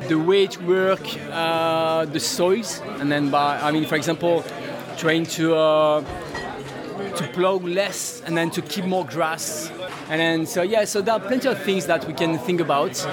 the 0.08 0.20
way 0.20 0.46
to 0.46 0.60
work 0.66 1.02
uh, 1.32 2.06
the 2.06 2.20
soils. 2.20 2.82
And 3.00 3.12
then 3.12 3.30
by 3.30 3.60
I 3.60 3.72
mean 3.72 3.86
for 3.86 3.96
example 3.96 4.44
trying 4.98 5.26
to 5.38 5.56
uh, 5.56 6.02
to 7.16 7.28
plow 7.34 7.54
less 7.54 8.22
and 8.26 8.38
then 8.38 8.50
to 8.52 8.62
keep 8.62 8.86
more 8.86 9.06
grass 9.06 9.72
and 10.10 10.20
then 10.20 10.46
so 10.46 10.62
yeah 10.62 10.86
so 10.86 11.02
there 11.02 11.14
are 11.14 11.20
plenty 11.20 11.48
of 11.48 11.62
things 11.64 11.86
that 11.86 12.06
we 12.06 12.14
can 12.14 12.38
think 12.40 12.60
about 12.60 13.06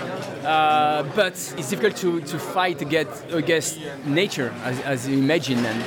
uh, 0.45 1.03
but 1.15 1.33
it's 1.33 1.69
difficult 1.69 1.97
to, 1.97 2.21
to 2.23 2.39
fight 2.39 2.81
against, 2.81 3.25
against 3.31 3.79
nature 4.07 4.55
as, 4.65 4.81
as 4.81 5.09
you 5.09 5.19
imagine. 5.19 5.65
And 5.65 5.85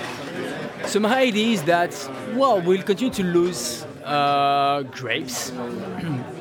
so 0.87 0.99
my 0.99 1.17
idea 1.17 1.53
is 1.53 1.63
that 1.63 2.09
well 2.35 2.61
we'll 2.61 2.83
continue 2.83 3.13
to 3.13 3.23
lose 3.23 3.85
uh, 4.03 4.83
grapes. 4.83 5.51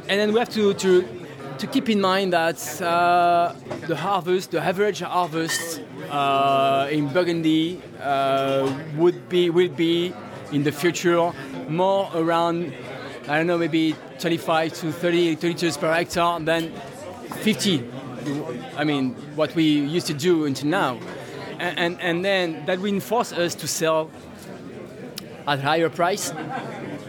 And 0.09 0.21
then 0.21 0.33
we 0.33 0.41
have 0.41 0.51
to, 0.51 0.75
to 0.75 1.09
to 1.59 1.67
keep 1.69 1.89
in 1.89 2.01
mind 2.01 2.33
that 2.33 2.83
uh, 2.83 3.55
the 3.87 3.95
harvest, 3.95 4.51
the 4.51 4.61
average 4.61 5.01
harvest 5.01 5.81
uh, 6.11 6.89
in 6.91 7.07
Burgundy 7.09 7.81
uh, 8.03 8.69
would 8.97 9.29
be 9.29 9.49
will 9.49 9.69
be 9.69 10.13
in 10.51 10.65
the 10.65 10.73
future 10.73 11.33
more 11.69 12.11
around 12.15 12.75
I 13.33 13.39
don't 13.39 13.47
know 13.47 13.57
maybe 13.57 13.97
25 14.19 14.75
to 14.75 14.93
30 14.93 15.37
liters 15.37 15.79
per 15.79 15.91
hectare 15.91 16.37
and 16.37 16.47
then 16.47 16.71
50. 17.41 17.83
I 18.77 18.85
mean 18.85 19.15
what 19.37 19.55
we 19.55 19.65
used 19.65 20.07
to 20.09 20.13
do 20.13 20.45
until 20.45 20.69
now, 20.69 20.99
and 21.59 21.79
and, 21.79 22.01
and 22.03 22.23
then 22.23 22.67
that 22.67 22.79
will 22.79 23.01
force 23.01 23.33
us 23.33 23.55
to 23.55 23.67
sell 23.67 24.11
at 25.49 25.61
higher 25.61 25.89
price, 25.89 26.31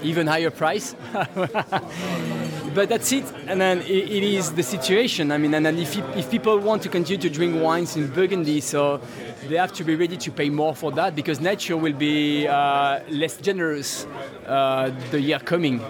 even 0.01 0.27
higher 0.27 0.49
price. 0.49 0.95
but 2.73 2.89
that's 2.89 3.11
it. 3.11 3.23
And 3.47 3.59
then 3.59 3.79
it, 3.81 4.09
it 4.09 4.23
is 4.23 4.53
the 4.53 4.63
situation. 4.63 5.31
I 5.31 5.37
mean, 5.37 5.53
and 5.53 5.65
then 5.65 5.77
if, 5.77 5.97
if 6.15 6.29
people 6.29 6.57
want 6.59 6.81
to 6.83 6.89
continue 6.89 7.21
to 7.21 7.29
drink 7.29 7.61
wines 7.61 7.95
in 7.95 8.07
Burgundy, 8.07 8.61
so 8.61 9.01
they 9.47 9.57
have 9.57 9.73
to 9.73 9.83
be 9.83 9.95
ready 9.95 10.17
to 10.17 10.31
pay 10.31 10.49
more 10.49 10.75
for 10.75 10.91
that 10.93 11.15
because 11.15 11.39
nature 11.39 11.77
will 11.77 11.93
be 11.93 12.47
uh, 12.47 12.99
less 13.09 13.37
generous 13.37 14.05
uh, 14.47 14.91
the 15.11 15.21
year 15.21 15.39
coming. 15.39 15.81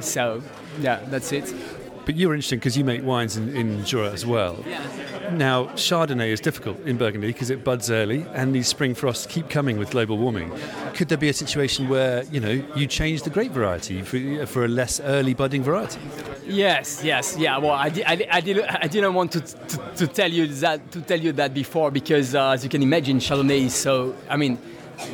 So, 0.00 0.42
yeah, 0.80 1.00
that's 1.08 1.32
it. 1.32 1.52
But 2.10 2.16
you're 2.16 2.34
interesting 2.34 2.58
because 2.58 2.76
you 2.76 2.82
make 2.82 3.04
wines 3.04 3.36
in, 3.36 3.54
in 3.54 3.84
Jura 3.84 4.10
as 4.10 4.26
well. 4.26 4.64
Yeah. 4.66 5.30
Now, 5.32 5.66
Chardonnay 5.76 6.30
is 6.32 6.40
difficult 6.40 6.80
in 6.84 6.96
Burgundy 6.96 7.28
because 7.28 7.50
it 7.50 7.62
buds 7.62 7.88
early 7.88 8.26
and 8.34 8.52
these 8.52 8.66
spring 8.66 8.96
frosts 8.96 9.26
keep 9.26 9.48
coming 9.48 9.78
with 9.78 9.90
global 9.90 10.18
warming. 10.18 10.50
Could 10.94 11.08
there 11.08 11.18
be 11.18 11.28
a 11.28 11.32
situation 11.32 11.88
where, 11.88 12.24
you 12.24 12.40
know, 12.40 12.64
you 12.74 12.88
change 12.88 13.22
the 13.22 13.30
grape 13.30 13.52
variety 13.52 14.02
for, 14.02 14.44
for 14.46 14.64
a 14.64 14.68
less 14.68 14.98
early 14.98 15.34
budding 15.34 15.62
variety? 15.62 16.00
Yes, 16.48 17.04
yes, 17.04 17.36
yeah. 17.38 17.58
Well, 17.58 17.70
I, 17.70 17.90
di- 17.90 18.04
I, 18.04 18.16
di- 18.16 18.28
I, 18.28 18.40
didn't, 18.40 18.64
I 18.68 18.88
didn't 18.88 19.14
want 19.14 19.30
to, 19.30 19.40
to, 19.42 19.76
to 19.98 20.06
tell 20.08 20.32
you 20.32 20.48
that 20.48 20.90
to 20.90 21.00
tell 21.02 21.20
you 21.20 21.30
that 21.34 21.54
before 21.54 21.92
because, 21.92 22.34
uh, 22.34 22.50
as 22.50 22.64
you 22.64 22.70
can 22.70 22.82
imagine, 22.82 23.20
Chardonnay 23.20 23.66
is 23.66 23.74
so. 23.76 24.16
I 24.28 24.36
mean, 24.36 24.58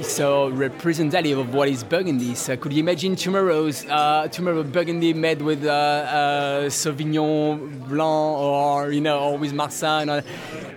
so 0.03 0.49
representative 0.51 1.38
of 1.38 1.55
what 1.55 1.68
is 1.68 1.85
Burgundy. 1.85 2.35
So 2.35 2.57
could 2.57 2.72
you 2.72 2.81
imagine 2.81 3.16
tomorrow's 3.16 3.85
uh, 3.87 4.29
tomorrow 4.29 4.62
Burgundy 4.62 5.14
made 5.14 5.42
with 5.42 5.64
uh, 5.64 5.70
uh, 5.70 6.61
Sauvignon 6.68 7.88
Blanc 7.88 8.38
or 8.38 8.92
you 8.92 9.01
know 9.01 9.18
or 9.20 9.38
with 9.38 9.53
Marsanne? 9.53 10.11
Or, 10.11 10.22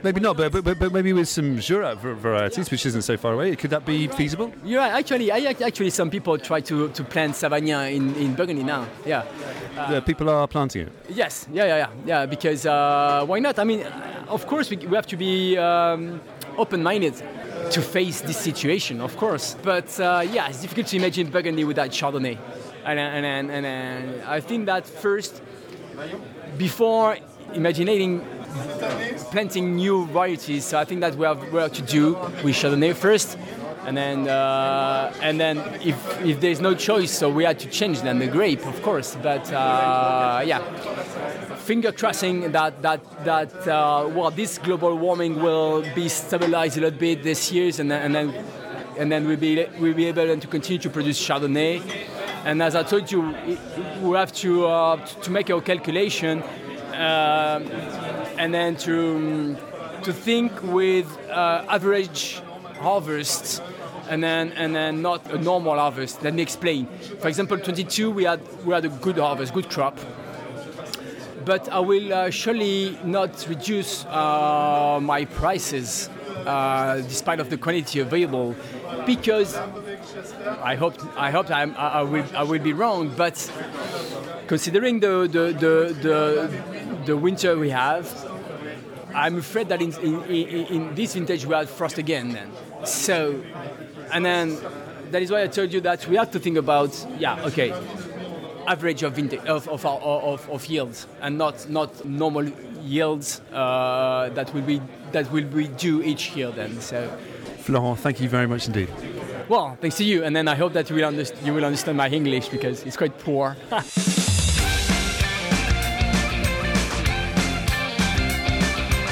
Maybe 0.01 0.21
not, 0.21 0.37
but, 0.37 0.51
but, 0.51 0.79
but 0.79 0.93
maybe 0.93 1.11
with 1.11 1.27
some 1.27 1.59
Jura 1.59 1.93
varieties, 1.95 2.71
which 2.71 2.85
isn't 2.85 3.01
so 3.01 3.17
far 3.17 3.33
away. 3.33 3.55
Could 3.55 3.71
that 3.71 3.85
be 3.85 4.07
feasible? 4.07 4.53
right. 4.63 4.93
Actually, 4.93 5.31
I, 5.31 5.55
actually 5.61 5.89
some 5.89 6.09
people 6.09 6.37
try 6.37 6.61
to, 6.61 6.87
to 6.89 7.03
plant 7.03 7.33
Savagnin 7.33 7.93
in, 7.93 8.15
in 8.15 8.33
Burgundy 8.33 8.63
now. 8.63 8.87
Yeah. 9.05 9.25
Uh, 9.77 9.99
people 10.01 10.29
are 10.29 10.47
planting 10.47 10.83
it. 10.83 10.93
Yes, 11.09 11.47
yeah, 11.51 11.65
yeah, 11.65 11.77
yeah, 11.77 11.89
yeah. 12.05 12.25
Because 12.25 12.65
uh, 12.65 13.25
why 13.25 13.39
not? 13.39 13.59
I 13.59 13.65
mean, 13.65 13.83
of 14.29 14.47
course, 14.47 14.69
we, 14.69 14.77
we 14.77 14.95
have 14.95 15.07
to 15.07 15.17
be 15.17 15.57
um, 15.57 16.21
open-minded 16.57 17.21
to 17.71 17.81
face 17.81 18.21
this 18.21 18.37
situation, 18.37 19.01
of 19.01 19.15
course. 19.17 19.55
But 19.61 19.99
uh, 19.99 20.25
yeah, 20.31 20.49
it's 20.49 20.61
difficult 20.61 20.87
to 20.87 20.97
imagine 20.97 21.29
Burgundy 21.29 21.63
without 21.63 21.89
Chardonnay, 21.91 22.37
and 22.85 22.99
and 22.99 23.25
and, 23.25 23.51
and, 23.51 23.65
and 23.65 24.21
I 24.23 24.39
think 24.39 24.65
that 24.65 24.85
first, 24.85 25.41
before 26.57 27.17
imagining 27.53 28.21
planting 29.31 29.75
new 29.75 30.05
varieties, 30.07 30.65
so 30.65 30.79
I 30.79 30.85
think 30.85 31.01
that 31.01 31.15
we 31.15 31.25
have 31.25 31.51
work 31.53 31.73
to 31.73 31.81
do 31.81 32.13
with 32.43 32.55
Chardonnay 32.55 32.95
first. 32.95 33.37
And 33.85 33.97
then, 33.97 34.27
uh, 34.27 35.11
and 35.21 35.39
then, 35.39 35.57
if, 35.83 35.95
if 36.23 36.39
there's 36.41 36.59
no 36.59 36.75
choice, 36.75 37.11
so 37.17 37.29
we 37.29 37.43
had 37.45 37.57
to 37.59 37.69
change 37.69 38.01
then 38.01 38.19
the 38.19 38.27
grape, 38.27 38.63
of 38.67 38.79
course. 38.83 39.15
But 39.15 39.51
uh, 39.51 40.43
yeah, 40.45 40.59
finger 41.69 41.91
crossing 41.91 42.51
that 42.51 42.81
that 42.81 43.01
that 43.23 43.53
uh, 43.67 44.09
well, 44.15 44.31
this 44.31 44.57
global 44.57 44.97
warming 44.97 45.35
will 45.39 45.83
be 45.93 46.09
stabilized 46.09 46.77
a 46.79 46.81
little 46.81 46.99
bit 46.99 47.21
this 47.21 47.51
year, 47.51 47.71
and 47.77 47.91
then 47.91 48.01
and 48.05 48.15
then, 48.15 48.27
and 48.97 49.11
then 49.11 49.27
we'll 49.27 49.43
be 49.47 49.67
we'll 49.79 49.93
be 49.93 50.07
able 50.07 50.35
to 50.45 50.47
continue 50.47 50.79
to 50.79 50.89
produce 50.89 51.19
Chardonnay. 51.25 51.75
And 52.43 52.63
as 52.63 52.73
I 52.75 52.81
told 52.81 53.11
you, 53.11 53.21
we 54.01 54.17
have 54.17 54.33
to 54.43 54.65
uh, 54.65 55.05
to 55.25 55.29
make 55.29 55.51
our 55.51 55.61
calculation, 55.61 56.41
uh, 56.41 57.59
and 58.41 58.51
then 58.51 58.75
to 58.87 59.55
to 60.05 60.11
think 60.11 60.51
with 60.63 61.07
uh, 61.29 61.75
average 61.75 62.41
harvests 62.81 63.61
and 64.09 64.23
then 64.23 64.53
and 64.53 64.75
then 64.75 65.03
not 65.03 65.21
a 65.31 65.37
normal 65.37 65.75
harvest. 65.77 66.23
Let 66.23 66.33
me 66.33 66.41
explain. 66.41 66.87
For 67.21 67.27
example, 67.27 67.59
22 67.59 68.09
we 68.09 68.23
had 68.23 68.41
we 68.65 68.73
had 68.73 68.85
a 68.85 68.93
good 69.05 69.19
harvest, 69.19 69.53
good 69.53 69.69
crop. 69.69 69.99
But 71.49 71.67
I 71.69 71.79
will 71.79 72.13
uh, 72.13 72.29
surely 72.29 72.95
not 73.03 73.47
reduce 73.49 74.05
uh, 74.05 74.99
my 75.01 75.25
prices 75.25 76.07
uh, 76.45 76.97
despite 76.97 77.39
of 77.39 77.49
the 77.49 77.57
quantity 77.57 78.01
available 78.01 78.55
because 79.07 79.57
I 80.61 80.75
hope 80.75 80.93
I 81.17 81.31
hope 81.31 81.49
I'm, 81.49 81.73
I, 81.75 82.03
will 82.03 82.23
I 82.35 82.43
will 82.43 82.59
be 82.61 82.73
wrong. 82.73 83.11
But 83.17 83.33
considering 84.45 84.99
the 84.99 85.27
the, 85.27 85.45
the, 85.65 85.73
the, 86.05 86.23
the 87.07 87.17
winter 87.17 87.57
we 87.57 87.71
have, 87.71 88.05
I'm 89.15 89.39
afraid 89.39 89.69
that 89.69 89.81
in, 89.81 89.91
in, 90.03 90.65
in, 90.75 90.93
this 90.93 91.15
vintage 91.15 91.47
we 91.47 91.55
had 91.55 91.67
frost 91.67 91.97
again. 91.97 92.29
Then 92.29 92.51
so 92.85 93.41
and 94.13 94.23
then 94.23 94.55
that 95.09 95.23
is 95.23 95.31
why 95.31 95.41
I 95.41 95.47
told 95.47 95.73
you 95.73 95.81
that 95.81 96.07
we 96.07 96.15
have 96.15 96.29
to 96.29 96.39
think 96.39 96.57
about 96.57 96.93
yeah 97.17 97.43
okay 97.45 97.73
average 98.69 99.01
of 99.03 99.11
vintage 99.15 99.43
of 99.45 99.67
of, 99.67 99.85
of, 99.85 100.49
of 100.49 100.65
yields 100.67 101.07
and 101.21 101.37
not 101.37 101.67
not 101.69 101.89
normal 102.05 102.45
yields 102.83 103.41
uh, 103.51 104.29
that 104.35 104.53
will 104.53 104.61
be 104.61 104.79
that 105.11 105.25
will 105.33 105.43
be 105.45 105.67
due 105.67 106.01
each 106.03 106.35
year 106.35 106.51
then 106.51 106.79
so 106.79 106.99
Florent, 107.65 107.99
thank 107.99 108.21
you 108.21 108.29
very 108.29 108.47
much 108.47 108.67
indeed. 108.67 108.89
well 109.49 109.77
thanks 109.81 109.97
to 109.97 110.03
you 110.03 110.23
and 110.23 110.35
then 110.35 110.47
I 110.47 110.55
hope 110.55 110.73
that 110.73 110.89
you 110.89 110.95
will, 110.95 111.11
underst- 111.11 111.45
you 111.45 111.53
will 111.53 111.65
understand 111.65 111.97
my 111.97 112.09
English 112.09 112.49
because 112.49 112.83
it's 112.85 112.97
quite 112.97 113.17
poor 113.19 113.57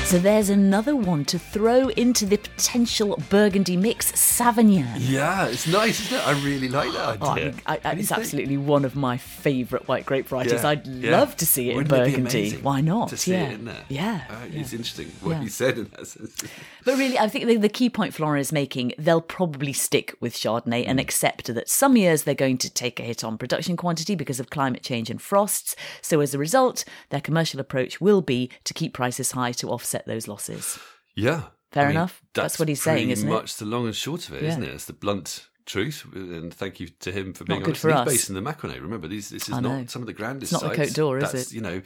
So 0.07 0.17
there's 0.19 0.49
another 0.49 0.95
one 0.95 1.25
to 1.25 1.37
throw 1.37 1.89
into 1.89 2.25
the 2.25 2.37
potential 2.37 3.21
Burgundy 3.29 3.75
mix, 3.75 4.09
Savagnin. 4.13 4.87
Yeah, 4.99 5.47
it's 5.47 5.67
nice, 5.67 5.99
isn't 5.99 6.17
it? 6.17 6.25
I 6.25 6.31
really 6.45 6.69
like 6.69 6.93
that 6.93 7.17
Oh, 7.19 7.31
idea. 7.31 7.53
I, 7.65 7.73
I, 7.73 7.73
What 7.73 7.81
do 7.83 7.89
you 7.89 7.99
it's 7.99 8.07
think? 8.09 8.19
absolutely 8.21 8.55
one 8.55 8.85
of 8.85 8.95
my 8.95 9.17
favourite 9.17 9.85
white 9.89 10.05
grape 10.05 10.29
varieties. 10.29 10.63
Yeah, 10.63 10.69
I'd 10.69 10.87
yeah. 10.87 11.11
love 11.11 11.35
to 11.35 11.45
see 11.45 11.71
it 11.71 11.75
Wouldn't 11.75 11.91
in 11.91 11.97
it 11.99 12.05
Burgundy. 12.05 12.39
amazing 12.39 12.63
Why 12.63 12.79
not? 12.79 13.09
To 13.09 13.17
see 13.17 13.31
yeah. 13.33 13.49
it 13.49 13.53
in 13.55 13.65
there. 13.65 13.83
Yeah. 13.89 14.23
Uh. 14.29 14.35
It's 14.53 14.71
interesting 14.71 15.11
what 15.21 15.43
you 15.43 15.49
said 15.49 15.77
in 15.77 15.89
that 15.97 16.07
sense. 16.07 16.41
But 16.85 16.97
really, 16.97 17.19
I 17.19 17.27
think 17.27 17.47
the, 17.47 17.57
the 17.57 17.67
key 17.67 17.89
point 17.89 18.13
Flora 18.13 18.39
is 18.39 18.53
making, 18.53 18.93
they'll 18.97 19.19
probably 19.19 19.73
stick 19.73 20.15
with 20.21 20.33
Chardonnay 20.35 20.85
Mm. 20.85 20.87
and 20.87 20.99
accept 21.01 21.53
that 21.53 21.67
some 21.67 21.97
years 21.97 22.23
they're 22.23 22.33
going 22.33 22.57
to 22.59 22.69
take 22.69 22.97
a 23.01 23.03
hit 23.03 23.25
on 23.25 23.37
production 23.37 23.75
quantity 23.75 24.15
because 24.15 24.39
of 24.39 24.49
climate 24.49 24.83
change 24.83 25.09
and 25.09 25.21
frosts. 25.21 25.75
So 26.01 26.21
as 26.21 26.33
a 26.33 26.37
result, 26.37 26.85
their 27.09 27.19
commercial 27.19 27.59
approach 27.59 27.99
will 27.99 28.21
be 28.21 28.49
to 28.63 28.73
keep 28.73 28.93
prices 28.93 29.31
high 29.31 29.51
to 29.53 29.69
offset 29.69 29.96
those 30.05 30.27
losses. 30.27 30.77
Yeah. 31.15 31.43
Fair 31.71 31.89
enough. 31.89 32.21
That's 32.33 32.59
what 32.59 32.69
he's 32.69 32.81
saying, 32.81 33.09
isn't 33.09 33.27
it? 33.27 33.31
much 33.31 33.57
the 33.57 33.65
long 33.65 33.85
and 33.87 33.95
short 33.95 34.27
of 34.29 34.35
it, 34.35 34.43
Yeah. 34.43 34.49
not 34.49 34.63
it? 34.63 34.69
It's 34.73 34.85
the 34.85 34.93
blunt 34.93 35.47
truth. 35.65 36.05
And 36.13 36.53
thank 36.53 36.79
you 36.79 36.87
to 36.99 37.11
him 37.11 37.33
for 37.33 37.43
being 37.43 37.59
good 37.59 37.69
honest. 37.69 37.81
for 37.81 37.89
He's 37.89 37.97
us. 37.99 38.07
based 38.07 38.29
in 38.29 38.35
the 38.35 38.41
Mâconnais. 38.41 38.81
Remember, 38.81 39.07
these, 39.07 39.29
this 39.29 39.49
is 39.49 39.59
not 39.59 39.89
some 39.89 40.01
of 40.01 40.05
the 40.07 40.13
grandest 40.13 40.53
It's 40.53 40.61
not 40.61 40.71
the 40.71 40.77
sites. 40.77 40.91
Côte 40.91 40.95
d'Or, 40.95 41.17
is 41.17 41.31
That's, 41.31 41.51
it? 41.51 41.55
You 41.55 41.61
know, 41.61 41.81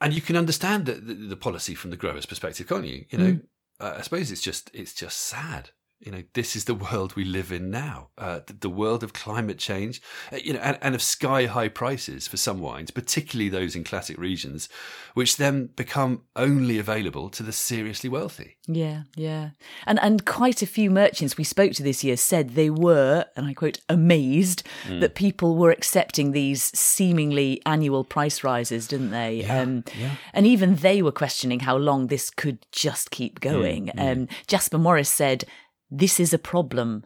and 0.00 0.12
you 0.12 0.20
can 0.20 0.36
understand 0.36 0.86
the, 0.86 0.94
the, 0.94 1.14
the 1.14 1.36
policy 1.36 1.74
from 1.74 1.90
the 1.90 1.96
grower's 1.96 2.26
perspective, 2.26 2.68
can't 2.68 2.86
you? 2.86 3.04
You 3.10 3.18
know, 3.18 3.32
Mm. 3.32 3.42
uh, 3.80 3.94
I 3.98 4.02
suppose 4.02 4.30
it's 4.30 4.42
just 4.42 4.70
it's 4.74 4.92
just 4.92 5.18
sad. 5.18 5.70
You 6.02 6.10
know, 6.10 6.22
this 6.34 6.56
is 6.56 6.64
the 6.64 6.74
world 6.74 7.14
we 7.14 7.24
live 7.24 7.52
in 7.52 7.70
now. 7.70 8.08
Uh, 8.18 8.40
the, 8.46 8.54
the, 8.54 8.70
world 8.70 9.04
of 9.04 9.12
climate 9.12 9.58
change, 9.58 10.02
uh, 10.32 10.36
you 10.36 10.52
know, 10.52 10.58
and, 10.60 10.78
and, 10.82 10.94
of 10.94 11.02
sky 11.02 11.46
high 11.46 11.68
prices 11.68 12.26
for 12.26 12.36
some 12.36 12.58
wines, 12.58 12.90
particularly 12.90 13.48
those 13.48 13.76
in 13.76 13.84
classic 13.84 14.18
regions, 14.18 14.68
which 15.14 15.36
then 15.36 15.66
become 15.76 16.22
only 16.34 16.78
available 16.78 17.28
to 17.28 17.42
the 17.42 17.52
seriously 17.52 18.08
wealthy. 18.08 18.56
Yeah, 18.66 19.02
yeah, 19.14 19.50
and 19.86 20.00
and 20.00 20.24
quite 20.24 20.62
a 20.62 20.66
few 20.66 20.90
merchants 20.90 21.36
we 21.36 21.44
spoke 21.44 21.72
to 21.72 21.82
this 21.82 22.02
year 22.02 22.16
said 22.16 22.50
they 22.50 22.70
were, 22.70 23.26
and 23.36 23.46
I 23.46 23.54
quote, 23.54 23.80
amazed 23.88 24.62
mm. 24.84 25.00
that 25.00 25.14
people 25.14 25.56
were 25.56 25.70
accepting 25.70 26.32
these 26.32 26.76
seemingly 26.78 27.60
annual 27.66 28.04
price 28.04 28.42
rises, 28.42 28.88
didn't 28.88 29.10
they? 29.10 29.42
Yeah, 29.42 29.60
um, 29.60 29.84
yeah. 29.98 30.16
And 30.32 30.46
even 30.46 30.76
they 30.76 31.02
were 31.02 31.12
questioning 31.12 31.60
how 31.60 31.76
long 31.76 32.06
this 32.06 32.30
could 32.30 32.58
just 32.72 33.10
keep 33.10 33.40
going. 33.40 33.86
Mm, 33.86 33.94
mm. 33.94 34.12
Um, 34.12 34.28
Jasper 34.46 34.78
Morris 34.78 35.10
said 35.10 35.44
this 35.92 36.18
is 36.18 36.32
a 36.32 36.38
problem. 36.38 37.04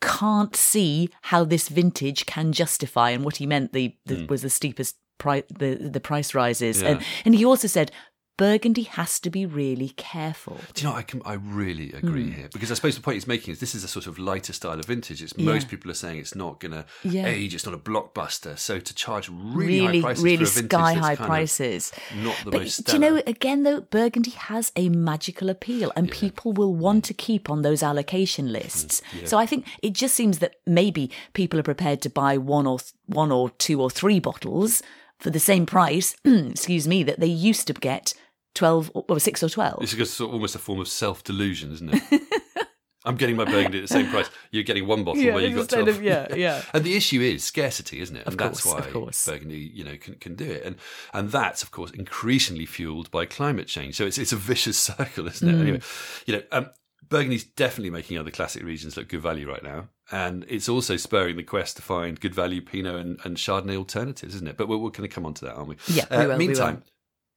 Can't 0.00 0.56
see 0.56 1.10
how 1.22 1.44
this 1.44 1.68
vintage 1.68 2.24
can 2.24 2.52
justify, 2.52 3.10
and 3.10 3.24
what 3.24 3.36
he 3.36 3.46
meant 3.46 3.72
the, 3.72 3.94
the 4.06 4.16
mm. 4.16 4.28
was 4.30 4.42
the 4.42 4.50
steepest 4.50 4.96
price 5.18 5.44
the 5.58 5.74
the 5.74 6.00
price 6.00 6.34
rises, 6.34 6.80
yeah. 6.80 6.88
and 6.90 7.02
and 7.24 7.34
he 7.34 7.44
also 7.44 7.68
said 7.68 7.92
Burgundy 8.40 8.84
has 8.84 9.20
to 9.20 9.28
be 9.28 9.44
really 9.44 9.90
careful. 9.90 10.56
Do 10.72 10.82
you 10.82 10.88
know? 10.88 10.96
I 10.96 11.02
can, 11.02 11.20
I 11.26 11.34
really 11.34 11.92
agree 11.92 12.24
mm. 12.24 12.34
here 12.34 12.48
because 12.50 12.70
I 12.70 12.74
suppose 12.74 12.96
the 12.96 13.02
point 13.02 13.16
he's 13.16 13.26
making 13.26 13.52
is 13.52 13.60
this 13.60 13.74
is 13.74 13.84
a 13.84 13.88
sort 13.88 14.06
of 14.06 14.18
lighter 14.18 14.54
style 14.54 14.78
of 14.78 14.86
vintage. 14.86 15.22
It's 15.22 15.34
yeah. 15.36 15.44
most 15.44 15.68
people 15.68 15.90
are 15.90 15.94
saying 15.94 16.20
it's 16.20 16.34
not 16.34 16.58
going 16.58 16.72
to 16.72 16.86
yeah. 17.04 17.26
age. 17.26 17.54
It's 17.54 17.66
not 17.66 17.74
a 17.74 17.78
blockbuster. 17.78 18.58
So 18.58 18.80
to 18.80 18.94
charge 18.94 19.28
really, 19.28 19.86
really 19.86 20.00
high 20.00 20.00
prices 20.00 20.24
really 20.24 20.44
for 20.46 20.58
a 20.58 20.62
vintage 20.62 20.70
sky 20.70 20.92
high 20.94 21.16
prices, 21.16 21.92
not 22.16 22.34
the 22.46 22.50
but 22.50 22.60
most. 22.62 22.86
Do 22.86 22.92
you 22.94 22.98
know? 22.98 23.22
Again, 23.26 23.64
though, 23.64 23.82
Burgundy 23.82 24.30
has 24.30 24.72
a 24.74 24.88
magical 24.88 25.50
appeal, 25.50 25.92
and 25.94 26.06
yeah. 26.06 26.14
people 26.16 26.54
will 26.54 26.74
want 26.74 27.04
to 27.04 27.12
keep 27.12 27.50
on 27.50 27.60
those 27.60 27.82
allocation 27.82 28.50
lists. 28.50 29.02
Mm, 29.12 29.28
so 29.28 29.36
I 29.36 29.44
think 29.44 29.66
it 29.82 29.92
just 29.92 30.14
seems 30.14 30.38
that 30.38 30.56
maybe 30.66 31.10
people 31.34 31.60
are 31.60 31.62
prepared 31.62 32.00
to 32.00 32.08
buy 32.08 32.38
one 32.38 32.66
or 32.66 32.78
one 33.04 33.32
or 33.32 33.50
two 33.50 33.82
or 33.82 33.90
three 33.90 34.18
bottles 34.18 34.82
for 35.18 35.28
the 35.28 35.38
same 35.38 35.66
price, 35.66 36.16
excuse 36.24 36.88
me, 36.88 37.02
that 37.02 37.20
they 37.20 37.26
used 37.26 37.66
to 37.66 37.74
get 37.74 38.14
12 38.54 38.90
or 38.94 39.20
6 39.20 39.42
or 39.42 39.48
12. 39.48 39.82
It's 39.82 40.20
almost 40.20 40.54
a 40.54 40.58
form 40.58 40.80
of 40.80 40.88
self 40.88 41.24
delusion, 41.24 41.72
isn't 41.72 41.94
it? 41.94 42.22
I'm 43.04 43.16
getting 43.16 43.36
my 43.36 43.46
burgundy 43.46 43.78
at 43.78 43.82
the 43.82 43.88
same 43.88 44.08
price. 44.08 44.28
You're 44.50 44.62
getting 44.62 44.86
one 44.86 45.04
bottle 45.04 45.22
yeah, 45.22 45.34
where 45.34 45.42
you've 45.42 45.56
got 45.56 45.70
12. 45.70 45.88
Of, 45.88 46.02
yeah, 46.02 46.34
yeah. 46.34 46.62
and 46.74 46.84
the 46.84 46.94
issue 46.96 47.22
is 47.22 47.42
scarcity, 47.42 48.00
isn't 48.00 48.14
it? 48.14 48.26
And 48.26 48.34
of 48.34 48.36
that's 48.36 48.62
course, 48.62 48.84
why 48.84 48.90
course. 48.90 49.26
Burgundy, 49.26 49.70
you 49.72 49.84
know, 49.84 49.96
can, 49.96 50.16
can 50.16 50.34
do 50.34 50.44
it. 50.44 50.64
And 50.64 50.76
and 51.14 51.30
that's 51.30 51.62
of 51.62 51.70
course 51.70 51.90
increasingly 51.92 52.66
fueled 52.66 53.10
by 53.10 53.24
climate 53.24 53.68
change. 53.68 53.96
So 53.96 54.04
it's 54.04 54.18
it's 54.18 54.32
a 54.32 54.36
vicious 54.36 54.78
circle, 54.78 55.28
isn't 55.28 55.48
it? 55.48 55.54
Mm. 55.54 55.60
Anyway, 55.60 55.80
you 56.26 56.36
know, 56.36 56.42
um, 56.52 56.70
Burgundy's 57.08 57.44
definitely 57.44 57.90
making 57.90 58.18
other 58.18 58.30
classic 58.30 58.62
regions 58.62 58.98
look 58.98 59.08
good 59.08 59.22
value 59.22 59.48
right 59.48 59.62
now. 59.62 59.88
And 60.12 60.44
it's 60.48 60.68
also 60.68 60.96
spurring 60.96 61.36
the 61.36 61.42
quest 61.42 61.76
to 61.76 61.82
find 61.82 62.20
good 62.20 62.34
value 62.34 62.60
Pinot 62.60 62.96
and, 62.96 63.18
and 63.24 63.36
Chardonnay 63.36 63.76
alternatives, 63.76 64.34
isn't 64.34 64.48
it? 64.48 64.56
But 64.56 64.68
we're, 64.68 64.76
we're 64.76 64.90
going 64.90 65.08
to 65.08 65.14
come 65.14 65.24
on 65.24 65.34
to 65.34 65.46
that, 65.46 65.54
aren't 65.54 65.68
we? 65.68 65.76
Yeah. 65.88 66.04
Uh, 66.10 66.20
we 66.20 66.26
will, 66.26 66.36
meantime, 66.36 66.82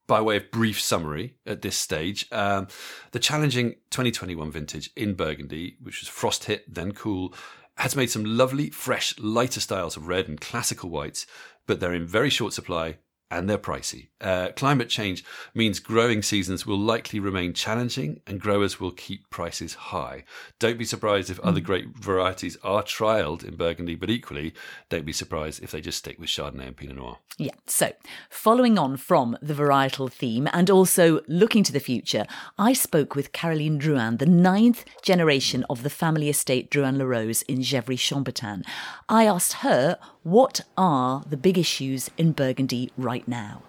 by 0.08 0.22
way 0.22 0.38
of 0.38 0.52
brief 0.52 0.80
summary 0.82 1.36
at 1.46 1.62
this 1.62 1.78
stage, 1.78 2.28
um, 2.32 2.68
the 3.12 3.20
challenging 3.20 3.76
2021 3.90 4.52
vintage 4.52 4.90
in 4.96 5.14
Burgundy, 5.14 5.78
which 5.82 6.02
was 6.02 6.10
frost 6.10 6.46
hit, 6.46 6.72
then 6.74 6.92
cool, 6.92 7.34
has 7.78 7.96
made 7.96 8.10
some 8.12 8.24
lovely, 8.26 8.70
fresh, 8.70 9.18
lighter 9.20 9.60
styles 9.60 9.98
of 9.98 10.08
red 10.08 10.28
and 10.28 10.40
classical 10.40 10.90
whites, 10.90 11.26
but 11.66 11.80
they're 11.80 11.94
in 11.94 12.06
very 12.06 12.30
short 12.30 12.54
supply 12.54 12.98
and 13.38 13.50
they're 13.50 13.58
pricey. 13.58 14.08
Uh, 14.22 14.50
climate 14.56 14.90
change 14.90 15.24
means 15.54 15.80
growing 15.80 16.22
seasons 16.22 16.66
will 16.66 16.80
likely 16.80 17.20
remain 17.20 17.54
challenging 17.54 18.22
and 18.26 18.40
growers 18.40 18.80
will 18.80 18.92
keep 18.92 19.30
prices 19.30 19.74
high. 19.74 20.24
Don't 20.60 20.78
be 20.78 20.86
surprised 20.86 21.30
if 21.30 21.40
other 21.42 21.60
great 21.60 21.88
varieties 21.98 22.58
are 22.64 22.84
trialled 22.84 23.44
in 23.44 23.56
Burgundy, 23.56 23.96
but 23.96 24.10
equally, 24.10 24.54
don't 24.90 25.06
be 25.06 25.12
surprised 25.12 25.62
if 25.62 25.72
they 25.72 25.82
just 25.82 25.98
stick 25.98 26.20
with 26.20 26.30
Chardonnay 26.30 26.68
and 26.68 26.78
Pinot 26.78 26.96
Noir. 26.96 27.18
Yeah, 27.38 27.56
so 27.66 27.92
following 28.30 28.78
on 28.78 28.96
from 28.98 29.38
the 29.42 29.56
varietal 29.56 30.12
theme 30.12 30.48
and 30.54 30.70
also 30.70 31.22
looking 31.28 31.64
to 31.64 31.74
the 31.74 31.80
future, 31.80 32.26
I 32.58 32.74
spoke 32.74 33.16
with 33.16 33.34
Caroline 33.34 33.80
Drouhin, 33.80 34.20
the 34.20 34.26
ninth 34.26 34.86
generation 35.02 35.66
of 35.70 35.84
the 35.84 35.90
family 35.90 36.30
estate 36.30 36.70
Drouhin 36.70 36.98
Laroze 36.98 37.44
in 37.48 37.60
Gevrey 37.60 37.98
Chambertin. 37.98 38.64
I 39.10 39.26
asked 39.26 39.54
her 39.54 39.98
what 40.24 40.62
are 40.78 41.24
the 41.30 41.38
big 41.38 41.58
issues 41.58 42.10
in 42.18 42.32
Burgundy 42.32 42.92
right 42.98 43.28
now? 43.28 43.62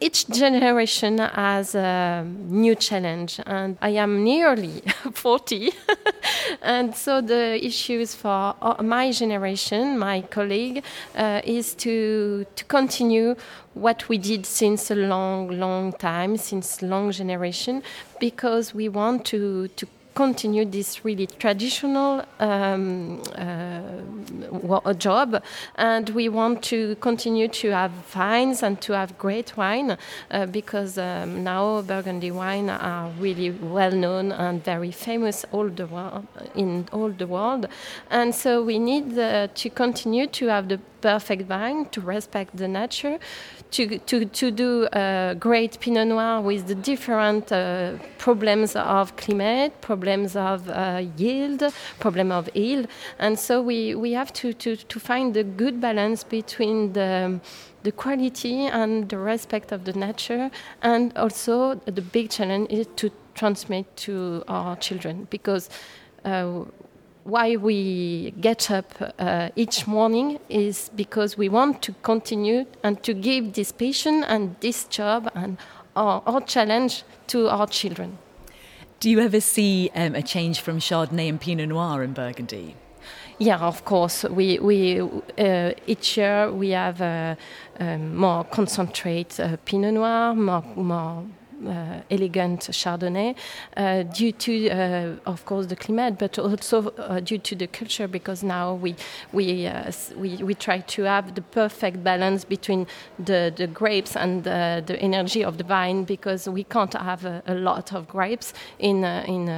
each 0.00 0.26
generation 0.28 1.18
has 1.18 1.74
a 1.74 2.24
new 2.48 2.74
challenge, 2.74 3.38
and 3.46 3.76
I 3.82 3.90
am 3.90 4.24
nearly 4.24 4.80
40. 5.12 5.72
and 6.62 6.96
so 6.96 7.20
the 7.20 7.64
issues 7.64 8.14
for 8.14 8.54
my 8.82 9.12
generation, 9.12 9.98
my 9.98 10.22
colleague, 10.22 10.82
uh, 11.14 11.42
is 11.44 11.74
to, 11.76 12.46
to 12.56 12.64
continue 12.64 13.36
what 13.74 14.08
we 14.08 14.16
did 14.16 14.46
since 14.46 14.90
a 14.90 14.94
long, 14.94 15.48
long 15.60 15.92
time, 15.92 16.36
since 16.38 16.80
long 16.80 17.12
generation, 17.12 17.82
because 18.18 18.74
we 18.74 18.88
want 18.88 19.26
to, 19.26 19.68
to 19.68 19.86
continue 20.20 20.66
this 20.66 21.02
really 21.02 21.26
traditional 21.26 22.22
um, 22.40 23.22
uh, 23.36 24.92
job, 24.92 25.42
and 25.76 26.10
we 26.10 26.28
want 26.28 26.62
to 26.62 26.94
continue 26.96 27.48
to 27.48 27.70
have 27.70 27.90
vines 28.12 28.62
and 28.62 28.82
to 28.82 28.92
have 28.92 29.16
great 29.16 29.56
wine 29.56 29.96
uh, 30.30 30.44
because 30.44 30.98
um, 30.98 31.42
now 31.42 31.80
Burgundy 31.80 32.30
wine 32.30 32.68
are 32.68 33.08
really 33.18 33.50
well 33.50 33.92
known 33.92 34.32
and 34.32 34.62
very 34.62 34.92
famous 34.92 35.46
all 35.52 35.70
the 35.70 35.86
world, 35.86 36.26
in 36.54 36.86
all 36.92 37.10
the 37.22 37.26
world, 37.26 37.66
and 38.10 38.34
so 38.34 38.62
we 38.62 38.78
need 38.78 39.18
uh, 39.18 39.48
to 39.54 39.70
continue 39.70 40.26
to 40.26 40.48
have 40.48 40.68
the 40.68 40.78
perfect 41.00 41.44
vine 41.48 41.86
to 41.86 42.00
respect 42.02 42.54
the 42.58 42.68
nature 42.68 43.18
to, 43.70 43.98
to, 43.98 44.24
to 44.24 44.50
do 44.50 44.88
a 44.92 45.36
great 45.38 45.78
Pinot 45.80 46.08
Noir 46.08 46.40
with 46.40 46.66
the 46.66 46.74
different 46.74 47.52
uh, 47.52 47.94
problems 48.18 48.74
of 48.76 49.16
climate, 49.16 49.80
problems 49.80 50.36
of 50.36 50.68
uh, 50.68 51.02
yield, 51.16 51.62
problem 51.98 52.32
of 52.32 52.48
yield. 52.54 52.88
And 53.18 53.38
so 53.38 53.62
we, 53.62 53.94
we 53.94 54.12
have 54.12 54.32
to, 54.34 54.52
to, 54.52 54.76
to 54.76 55.00
find 55.00 55.34
the 55.34 55.44
good 55.44 55.80
balance 55.80 56.24
between 56.24 56.92
the, 56.92 57.40
the 57.82 57.92
quality 57.92 58.66
and 58.66 59.08
the 59.08 59.18
respect 59.18 59.72
of 59.72 59.84
the 59.84 59.92
nature. 59.92 60.50
And 60.82 61.16
also 61.16 61.74
the 61.86 62.02
big 62.02 62.30
challenge 62.30 62.70
is 62.70 62.88
to 62.96 63.10
transmit 63.34 63.96
to 63.96 64.42
our 64.48 64.76
children 64.76 65.26
because 65.30 65.70
uh, 66.24 66.64
why 67.24 67.56
we 67.56 68.32
get 68.40 68.70
up 68.70 68.92
uh, 69.18 69.50
each 69.56 69.86
morning 69.86 70.38
is 70.48 70.90
because 70.96 71.36
we 71.36 71.48
want 71.48 71.82
to 71.82 71.92
continue 72.02 72.64
and 72.82 73.02
to 73.02 73.14
give 73.14 73.52
this 73.52 73.72
passion 73.72 74.24
and 74.24 74.56
this 74.60 74.84
job 74.84 75.30
and 75.34 75.58
our, 75.96 76.22
our 76.26 76.40
challenge 76.40 77.02
to 77.28 77.48
our 77.48 77.66
children. 77.66 78.18
Do 79.00 79.08
you 79.10 79.20
ever 79.20 79.40
see 79.40 79.90
um, 79.94 80.14
a 80.14 80.22
change 80.22 80.60
from 80.60 80.78
Chardonnay 80.78 81.28
and 81.28 81.40
Pinot 81.40 81.68
Noir 81.68 82.02
in 82.02 82.12
Burgundy? 82.12 82.76
Yeah, 83.38 83.58
of 83.58 83.84
course. 83.86 84.24
We 84.24 84.58
we 84.58 85.00
uh, 85.00 85.72
each 85.86 86.18
year 86.18 86.52
we 86.52 86.70
have 86.70 87.00
uh, 87.00 87.36
um, 87.78 88.14
more 88.14 88.44
concentrate 88.44 89.40
uh, 89.40 89.56
Pinot 89.64 89.94
Noir, 89.94 90.34
more 90.34 90.62
more 90.76 91.24
elegant 92.10 92.60
Chardonnay 92.72 93.34
uh, 93.76 94.02
due 94.04 94.32
to, 94.32 94.68
uh, 94.70 95.30
of 95.30 95.44
course, 95.44 95.66
the 95.66 95.76
climate, 95.76 96.18
but 96.18 96.38
also 96.38 96.90
due 97.24 97.38
to 97.38 97.56
the 97.56 97.66
culture, 97.66 98.08
because 98.08 98.42
now 98.42 98.74
we 98.74 98.94
we 99.32 99.70
we, 100.16 100.36
we 100.42 100.54
try 100.54 100.80
to 100.80 101.02
have 101.04 101.34
the 101.34 101.42
perfect 101.42 102.02
balance 102.02 102.44
between 102.44 102.86
the, 103.18 103.52
the 103.56 103.66
grapes 103.66 104.16
and 104.16 104.44
the, 104.44 104.82
the 104.86 104.98
energy 105.00 105.44
of 105.44 105.56
the 105.58 105.64
vine, 105.64 106.04
because 106.04 106.48
we 106.48 106.64
can't 106.64 106.94
have 106.94 107.24
a, 107.24 107.42
a 107.46 107.54
lot 107.54 107.92
of 107.92 108.06
grapes 108.08 108.54
in 108.78 109.04
in 109.04 109.48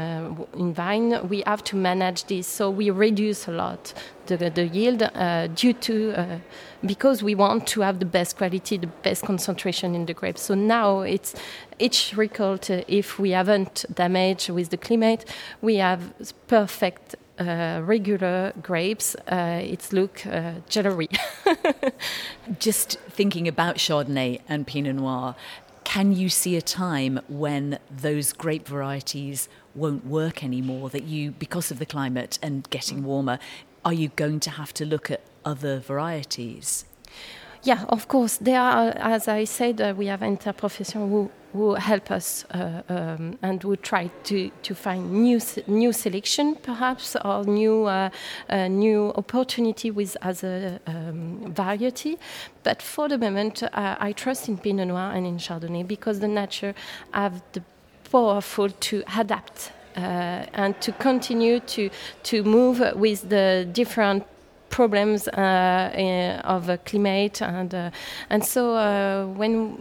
in 0.55 0.75
vine. 0.75 1.29
We 1.29 1.43
have 1.47 1.63
to 1.65 1.77
manage 1.77 2.25
this, 2.25 2.47
so 2.47 2.71
we 2.71 2.91
reduce 2.91 3.49
a 3.49 3.53
lot 3.53 3.95
the, 4.27 4.37
the 4.37 4.67
yield 4.67 5.03
uh, 5.03 5.49
due 5.49 5.73
to 5.73 6.13
uh, 6.13 6.39
because 6.85 7.23
we 7.23 7.35
want 7.35 7.67
to 7.69 7.81
have 7.81 7.99
the 7.99 8.05
best 8.05 8.37
quality, 8.37 8.77
the 8.77 8.87
best 8.87 9.25
concentration 9.25 9.95
in 9.95 10.07
the 10.07 10.15
grapes. 10.15 10.43
So 10.43 10.55
now 10.55 11.01
it's 11.01 11.35
each 11.79 12.15
record. 12.17 12.71
Uh, 12.71 12.83
if 12.89 13.19
we 13.19 13.31
haven't 13.31 13.85
damaged 13.93 14.51
with 14.51 14.71
the 14.71 14.77
climate, 14.77 15.25
we 15.61 15.77
have 15.77 16.13
perfect. 16.49 17.17
Uh, 17.39 17.81
regular 17.83 18.53
grapes, 18.63 19.17
uh, 19.27 19.59
it's 19.61 19.93
look 19.93 20.25
uh, 20.27 20.53
jewelry. 20.69 21.09
Just 22.61 22.99
thinking 23.09 23.49
about 23.49 23.77
Chardonnay 23.77 24.43
and 24.49 24.67
Pinot 24.67 24.97
Noir, 24.97 25.35
can 25.83 26.13
you 26.13 26.29
see 26.29 26.57
a 26.57 26.63
time 26.63 27.21
when 27.29 27.79
those 27.91 28.33
grape 28.33 28.69
varieties 28.69 29.49
won't 29.75 30.07
work 30.07 30.45
anymore 30.45 30.91
that 30.91 31.05
you 31.05 31.33
because 31.33 31.71
of 31.71 31.79
the 31.79 31.87
climate 31.87 32.39
and 32.43 32.69
getting 32.71 33.03
warmer 33.03 33.39
are 33.85 33.93
you 33.93 34.09
going 34.11 34.39
to 34.41 34.51
have 34.51 34.73
to 34.75 34.85
look 34.85 35.11
at 35.11 35.21
other 35.45 35.79
varieties? 35.79 36.85
Yeah, 37.63 37.85
of 37.89 38.09
course. 38.09 38.39
There 38.39 38.61
are, 38.61 38.89
as 38.97 39.29
I 39.29 39.45
said, 39.45 39.81
uh, 39.81 39.95
we 39.97 40.07
have 40.07 40.21
interprofession 40.21 41.09
who 41.09 41.31
who 41.53 41.75
help 41.75 42.11
us 42.11 42.45
uh, 42.53 42.83
um, 42.89 43.39
and 43.43 43.63
who 43.63 43.77
try 43.77 44.11
to, 44.25 44.51
to 44.63 44.75
find 44.75 45.13
new 45.13 45.39
new 45.67 45.93
selection 45.93 46.55
perhaps 46.57 47.17
or 47.25 47.45
new 47.45 47.85
uh, 47.85 48.09
uh, 48.49 48.69
new 48.69 49.13
opportunity 49.17 49.91
with 49.91 50.17
other 50.23 50.81
um, 50.87 51.53
variety. 51.53 52.19
But 52.63 52.81
for 52.81 53.09
the 53.09 53.19
moment, 53.19 53.63
uh, 53.63 53.97
I 54.01 54.13
trust 54.13 54.49
in 54.49 54.59
Pinot 54.59 54.89
Noir 54.89 55.13
and 55.15 55.27
in 55.27 55.37
Chardonnay 55.37 55.87
because 55.87 56.21
the 56.21 56.29
nature 56.29 56.75
have 57.13 57.43
the 57.53 57.63
powerful 58.11 58.71
to 58.71 59.03
adapt 59.19 59.73
uh, 59.97 60.47
and 60.55 60.81
to 60.81 60.93
continue 60.93 61.61
to 61.61 61.91
to 62.23 62.43
move 62.45 62.83
with 62.97 63.29
the 63.29 63.69
different 63.73 64.25
problems 64.73 65.29
uh, 65.29 66.41
of 66.45 66.67
climate 66.85 67.41
and 67.43 67.73
uh, 67.75 67.91
and 68.31 68.45
so 68.45 68.75
uh, 68.75 69.27
when 69.27 69.79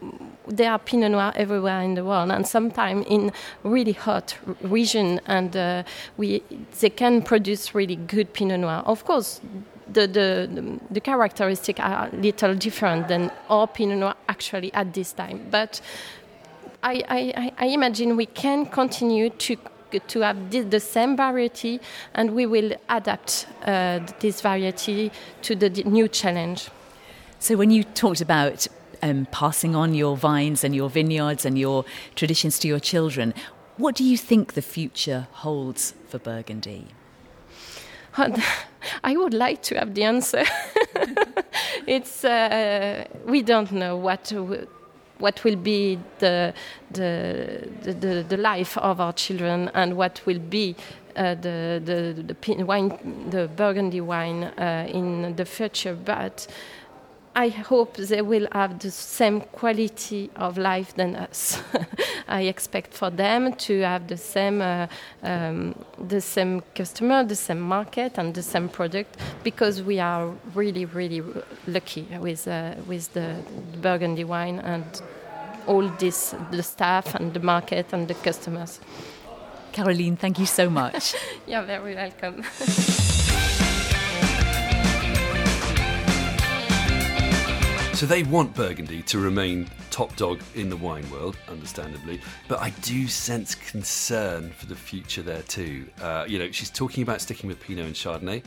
there 0.48 0.72
are 0.72 0.78
Pinot 0.80 1.12
Noir 1.12 1.32
everywhere 1.36 1.82
in 1.82 1.96
the 1.96 2.04
world 2.04 2.30
and 2.30 2.46
sometimes 2.46 3.06
in 3.10 3.32
really 3.64 3.94
hot 3.94 4.38
region 4.62 5.20
and 5.26 5.56
uh, 5.56 5.84
we 6.18 6.44
they 6.80 6.90
can 6.90 7.24
produce 7.24 7.74
really 7.74 7.96
good 7.96 8.34
Pinot 8.34 8.60
Noir. 8.60 8.84
Of 8.86 9.06
course, 9.06 9.42
the, 9.92 10.08
the, 10.08 10.80
the 10.90 11.00
characteristics 11.00 11.80
are 11.80 12.10
a 12.12 12.16
little 12.16 12.54
different 12.56 13.08
than 13.08 13.32
our 13.50 13.68
Pinot 13.68 13.98
Noir 13.98 14.16
actually 14.30 14.74
at 14.74 14.94
this 14.94 15.14
time. 15.14 15.48
But 15.50 15.82
I, 16.84 17.04
I, 17.08 17.52
I 17.58 17.66
imagine 17.68 18.18
we 18.18 18.26
can 18.26 18.66
continue 18.66 19.30
to 19.30 19.58
to 20.08 20.22
have 20.22 20.52
the 20.52 20.80
same 20.80 21.16
variety, 21.18 21.80
and 22.14 22.32
we 22.32 22.46
will 22.46 22.74
adapt 22.90 23.48
uh, 23.66 24.00
this 24.20 24.42
variety 24.42 25.12
to 25.44 25.56
the 25.56 25.70
new 25.84 26.08
challenge. 26.08 26.70
So, 27.40 27.58
when 27.58 27.72
you 27.72 27.84
talked 27.84 28.22
about 28.22 28.68
um, 29.02 29.28
passing 29.32 29.76
on 29.76 29.94
your 29.94 30.16
vines 30.16 30.64
and 30.64 30.76
your 30.76 30.90
vineyards 30.90 31.46
and 31.46 31.58
your 31.58 31.86
traditions 32.16 32.60
to 32.60 32.68
your 32.68 32.80
children, 32.80 33.34
what 33.78 33.96
do 33.96 34.04
you 34.04 34.18
think 34.18 34.54
the 34.54 34.62
future 34.62 35.28
holds 35.32 35.94
for 36.08 36.20
Burgundy? 36.20 36.88
I 39.04 39.16
would 39.16 39.34
like 39.34 39.62
to 39.64 39.76
have 39.76 39.94
the 39.94 40.04
answer. 40.04 40.44
it's 41.88 42.26
uh, 42.26 43.06
we 43.26 43.42
don't 43.42 43.72
know 43.72 43.96
what 43.96 44.32
what 45.22 45.44
will 45.44 45.56
be 45.56 46.00
the, 46.20 46.54
the, 46.92 47.70
the, 47.84 48.26
the, 48.28 48.38
life 48.38 48.78
of 48.78 49.00
our 49.00 49.14
children 49.14 49.70
and 49.74 49.96
what 49.96 50.22
will 50.26 50.40
be 50.40 50.76
uh, 51.16 51.36
the, 51.36 51.82
the, 51.84 52.34
the, 52.34 52.64
wine, 52.64 53.30
the 53.30 53.48
Burgundy 53.56 54.02
wine 54.02 54.44
uh, 54.44 54.88
in 54.90 55.36
the 55.36 55.46
future. 55.46 55.94
But 55.94 56.48
I 57.34 57.48
hope 57.48 57.96
they 57.96 58.22
will 58.22 58.48
have 58.52 58.80
the 58.80 58.92
same 58.92 59.40
quality 59.40 60.30
of 60.36 60.58
life 60.58 60.94
than 60.96 61.16
us. 61.16 61.62
I 62.28 62.42
expect 62.42 62.94
for 62.94 63.10
them 63.10 63.54
to 63.54 63.82
have 63.82 64.08
the 64.08 64.18
same, 64.18 64.62
uh, 64.62 64.88
um, 65.24 65.76
the 65.98 66.20
same 66.20 66.62
customer, 66.76 67.24
the 67.24 67.38
same 67.38 67.62
market, 67.62 68.18
and 68.18 68.34
the 68.34 68.44
same 68.44 68.68
product 68.68 69.18
because 69.44 69.82
we 69.82 70.00
are 70.00 70.28
really, 70.54 70.84
really 70.86 71.24
lucky 71.68 72.06
with 72.20 72.48
uh, 72.50 72.76
with 72.86 73.14
the 73.14 73.38
Burgundy 73.82 74.26
wine 74.26 74.60
and 74.60 75.02
all 75.68 75.88
this, 76.00 76.36
the 76.52 76.64
staff 76.64 77.16
and 77.16 77.34
the 77.34 77.40
market 77.40 77.94
and 77.94 78.08
the 78.08 78.14
customers. 78.16 78.80
Caroline, 79.72 80.18
thank 80.18 80.40
you 80.40 80.46
so 80.46 80.70
much. 80.70 81.16
You're 81.48 81.64
very 81.64 81.96
welcome. 81.96 82.44
So 88.02 88.08
they 88.08 88.24
want 88.24 88.56
Burgundy 88.56 89.04
to 89.04 89.20
remain 89.20 89.70
top 89.92 90.16
dog 90.16 90.42
in 90.56 90.72
the 90.72 90.76
wine 90.76 91.08
world, 91.12 91.38
understandably, 91.48 92.20
but 92.48 92.60
I 92.60 92.72
do 92.82 93.08
sense 93.08 93.54
concern 93.54 94.50
for 94.54 94.66
the 94.66 94.76
future 94.76 95.22
there 95.22 95.44
too. 95.44 95.86
Uh, 96.02 96.26
you 96.28 96.40
know, 96.40 96.50
she's 96.50 96.72
talking 96.72 97.04
about 97.04 97.22
sticking 97.22 97.48
with 97.48 97.60
Pinot 97.60 97.86
and 97.86 97.94
Chardonnay 97.94 98.42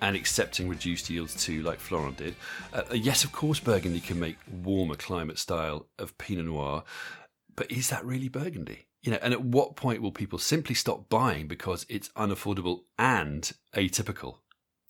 and 0.00 0.16
accepting 0.16 0.68
reduced 0.68 1.10
yields 1.10 1.34
too, 1.34 1.62
like 1.62 1.80
Florent 1.80 2.18
did. 2.18 2.36
Uh, 2.72 2.82
yes, 2.92 3.24
of 3.24 3.32
course, 3.32 3.60
Burgundy 3.60 4.00
can 4.00 4.18
make 4.18 4.36
warmer 4.50 4.94
climate 4.96 5.38
style 5.38 5.86
of 5.98 6.16
Pinot 6.18 6.46
Noir, 6.46 6.84
but 7.54 7.70
is 7.70 7.88
that 7.90 8.04
really 8.04 8.28
Burgundy? 8.28 8.86
You 9.02 9.12
know, 9.12 9.18
and 9.22 9.32
at 9.32 9.42
what 9.42 9.76
point 9.76 10.02
will 10.02 10.12
people 10.12 10.38
simply 10.38 10.74
stop 10.74 11.08
buying 11.08 11.46
because 11.46 11.86
it's 11.88 12.08
unaffordable 12.10 12.80
and 12.98 13.52
atypical? 13.74 14.38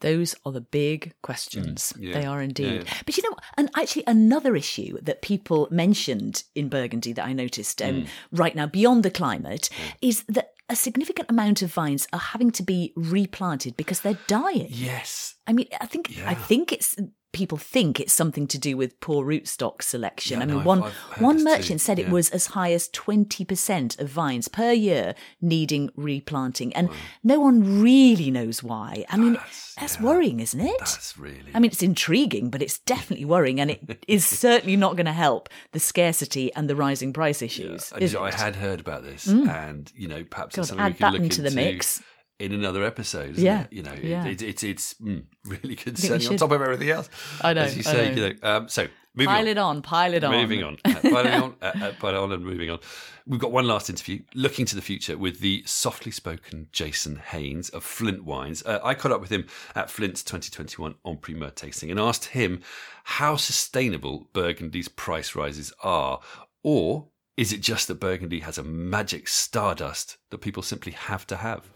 Those 0.00 0.35
are 0.44 0.52
the 0.52 0.61
big 0.61 1.14
questions. 1.22 1.92
Mm, 1.96 2.02
yeah, 2.02 2.20
they 2.20 2.26
are 2.26 2.42
indeed. 2.42 2.66
Yeah, 2.66 2.82
yeah. 2.85 3.00
But 3.04 3.16
you 3.16 3.22
know, 3.22 3.37
and 3.56 3.70
actually, 3.76 4.04
another 4.06 4.54
issue 4.56 4.98
that 5.02 5.22
people 5.22 5.68
mentioned 5.70 6.44
in 6.54 6.68
Burgundy 6.68 7.12
that 7.12 7.24
I 7.24 7.32
noticed 7.32 7.80
um, 7.82 8.02
mm. 8.02 8.09
right 8.32 8.54
now, 8.54 8.66
beyond 8.66 9.02
the 9.02 9.11
climate, 9.11 9.70
is 10.02 10.24
that 10.28 10.52
a 10.68 10.76
significant 10.76 11.30
amount 11.30 11.62
of 11.62 11.72
vines 11.72 12.09
are 12.12 12.18
having 12.18 12.50
to 12.52 12.62
be 12.62 12.92
replanted 12.96 13.76
because 13.76 14.00
they're 14.00 14.18
dying. 14.26 14.66
Yes. 14.68 15.37
I 15.46 15.52
mean, 15.52 15.68
I 15.80 15.87
think 15.87 16.12
I 16.26 16.35
think 16.35 16.72
it's 16.72 16.96
people 17.37 17.59
think 17.59 18.01
it's 18.01 18.14
something 18.14 18.46
to 18.46 18.59
do 18.59 18.79
with 18.79 18.99
poor 19.01 19.25
rootstock 19.25 19.83
selection. 19.83 20.38
Yeah, 20.38 20.44
I 20.44 20.46
mean, 20.46 20.57
no, 20.59 20.64
one 20.64 20.83
I've, 20.83 20.96
I've 21.12 21.20
one 21.20 21.44
merchant 21.44 21.81
too. 21.81 21.85
said 21.85 21.99
yeah. 21.99 22.07
it 22.07 22.11
was 22.11 22.31
as 22.31 22.49
high 22.49 22.72
as 22.72 22.88
twenty 22.88 23.44
percent 23.44 23.99
of 24.01 24.09
vines 24.09 24.49
per 24.49 24.72
year 24.72 25.14
needing 25.40 25.90
replanting, 25.96 26.75
and 26.75 26.88
wow. 26.88 26.94
no 27.22 27.40
one 27.40 27.83
really 27.83 28.31
knows 28.31 28.62
why. 28.62 29.05
I 29.11 29.18
mean, 29.18 29.35
that's, 29.35 29.75
that's 29.75 29.96
yeah, 29.96 30.07
worrying, 30.07 30.40
isn't 30.40 30.61
it? 30.61 30.79
That's 30.79 31.18
really. 31.18 31.51
I 31.55 31.61
mean, 31.61 31.70
it's 31.70 31.83
intriguing, 31.83 32.49
but 32.49 32.62
it's 32.62 32.79
definitely 32.79 33.27
worrying, 33.27 33.61
and 33.61 33.70
it 33.70 34.05
is 34.09 34.25
certainly 34.25 34.77
not 34.77 34.96
going 34.96 35.07
to 35.07 35.12
help 35.12 35.51
the 35.72 35.81
scarcity 35.81 36.53
and 36.55 36.70
the 36.70 36.75
rising 36.75 37.12
price 37.12 37.42
issues. 37.42 37.92
I, 37.92 38.18
I 38.18 38.33
had 38.33 38.57
heard 38.57 38.81
about 38.81 39.03
this, 39.03 39.27
mm. 39.27 39.46
and 39.46 39.92
you 39.94 40.09
know, 40.09 40.25
perhaps 40.25 40.57
God, 40.57 40.62
it's 40.62 40.68
something 40.70 40.85
add 40.87 40.92
we 40.92 40.99
can 40.99 41.03
that 41.03 41.12
look 41.12 41.22
into 41.22 41.42
the 41.42 41.51
mix 41.51 42.03
in 42.38 42.53
another 42.53 42.85
episode. 42.85 43.37
yeah, 43.37 43.62
it? 43.62 43.72
you 43.72 43.83
know, 43.83 43.94
yeah. 44.01 44.27
it, 44.27 44.42
it, 44.42 44.49
it's 44.49 44.62
it's 44.62 44.94
mm, 44.94 45.25
really 45.44 45.77
concerning 45.77 46.29
on 46.29 46.37
top 46.37 46.53
of 46.53 46.61
everything 46.61 46.90
else. 46.90 47.09
I 47.40 47.53
know, 47.55 47.62
as 47.62 47.77
you 47.77 47.83
say. 47.83 48.14
know. 48.14 48.27
You 48.27 48.35
know, 48.42 48.49
um, 48.49 48.68
so 48.68 48.88
moving 49.14 49.29
pile 49.29 49.40
on. 49.42 49.49
it 49.49 49.59
on, 49.59 49.83
pile 49.83 50.14
it 50.14 50.25
on. 50.25 50.33
Moving 50.33 50.62
on, 50.62 50.79
uh, 50.85 50.94
piling 51.03 51.42
on, 51.42 51.55
uh, 51.62 51.92
uh, 52.03 52.22
on, 52.22 52.33
and 52.33 52.44
moving 52.44 52.70
on. 52.70 52.79
We've 53.27 53.40
got 53.40 53.51
one 53.51 53.66
last 53.66 53.90
interview, 53.90 54.20
looking 54.35 54.66
to 54.66 54.77
the 54.77 54.83
future 54.83 55.18
with 55.18 55.40
the 55.40 55.62
softly 55.66 56.12
spoken 56.12 56.68
Jason 56.72 57.16
Haynes 57.16 57.70
of 57.70 57.83
Flint 57.83 58.25
Wines. 58.25 58.62
Uh, 58.64 58.79
I 58.85 58.94
caught 58.94 59.12
up 59.12 59.20
with 59.20 59.31
him 59.31 59.46
at 59.75 59.90
Flint's 59.90 60.22
2021 60.22 60.94
En 61.05 61.16
Primeur 61.16 61.51
tasting 61.51 61.90
and 61.90 61.99
asked 61.99 62.27
him 62.27 62.62
how 63.05 63.37
sustainable 63.37 64.29
Burgundy's 64.33 64.88
price 64.88 65.35
rises 65.35 65.72
are, 65.83 66.20
or 66.62 67.09
is 67.37 67.53
it 67.53 67.61
just 67.61 67.88
that 67.88 68.01
Burgundy 68.01 68.40
has 68.40 68.59
a 68.59 68.62
magic 68.62 69.29
stardust 69.29 70.16
that 70.31 70.38
people 70.38 70.62
simply 70.62 70.92
have 70.92 71.27
to 71.27 71.37
have? 71.37 71.70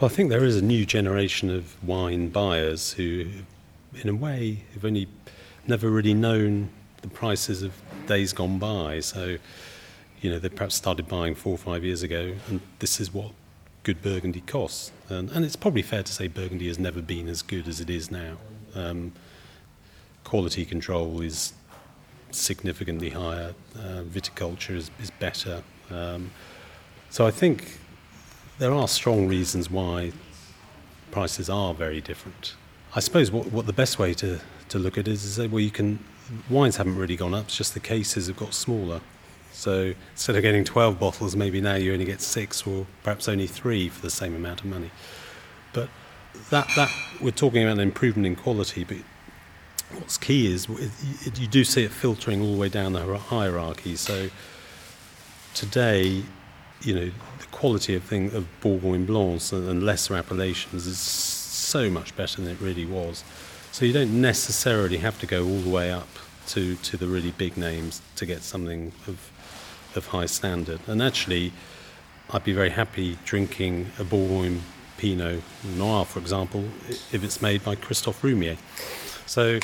Well, 0.00 0.10
I 0.10 0.14
think 0.14 0.30
there 0.30 0.44
is 0.44 0.56
a 0.56 0.62
new 0.62 0.86
generation 0.86 1.50
of 1.50 1.76
wine 1.86 2.30
buyers 2.30 2.94
who, 2.94 3.26
in 3.94 4.08
a 4.08 4.14
way, 4.14 4.64
have 4.72 4.86
only 4.86 5.08
never 5.66 5.90
really 5.90 6.14
known 6.14 6.70
the 7.02 7.08
prices 7.08 7.62
of 7.62 7.74
days 8.06 8.32
gone 8.32 8.58
by. 8.58 9.00
So, 9.00 9.36
you 10.22 10.30
know, 10.30 10.38
they 10.38 10.48
perhaps 10.48 10.74
started 10.74 11.06
buying 11.06 11.34
four 11.34 11.52
or 11.52 11.58
five 11.58 11.84
years 11.84 12.02
ago, 12.02 12.32
and 12.48 12.62
this 12.78 12.98
is 12.98 13.12
what 13.12 13.32
good 13.82 14.00
Burgundy 14.00 14.40
costs. 14.40 14.90
And, 15.10 15.30
and 15.32 15.44
it's 15.44 15.54
probably 15.54 15.82
fair 15.82 16.02
to 16.02 16.10
say 16.10 16.28
Burgundy 16.28 16.68
has 16.68 16.78
never 16.78 17.02
been 17.02 17.28
as 17.28 17.42
good 17.42 17.68
as 17.68 17.78
it 17.78 17.90
is 17.90 18.10
now. 18.10 18.38
Um, 18.74 19.12
quality 20.24 20.64
control 20.64 21.20
is 21.20 21.52
significantly 22.30 23.10
higher, 23.10 23.54
uh, 23.76 24.00
viticulture 24.04 24.76
is, 24.76 24.90
is 24.98 25.10
better. 25.10 25.62
Um, 25.90 26.30
so 27.10 27.26
I 27.26 27.30
think 27.30 27.78
there 28.60 28.74
are 28.74 28.86
strong 28.86 29.26
reasons 29.26 29.70
why 29.70 30.12
prices 31.10 31.48
are 31.48 31.72
very 31.72 32.00
different. 32.02 32.54
I 32.94 33.00
suppose 33.00 33.30
what, 33.30 33.50
what 33.50 33.64
the 33.64 33.72
best 33.72 33.98
way 33.98 34.12
to, 34.14 34.38
to 34.68 34.78
look 34.78 34.98
at 34.98 35.08
it 35.08 35.12
is 35.12 35.22
say, 35.22 35.46
well, 35.46 35.60
you 35.60 35.70
can, 35.70 35.98
wines 36.50 36.76
haven't 36.76 36.96
really 36.96 37.16
gone 37.16 37.32
up, 37.32 37.46
it's 37.46 37.56
just 37.56 37.72
the 37.72 37.80
cases 37.80 38.26
have 38.26 38.36
got 38.36 38.52
smaller. 38.52 39.00
So 39.50 39.94
instead 40.12 40.36
of 40.36 40.42
getting 40.42 40.64
12 40.64 41.00
bottles, 41.00 41.34
maybe 41.34 41.62
now 41.62 41.76
you 41.76 41.94
only 41.94 42.04
get 42.04 42.20
six 42.20 42.66
or 42.66 42.86
perhaps 43.02 43.28
only 43.28 43.46
three 43.46 43.88
for 43.88 44.02
the 44.02 44.10
same 44.10 44.36
amount 44.36 44.60
of 44.60 44.66
money. 44.66 44.90
But 45.72 45.88
that, 46.50 46.68
that 46.76 46.92
we're 47.18 47.30
talking 47.30 47.62
about 47.62 47.78
an 47.78 47.80
improvement 47.80 48.26
in 48.26 48.36
quality, 48.36 48.84
but 48.84 48.98
what's 49.92 50.18
key 50.18 50.52
is 50.52 50.68
you 51.40 51.46
do 51.46 51.64
see 51.64 51.84
it 51.84 51.92
filtering 51.92 52.42
all 52.42 52.52
the 52.52 52.60
way 52.60 52.68
down 52.68 52.92
the 52.92 53.16
hierarchy. 53.16 53.96
So 53.96 54.28
today, 55.54 56.24
you 56.82 56.94
know, 56.94 57.10
quality 57.60 57.94
of 57.94 58.02
thing 58.02 58.34
of 58.34 58.46
Bourgogne 58.62 59.04
Blancs 59.04 59.52
and, 59.52 59.68
and 59.68 59.84
lesser 59.84 60.16
appellations 60.16 60.86
is 60.86 60.98
so 60.98 61.90
much 61.90 62.16
better 62.16 62.40
than 62.40 62.50
it 62.50 62.58
really 62.58 62.86
was. 62.86 63.22
So 63.70 63.84
you 63.84 63.92
don't 63.92 64.18
necessarily 64.18 64.96
have 64.96 65.20
to 65.20 65.26
go 65.26 65.44
all 65.44 65.60
the 65.60 65.68
way 65.68 65.92
up 65.92 66.08
to, 66.48 66.74
to 66.76 66.96
the 66.96 67.06
really 67.06 67.32
big 67.32 67.58
names 67.58 68.00
to 68.16 68.24
get 68.24 68.42
something 68.42 68.92
of 69.06 69.30
of 69.96 70.06
high 70.06 70.26
standard. 70.26 70.80
And 70.86 71.02
actually, 71.02 71.52
I'd 72.30 72.44
be 72.44 72.52
very 72.52 72.70
happy 72.70 73.18
drinking 73.24 73.90
a 73.98 74.04
Bourgogne 74.04 74.62
Pinot 74.96 75.42
Noir, 75.76 76.04
for 76.04 76.18
example, 76.18 76.64
if 76.88 77.24
it's 77.24 77.42
made 77.42 77.64
by 77.64 77.74
Christophe 77.74 78.22
Roumier. 78.22 78.56
So, 79.26 79.58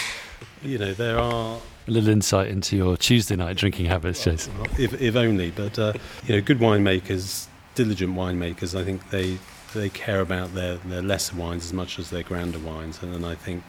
you 0.62 0.78
know, 0.78 0.92
there 0.92 1.18
are 1.18 1.61
a 1.86 1.90
little 1.90 2.11
insight 2.11 2.49
into 2.49 2.76
your 2.76 2.97
Tuesday 2.97 3.36
night 3.36 3.57
drinking 3.57 3.86
habits, 3.86 4.24
Jason. 4.24 4.53
If, 4.78 5.01
if 5.01 5.16
only, 5.16 5.51
but 5.51 5.78
uh, 5.78 5.92
you 6.26 6.34
know, 6.34 6.40
good 6.40 6.59
winemakers, 6.59 7.47
diligent 7.77 8.16
winemakers, 8.16 8.79
I 8.79 8.85
think 8.85 9.11
they 9.11 9.39
they 9.74 9.89
care 9.91 10.20
about 10.20 10.55
their, 10.55 10.77
their 10.79 11.03
lesser 11.03 11.37
wines 11.37 11.66
as 11.66 11.72
much 11.72 11.99
as 11.99 12.11
their 12.11 12.22
grander 12.22 12.59
wines, 12.59 13.03
and, 13.03 13.14
and 13.14 13.24
I 13.24 13.35
think 13.35 13.62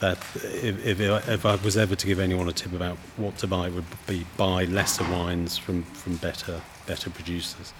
that 0.00 0.18
if, 0.34 0.84
if, 0.84 1.00
if 1.00 1.46
I 1.46 1.56
was 1.56 1.76
ever 1.76 1.94
to 1.94 2.06
give 2.06 2.18
anyone 2.18 2.48
a 2.48 2.52
tip 2.52 2.72
about 2.72 2.96
what 3.16 3.36
to 3.38 3.46
buy, 3.46 3.68
it 3.68 3.74
would 3.74 3.84
be 4.06 4.26
buy 4.36 4.64
lesser 4.64 5.04
wines 5.04 5.58
from, 5.58 5.82
from 5.82 6.16
better 6.16 6.60
better 6.86 7.10
producers. 7.10 7.72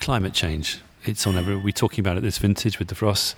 Climate 0.00 0.32
change. 0.32 0.80
It's 1.04 1.26
on 1.26 1.36
every. 1.36 1.56
We're 1.56 1.72
talking 1.72 2.00
about 2.00 2.16
it 2.16 2.22
this 2.22 2.38
vintage 2.38 2.78
with 2.78 2.88
the 2.88 2.94
frost. 2.94 3.36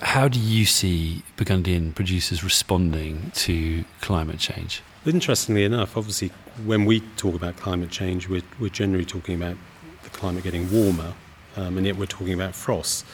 How 0.00 0.28
do 0.28 0.38
you 0.38 0.64
see 0.64 1.22
Burgundian 1.36 1.92
producers 1.92 2.42
responding 2.42 3.30
to 3.34 3.84
climate 4.00 4.38
change? 4.38 4.82
Interestingly 5.04 5.64
enough, 5.64 5.96
obviously, 5.96 6.30
when 6.64 6.84
we 6.84 7.00
talk 7.16 7.34
about 7.34 7.56
climate 7.56 7.90
change, 7.90 8.28
we're, 8.28 8.42
we're 8.60 8.68
generally 8.68 9.04
talking 9.04 9.34
about 9.34 9.56
the 10.04 10.10
climate 10.10 10.44
getting 10.44 10.70
warmer, 10.70 11.12
um, 11.56 11.76
and 11.76 11.84
yet 11.84 11.96
we're 11.96 12.06
talking 12.06 12.34
about 12.34 12.54
frost. 12.54 13.04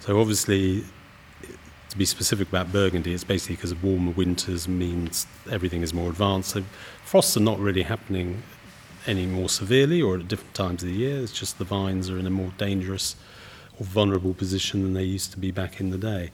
So, 0.00 0.18
obviously, 0.18 0.84
to 1.90 1.98
be 1.98 2.06
specific 2.06 2.48
about 2.48 2.72
Burgundy, 2.72 3.12
it's 3.12 3.24
basically 3.24 3.56
because 3.56 3.74
warmer 3.74 4.12
winters 4.12 4.66
means 4.66 5.26
everything 5.50 5.82
is 5.82 5.92
more 5.92 6.08
advanced. 6.08 6.48
So, 6.48 6.64
frosts 7.04 7.36
are 7.36 7.40
not 7.40 7.58
really 7.58 7.82
happening 7.82 8.42
any 9.06 9.26
more 9.26 9.50
severely 9.50 10.00
or 10.00 10.16
at 10.16 10.26
different 10.26 10.54
times 10.54 10.82
of 10.82 10.88
the 10.88 10.94
year. 10.94 11.20
It's 11.20 11.38
just 11.38 11.58
the 11.58 11.64
vines 11.64 12.08
are 12.08 12.18
in 12.18 12.26
a 12.26 12.30
more 12.30 12.52
dangerous 12.56 13.16
or 13.78 13.84
vulnerable 13.84 14.32
position 14.32 14.82
than 14.82 14.94
they 14.94 15.04
used 15.04 15.30
to 15.32 15.38
be 15.38 15.50
back 15.50 15.78
in 15.78 15.90
the 15.90 15.98
day. 15.98 16.30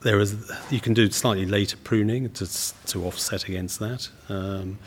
There 0.00 0.20
is 0.20 0.50
you 0.70 0.80
can 0.80 0.94
do 0.94 1.10
slightly 1.10 1.46
later 1.46 1.76
pruning 1.76 2.30
to 2.30 2.46
to 2.86 3.04
offset 3.04 3.48
against 3.48 3.80
that. 3.80 4.08
Um, 4.28 4.78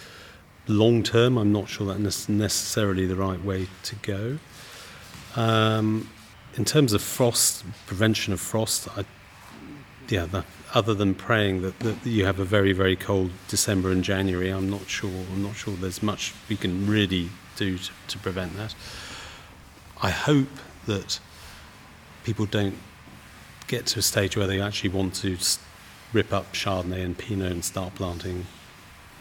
long 0.67 1.03
term, 1.03 1.37
I'm 1.37 1.51
not 1.51 1.67
sure 1.67 1.93
that's 1.93 2.29
necessarily 2.29 3.05
the 3.05 3.15
right 3.15 3.43
way 3.43 3.67
to 3.83 3.95
go. 3.97 4.39
Um, 5.35 6.09
in 6.55 6.65
terms 6.65 6.93
of 6.93 7.01
frost 7.01 7.63
prevention 7.87 8.33
of 8.33 8.39
frost, 8.39 8.87
I, 8.97 9.05
yeah, 10.09 10.27
other 10.73 10.93
than 10.93 11.15
praying 11.15 11.61
that, 11.61 11.79
that 11.79 12.05
you 12.05 12.25
have 12.25 12.39
a 12.39 12.45
very 12.45 12.71
very 12.71 12.95
cold 12.95 13.31
December 13.49 13.91
and 13.91 14.03
January, 14.03 14.49
I'm 14.49 14.69
not 14.69 14.87
sure. 14.87 15.25
I'm 15.33 15.43
not 15.43 15.55
sure 15.55 15.73
there's 15.75 16.01
much 16.01 16.33
we 16.47 16.55
can 16.55 16.87
really 16.87 17.29
do 17.57 17.77
to, 17.77 17.91
to 18.07 18.17
prevent 18.19 18.55
that. 18.55 18.75
I 20.01 20.09
hope 20.09 20.49
that 20.87 21.19
people 22.23 22.45
don't 22.45 22.77
get 23.71 23.85
to 23.85 23.99
a 23.99 24.01
stage 24.01 24.35
where 24.35 24.47
they 24.47 24.59
actually 24.59 24.89
want 24.89 25.15
to 25.15 25.37
rip 26.11 26.33
up 26.33 26.51
Chardonnay 26.51 27.05
and 27.05 27.17
Pinot 27.17 27.53
and 27.53 27.63
start 27.63 27.95
planting 27.95 28.45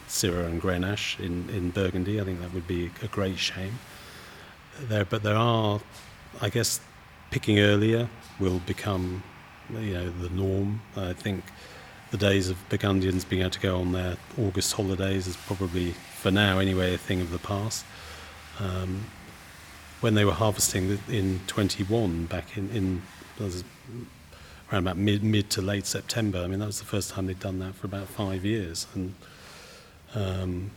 Syrah 0.09 0.47
and 0.47 0.61
Grenache 0.61 1.21
in, 1.21 1.49
in 1.51 1.71
Burgundy. 1.71 2.21
I 2.21 2.25
think 2.25 2.41
that 2.41 2.53
would 2.53 2.67
be 2.67 2.91
a 3.01 3.07
great 3.07 3.39
shame. 3.39 3.79
There, 4.81 5.05
but 5.05 5.23
there 5.23 5.37
are, 5.37 5.81
I 6.41 6.49
guess, 6.49 6.81
picking 7.31 7.61
earlier 7.61 8.09
will 8.41 8.59
become, 8.67 9.23
you 9.73 9.95
know, 9.95 10.11
the 10.11 10.31
norm. 10.31 10.83
I 10.97 11.13
think 11.13 11.45
the 12.11 12.17
days 12.17 12.51
of 12.51 12.57
Burgundians 12.69 13.25
being 13.25 13.43
able 13.43 13.53
to 13.53 13.61
go 13.61 13.81
on 13.81 13.93
their 13.93 14.17
August 14.37 14.73
holidays 14.73 15.29
is 15.29 15.37
probably, 15.37 15.93
for 15.93 16.33
now 16.33 16.59
anyway, 16.59 16.93
a 16.93 16.99
thing 16.99 17.21
of 17.21 17.31
the 17.31 17.39
past. 17.39 17.85
Um, 18.59 19.05
when 20.01 20.15
they 20.15 20.25
were 20.25 20.33
harvesting 20.33 20.99
in 21.09 21.41
21 21.47 22.25
back 22.27 22.57
in, 22.57 22.69
in 22.71 23.03
around 24.71 24.83
about 24.87 24.97
mid, 24.97 25.23
mid 25.23 25.51
to 25.51 25.63
late 25.63 25.87
September. 25.87 26.39
I 26.39 26.47
mean, 26.47 26.61
that 26.61 26.67
was 26.67 26.79
the 26.79 26.85
first 26.85 27.11
time 27.11 27.27
they'd 27.27 27.41
done 27.41 27.59
that 27.59 27.75
for 27.75 27.87
about 27.87 28.07
five 28.07 28.45
years. 28.45 28.87
And 28.95 29.15
um, 30.15 30.71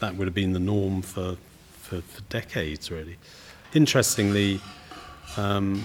that 0.00 0.16
would 0.16 0.26
have 0.26 0.34
been 0.34 0.52
the 0.52 0.60
norm 0.60 1.02
for, 1.02 1.36
for, 1.72 2.00
for 2.00 2.20
decades, 2.28 2.90
really. 2.90 3.16
Interestingly, 3.74 4.60
um, 5.36 5.84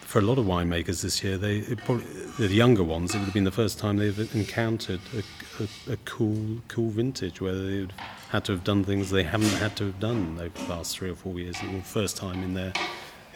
for 0.00 0.20
a 0.20 0.22
lot 0.22 0.38
of 0.38 0.46
winemakers 0.46 1.02
this 1.02 1.24
year, 1.24 1.36
they 1.36 1.62
probably, 1.74 2.04
the 2.38 2.46
younger 2.46 2.84
ones, 2.84 3.14
it 3.14 3.18
would 3.18 3.24
have 3.24 3.34
been 3.34 3.44
the 3.44 3.50
first 3.50 3.78
time 3.80 3.96
they've 3.96 4.34
encountered 4.34 5.00
a, 5.12 5.62
a, 5.62 5.94
a 5.94 5.96
cool, 6.04 6.60
cool 6.68 6.90
vintage 6.90 7.40
where 7.40 7.54
they 7.54 7.80
would 7.80 7.92
had 8.28 8.44
to 8.44 8.52
have 8.52 8.64
done 8.64 8.82
things 8.82 9.10
they 9.10 9.22
haven't 9.22 9.56
had 9.58 9.76
to 9.76 9.86
have 9.86 10.00
done 10.00 10.36
over 10.40 10.58
the 10.58 10.68
last 10.68 10.96
three 10.96 11.10
or 11.10 11.14
four 11.14 11.38
years. 11.38 11.56
It 11.62 11.72
was 11.72 11.82
the 11.82 11.82
first 11.82 12.16
time 12.16 12.42
in 12.42 12.54
their 12.54 12.72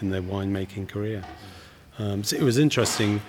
in 0.01 0.11
their 0.11 0.23
winemaking 0.23 0.89
career. 0.89 1.25
Um, 1.99 2.23
so 2.25 2.37
it 2.37 2.43
was 2.43 2.59
interesting 2.59 3.21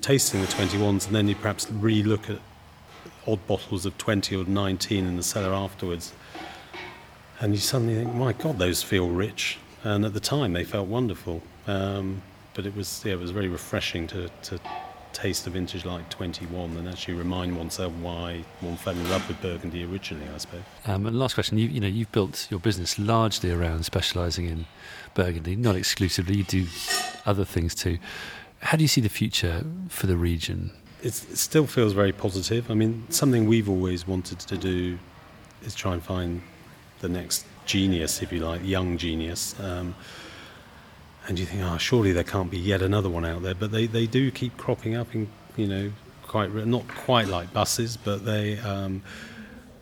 tasting 0.00 0.40
the 0.40 0.46
21s, 0.46 1.06
and 1.06 1.14
then 1.14 1.28
you 1.28 1.34
perhaps 1.34 1.70
re-look 1.70 2.30
at 2.30 2.38
odd 3.26 3.44
bottles 3.46 3.86
of 3.86 3.96
20 3.98 4.36
or 4.36 4.44
19 4.44 5.06
in 5.06 5.16
the 5.16 5.22
cellar 5.22 5.52
afterwards, 5.54 6.12
and 7.40 7.52
you 7.52 7.60
suddenly 7.60 7.94
think, 7.94 8.14
my 8.14 8.32
God, 8.32 8.58
those 8.58 8.82
feel 8.82 9.08
rich. 9.08 9.58
And 9.84 10.04
at 10.04 10.14
the 10.14 10.20
time, 10.20 10.52
they 10.52 10.64
felt 10.64 10.88
wonderful. 10.88 11.42
Um, 11.66 12.22
but 12.54 12.66
it 12.66 12.74
was 12.74 13.02
yeah, 13.04 13.12
it 13.12 13.20
was 13.20 13.30
very 13.30 13.48
refreshing 13.48 14.06
to, 14.08 14.30
to 14.44 14.58
taste 15.12 15.46
a 15.46 15.50
vintage 15.50 15.84
like 15.84 16.08
21 16.10 16.76
and 16.76 16.88
actually 16.88 17.14
remind 17.14 17.56
oneself 17.56 17.92
why 18.02 18.44
one 18.60 18.76
fell 18.76 18.94
in 18.94 19.08
love 19.08 19.26
with 19.28 19.40
Burgundy 19.40 19.84
originally, 19.84 20.26
I 20.34 20.38
suppose. 20.38 20.62
Um, 20.86 21.06
and 21.06 21.18
last 21.18 21.34
question, 21.34 21.58
you, 21.58 21.68
you 21.68 21.80
know, 21.80 21.86
you've 21.86 22.12
built 22.12 22.46
your 22.50 22.60
business 22.60 22.98
largely 22.98 23.50
around 23.50 23.84
specialising 23.84 24.46
in 24.46 24.66
Burgundy, 25.14 25.56
not 25.56 25.76
exclusively. 25.76 26.36
You 26.36 26.44
do 26.44 26.66
other 27.24 27.44
things 27.44 27.74
too. 27.74 27.98
How 28.60 28.76
do 28.76 28.84
you 28.84 28.88
see 28.88 29.00
the 29.00 29.08
future 29.08 29.64
for 29.88 30.06
the 30.06 30.16
region? 30.16 30.72
It's, 31.02 31.24
it 31.30 31.38
still 31.38 31.66
feels 31.66 31.92
very 31.92 32.12
positive. 32.12 32.70
I 32.70 32.74
mean, 32.74 33.04
something 33.10 33.46
we've 33.46 33.68
always 33.68 34.06
wanted 34.06 34.40
to 34.40 34.56
do 34.56 34.98
is 35.64 35.74
try 35.74 35.92
and 35.92 36.02
find 36.02 36.42
the 37.00 37.08
next 37.08 37.46
genius, 37.66 38.22
if 38.22 38.32
you 38.32 38.40
like, 38.40 38.64
young 38.64 38.98
genius. 38.98 39.54
Um, 39.60 39.94
and 41.28 41.38
you 41.38 41.44
think, 41.44 41.62
oh, 41.62 41.76
surely 41.76 42.12
there 42.12 42.24
can't 42.24 42.50
be 42.50 42.58
yet 42.58 42.82
another 42.82 43.10
one 43.10 43.24
out 43.24 43.42
there. 43.42 43.54
But 43.54 43.72
they, 43.72 43.86
they 43.86 44.06
do 44.06 44.30
keep 44.30 44.56
cropping 44.56 44.94
up 44.94 45.14
in, 45.14 45.28
you 45.56 45.66
know, 45.66 45.92
quite 46.22 46.52
not 46.66 46.86
quite 46.88 47.28
like 47.28 47.52
buses, 47.52 47.96
but 47.96 48.24
they 48.24 48.58
um, 48.58 49.02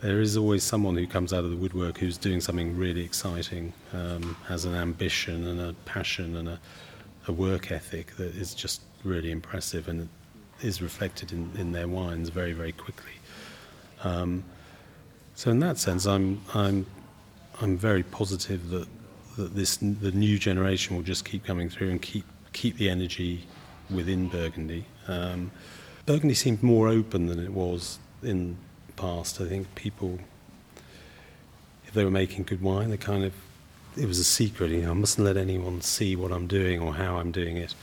there 0.01 0.21
is 0.21 0.37
always 0.37 0.63
someone 0.63 0.97
who 0.97 1.07
comes 1.07 1.33
out 1.33 1.45
of 1.45 1.51
the 1.51 1.57
woodwork 1.57 1.99
who's 1.99 2.19
doing 2.19 2.41
something 2.41 2.77
really 2.77 3.03
exciting, 3.03 3.73
um, 3.93 4.37
has 4.47 4.65
an 4.65 4.75
ambition 4.75 5.47
and 5.47 5.61
a 5.61 5.73
passion 5.87 6.37
and 6.37 6.49
a, 6.49 6.61
a 7.27 7.33
work 7.33 7.71
ethic 7.73 8.17
that 8.17 8.35
is 8.35 8.55
just 8.55 8.83
really 9.03 9.31
impressive 9.31 9.89
and 9.89 10.09
is 10.63 10.81
reflected 10.81 11.33
in, 11.33 11.51
in 11.59 11.73
their 11.73 11.89
wines 11.89 12.29
very 12.29 12.53
very 12.53 12.73
quickly. 12.73 13.13
Um, 14.03 14.45
so 15.35 15.51
in 15.51 15.61
that 15.61 15.79
sense, 15.79 16.07
I'm 16.07 16.41
I'm 16.55 16.87
I'm 17.61 17.77
very 17.77 18.03
positive 18.03 18.69
that 18.71 18.89
that 19.37 19.55
this 19.55 19.77
the 19.77 20.13
new 20.13 20.39
generation 20.39 20.97
will 20.97 21.03
just 21.03 21.25
keep 21.25 21.45
coming 21.45 21.69
through 21.69 21.91
and 21.91 22.01
keep 22.01 22.25
keep 22.53 22.77
the 22.77 22.89
energy 22.89 23.47
within 23.91 24.29
Burgundy. 24.29 24.85
Um, 25.09 25.51
Burgundy 26.07 26.35
seemed 26.35 26.63
more 26.63 26.89
open 26.89 27.27
than 27.27 27.39
it 27.39 27.53
was 27.53 27.99
in 28.23 28.57
the 28.87 28.93
past. 28.93 29.41
I 29.41 29.47
think 29.47 29.75
people, 29.75 30.19
if 31.87 31.95
they 31.95 32.05
were 32.05 32.11
making 32.11 32.45
good 32.45 32.63
wine, 32.63 32.91
they 32.91 32.97
kind 32.97 33.25
of 33.25 33.33
it 33.97 34.07
was 34.07 34.19
a 34.19 34.25
secret. 34.25 34.71
You 34.71 34.83
know, 34.83 34.91
I 34.91 34.95
mustn't 34.95 35.25
let 35.25 35.37
anyone 35.37 35.81
see 35.81 36.17
what 36.17 36.33
I'm 36.33 36.47
doing 36.47 36.81
or 36.81 36.95
how 36.95 37.17
I'm 37.17 37.33
doing 37.33 37.57
it. 37.57 37.75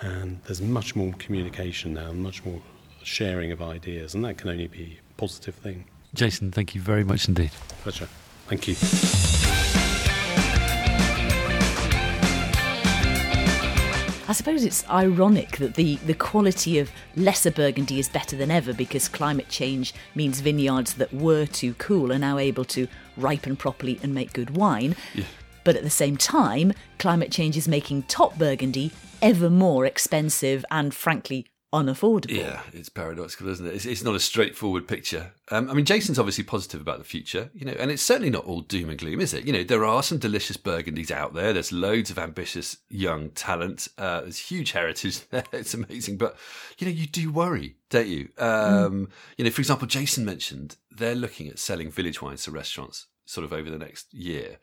And 0.00 0.40
there's 0.44 0.60
much 0.60 0.94
more 0.94 1.12
communication 1.18 1.94
now, 1.94 2.12
much 2.12 2.44
more 2.44 2.60
sharing 3.02 3.50
of 3.52 3.60
ideas, 3.60 4.14
and 4.14 4.24
that 4.24 4.38
can 4.38 4.50
only 4.50 4.68
be 4.68 4.98
a 5.10 5.20
positive 5.20 5.54
thing. 5.56 5.84
Jason, 6.14 6.52
thank 6.52 6.74
you 6.74 6.80
very 6.80 7.04
much 7.04 7.28
indeed. 7.28 7.50
Pleasure. 7.82 8.08
Thank 8.46 8.68
you. 8.68 9.27
I 14.28 14.32
suppose 14.32 14.62
it's 14.62 14.86
ironic 14.90 15.56
that 15.56 15.74
the, 15.74 15.96
the 15.96 16.12
quality 16.12 16.78
of 16.78 16.90
lesser 17.16 17.50
Burgundy 17.50 17.98
is 17.98 18.10
better 18.10 18.36
than 18.36 18.50
ever 18.50 18.74
because 18.74 19.08
climate 19.08 19.48
change 19.48 19.94
means 20.14 20.40
vineyards 20.40 20.92
that 20.94 21.14
were 21.14 21.46
too 21.46 21.72
cool 21.74 22.12
are 22.12 22.18
now 22.18 22.36
able 22.36 22.66
to 22.66 22.86
ripen 23.16 23.56
properly 23.56 23.98
and 24.02 24.14
make 24.14 24.34
good 24.34 24.50
wine. 24.50 24.94
Yeah. 25.14 25.24
But 25.64 25.76
at 25.76 25.82
the 25.82 25.88
same 25.88 26.18
time, 26.18 26.74
climate 26.98 27.32
change 27.32 27.56
is 27.56 27.66
making 27.66 28.02
top 28.02 28.36
Burgundy 28.36 28.92
ever 29.22 29.48
more 29.48 29.86
expensive 29.86 30.62
and, 30.70 30.92
frankly, 30.92 31.46
unaffordable. 31.72 32.30
Yeah, 32.30 32.62
it's 32.72 32.88
paradoxical, 32.88 33.48
isn't 33.48 33.66
it? 33.66 33.74
It's, 33.74 33.84
it's 33.84 34.02
not 34.02 34.14
a 34.14 34.20
straightforward 34.20 34.88
picture. 34.88 35.32
Um, 35.50 35.70
I 35.70 35.74
mean, 35.74 35.84
Jason's 35.84 36.18
obviously 36.18 36.44
positive 36.44 36.80
about 36.80 36.98
the 36.98 37.04
future, 37.04 37.50
you 37.54 37.66
know, 37.66 37.74
and 37.78 37.90
it's 37.90 38.02
certainly 38.02 38.30
not 38.30 38.44
all 38.46 38.62
doom 38.62 38.88
and 38.88 38.98
gloom, 38.98 39.20
is 39.20 39.34
it? 39.34 39.44
You 39.44 39.52
know, 39.52 39.64
there 39.64 39.84
are 39.84 40.02
some 40.02 40.18
delicious 40.18 40.56
Burgundies 40.56 41.10
out 41.10 41.34
there. 41.34 41.52
There's 41.52 41.72
loads 41.72 42.10
of 42.10 42.18
ambitious 42.18 42.78
young 42.88 43.30
talent. 43.30 43.88
Uh, 43.98 44.22
there's 44.22 44.38
huge 44.38 44.72
heritage 44.72 45.28
there. 45.30 45.44
It's 45.52 45.74
amazing, 45.74 46.16
but 46.16 46.36
you 46.78 46.86
know, 46.86 46.92
you 46.92 47.06
do 47.06 47.30
worry, 47.30 47.76
don't 47.90 48.08
you? 48.08 48.30
Um, 48.38 49.06
mm. 49.06 49.10
You 49.36 49.44
know, 49.44 49.50
for 49.50 49.60
example, 49.60 49.86
Jason 49.86 50.24
mentioned 50.24 50.76
they're 50.90 51.14
looking 51.14 51.48
at 51.48 51.58
selling 51.58 51.90
village 51.90 52.22
wines 52.22 52.44
to 52.44 52.50
restaurants 52.50 53.06
sort 53.26 53.44
of 53.44 53.52
over 53.52 53.68
the 53.68 53.78
next 53.78 54.12
year 54.14 54.56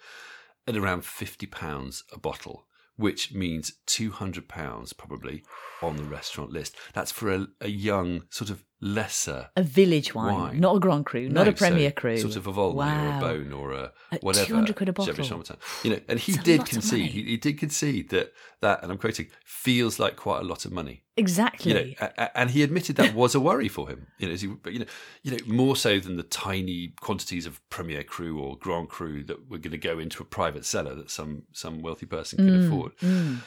at 0.68 0.76
around 0.76 1.06
fifty 1.06 1.46
pounds 1.46 2.04
a 2.12 2.18
bottle 2.18 2.66
which 2.98 3.34
means 3.34 3.74
£200 3.88 4.98
probably 4.98 5.44
on 5.82 5.98
the 5.98 6.04
restaurant 6.04 6.52
list. 6.52 6.76
That's 6.94 7.12
for 7.12 7.32
a, 7.32 7.48
a 7.62 7.70
young, 7.70 8.24
sort 8.30 8.50
of 8.50 8.64
lesser 8.82 9.50
A 9.56 9.64
village 9.64 10.14
wine, 10.14 10.34
Wine. 10.36 10.60
not 10.60 10.76
a 10.76 10.80
Grand 10.80 11.06
Cru, 11.06 11.28
No, 11.30 11.44
not 11.44 11.48
a 11.48 11.54
Premier 11.54 11.90
so 11.90 11.94
Cru. 12.02 12.18
Sort 12.18 12.36
of 12.36 12.48
a 12.48 12.52
Volnay 12.52 12.76
or 13.04 13.08
a 13.10 13.22
Beaune 13.22 13.54
or 13.58 13.72
a 13.74 13.92
At 14.12 14.22
whatever. 14.24 14.46
200 14.48 14.76
quid 14.76 14.90
a 14.90 14.94
bottle. 14.94 15.56
You 15.84 15.92
know, 15.92 16.00
and 16.08 16.20
he 16.20 16.34
did 16.34 16.66
concede. 16.66 17.12
He, 17.12 17.24
he 17.24 17.38
did 17.38 17.58
concede 17.58 18.10
that 18.10 18.34
that, 18.62 18.82
and 18.84 18.92
I'm 18.92 18.98
quoting, 18.98 19.28
feels 19.46 20.00
like 20.00 20.16
quite 20.16 20.40
a 20.42 20.44
lot 20.44 20.66
of 20.66 20.72
money. 20.72 21.04
Exactly. 21.18 21.72
You 21.72 21.96
know, 22.00 22.28
and 22.36 22.50
he 22.50 22.64
admitted 22.64 22.96
that 22.98 23.14
was 23.14 23.36
a 23.36 23.40
worry 23.40 23.68
for 23.70 23.88
him. 23.90 24.08
You 24.18 24.28
know, 24.28 24.34
as 24.34 24.42
he, 24.42 24.48
but 24.48 24.74
you 24.74 24.80
know, 24.80 24.86
you 25.24 25.32
know, 25.32 25.38
more 25.46 25.76
so 25.76 26.00
than 26.00 26.18
the 26.18 26.24
tiny 26.24 26.94
quantities 27.00 27.46
of 27.46 27.62
Premier 27.70 28.04
Cru 28.04 28.40
or 28.40 28.58
Grand 28.58 28.90
Cru 28.90 29.24
that 29.26 29.50
were 29.50 29.58
going 29.60 29.72
to 29.72 29.78
go 29.78 30.00
into 30.00 30.22
a 30.22 30.26
private 30.26 30.66
cellar 30.66 30.96
that 30.96 31.10
some 31.12 31.44
some 31.54 31.82
wealthy 31.82 32.06
person 32.06 32.38
could 32.40 32.54
Mm, 32.62 32.68
afford. 32.68 32.98
mm. 32.98 33.38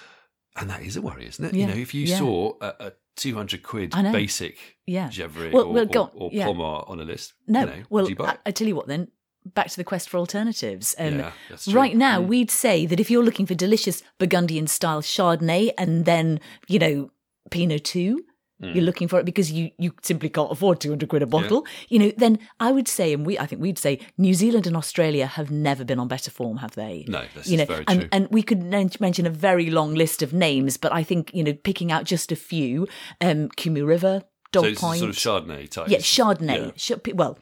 And 0.60 0.70
that 0.70 0.82
is 0.82 0.96
a 0.96 1.02
worry, 1.02 1.26
isn't 1.26 1.44
it? 1.44 1.54
Yeah, 1.54 1.66
You 1.66 1.72
know, 1.74 1.78
if 1.80 1.94
you 1.94 2.04
yeah. 2.06 2.18
saw 2.18 2.52
a, 2.60 2.66
a 2.80 2.92
200 3.16 3.62
quid 3.62 3.90
basic 4.12 4.56
Yeah. 4.86 5.08
Gevrey 5.08 5.52
Well, 5.52 5.64
or, 5.66 5.72
well, 5.72 5.86
or, 5.94 5.98
on. 5.98 6.10
or 6.14 6.30
Yeah. 6.32 6.46
Pommard 6.46 6.84
on 6.88 7.00
a 7.00 7.04
list, 7.04 7.34
No, 7.46 7.60
you 7.60 7.66
know, 7.66 7.72
well, 7.90 8.04
would 8.04 8.10
you 8.10 8.16
buy 8.16 8.30
I? 8.30 8.36
I 8.46 8.50
tell 8.50 8.66
you 8.68 8.76
what 8.76 8.86
then. 8.86 9.08
Back 9.54 9.68
to 9.68 9.76
the 9.76 9.84
quest 9.84 10.08
for 10.10 10.18
alternatives. 10.18 10.94
Um, 10.98 11.18
Yeah, 11.20 11.32
right 11.72 11.96
now, 11.96 12.20
Mm. 12.20 12.26
we'd 12.26 12.50
say 12.50 12.84
that 12.86 13.00
if 13.00 13.10
you're 13.10 13.24
looking 13.24 13.46
for 13.46 13.54
delicious 13.54 14.02
Burgundian 14.18 14.66
style 14.66 15.00
Chardonnay 15.00 15.70
and 15.78 16.04
then, 16.04 16.40
you 16.68 16.78
know, 16.78 17.10
Pinot 17.50 17.84
too, 17.84 18.24
Mm. 18.62 18.74
you're 18.74 18.84
looking 18.84 19.06
for 19.06 19.20
it 19.20 19.24
because 19.24 19.52
you, 19.52 19.70
you 19.78 19.92
simply 20.02 20.28
can't 20.28 20.50
afford 20.50 20.80
200 20.80 21.08
quid 21.08 21.22
a 21.22 21.26
bottle, 21.26 21.64
you 21.88 21.98
know, 22.00 22.12
then 22.16 22.40
I 22.58 22.72
would 22.72 22.88
say, 22.88 23.12
and 23.12 23.24
we 23.24 23.38
I 23.38 23.46
think 23.46 23.62
we'd 23.62 23.78
say, 23.78 24.00
New 24.16 24.34
Zealand 24.34 24.66
and 24.66 24.76
Australia 24.76 25.26
have 25.26 25.50
never 25.50 25.84
been 25.84 26.00
on 26.00 26.08
better 26.08 26.30
form, 26.32 26.56
have 26.56 26.74
they? 26.74 27.04
No, 27.06 27.24
this 27.36 27.46
you 27.48 27.56
know, 27.56 27.66
very 27.66 27.84
and, 27.86 28.00
true. 28.00 28.08
and 28.10 28.28
we 28.30 28.42
could 28.42 28.62
mention 28.64 29.26
a 29.26 29.30
very 29.30 29.70
long 29.70 29.94
list 29.94 30.22
of 30.22 30.32
names, 30.32 30.76
but 30.76 30.92
I 30.92 31.04
think, 31.04 31.32
you 31.32 31.44
know, 31.44 31.52
picking 31.52 31.92
out 31.92 32.02
just 32.04 32.32
a 32.32 32.36
few, 32.36 32.88
um, 33.20 33.48
Kumeu 33.50 33.86
River, 33.86 34.24
Dog 34.50 34.64
so 34.64 34.68
it's 34.70 34.80
Point. 34.80 34.98
sort 34.98 35.10
of 35.10 35.16
Chardonnay 35.16 35.70
type. 35.70 35.88
Yeah, 35.88 35.98
Chardonnay. 35.98 36.74
Ch- 36.74 37.14
well, 37.14 37.38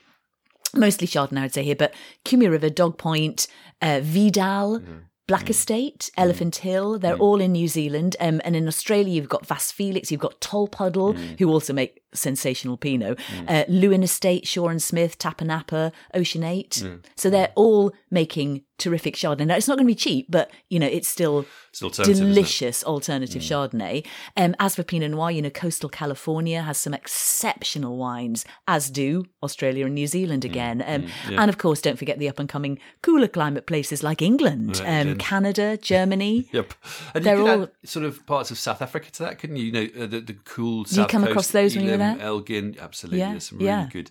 mostly 0.75 1.07
Chardonnay, 1.07 1.43
I'd 1.43 1.55
say 1.55 1.62
here, 1.62 1.77
but 1.77 1.95
Kumeu 2.25 2.51
River, 2.51 2.69
Dog 2.69 2.99
Point, 2.99 3.47
uh, 3.81 4.01
Vidal, 4.03 4.81
Mm-hmm. 4.81 4.99
Black 5.27 5.51
Estate, 5.51 6.11
Elephant 6.16 6.55
Hill, 6.57 6.99
they're 7.01 7.16
all 7.16 7.41
in 7.41 7.53
New 7.53 7.66
Zealand. 7.66 8.14
Um, 8.20 8.41
and 8.45 8.55
in 8.55 8.68
Australia, 8.68 9.12
you've 9.12 9.29
got 9.29 9.45
Vasse 9.47 9.72
Felix, 9.72 10.12
you've 10.12 10.20
got 10.20 10.41
Tolpuddle, 10.41 11.14
Mm. 11.14 11.39
who 11.41 11.49
also 11.51 11.72
make 11.72 12.01
sensational 12.17 12.77
Pinot, 12.77 13.19
uh, 13.49 13.64
Leeuwin 13.69 14.03
Estate, 14.03 14.47
Shaw 14.47 14.69
and 14.69 14.83
Smith, 14.83 15.19
Tapanapa, 15.19 15.93
Ocean 16.14 16.43
8. 16.45 16.71
Mm. 16.85 17.05
So 17.17 17.31
they're 17.31 17.53
all 17.55 17.93
making 18.11 18.62
terrific 18.79 19.14
Chardonnay. 19.17 19.47
Now, 19.47 19.57
it's 19.57 19.69
not 19.69 19.77
going 19.79 19.87
to 19.87 19.91
be 19.91 19.95
cheap, 19.95 20.27
but, 20.29 20.51
you 20.69 20.79
know, 20.79 20.87
it's 20.87 21.09
still 21.09 21.47
It's 21.71 21.81
an 21.81 21.87
alternative, 21.87 22.17
it? 22.23 22.29
delicious 22.29 22.85
alternative 22.85 23.41
Chardonnay. 23.41 24.07
Um, 24.37 24.55
as 24.61 24.75
for 24.77 24.83
Pinot 24.83 25.12
Noir, 25.12 25.31
you 25.31 25.41
know, 25.41 25.49
coastal 25.49 25.89
California 25.89 26.61
has 26.61 26.77
some 26.77 26.93
exceptional 26.93 27.97
wines, 27.97 28.45
as 28.69 28.91
do 28.91 29.25
Australia 29.43 29.87
and 29.87 29.95
New 29.95 30.07
Zealand 30.07 30.43
Mm, 30.43 30.51
again. 30.51 30.85
Um, 30.87 31.07
And 31.39 31.49
of 31.49 31.57
course, 31.59 31.81
don't 31.81 31.97
forget 31.99 32.19
the 32.19 32.29
up 32.29 32.39
and 32.39 32.49
coming 32.49 32.79
cooler 33.03 33.29
climate 33.29 33.67
places 33.67 34.03
like 34.03 34.21
England, 34.21 34.83
um, 34.85 35.17
Canada, 35.17 35.77
Germany. 35.83 36.49
Yep. 36.53 36.73
And 37.14 37.25
They're 37.25 37.41
all- 37.41 37.62
add 37.64 37.71
sort 37.85 38.05
of 38.05 38.25
parts 38.27 38.51
of 38.51 38.59
South 38.59 38.83
Africa 38.83 39.11
to 39.12 39.23
that, 39.25 39.39
couldn't 39.39 39.57
you? 39.57 39.64
You 39.67 39.73
know, 39.73 39.89
uh, 40.03 40.07
the, 40.07 40.21
the 40.21 40.35
cool 40.45 40.85
South 40.85 40.99
you 40.99 41.07
come 41.07 41.23
Coast, 41.23 41.31
across 41.31 41.51
those 41.51 41.75
when 41.77 41.85
you 41.85 41.91
were 41.93 41.97
Elim, 41.97 42.06
there? 42.15 42.27
Elgin, 42.27 42.77
absolutely. 42.81 43.21
Yeah, 43.21 43.31
There's 43.31 43.49
some 43.49 43.59
really 43.59 43.71
yeah. 43.71 43.89
good, 43.93 44.11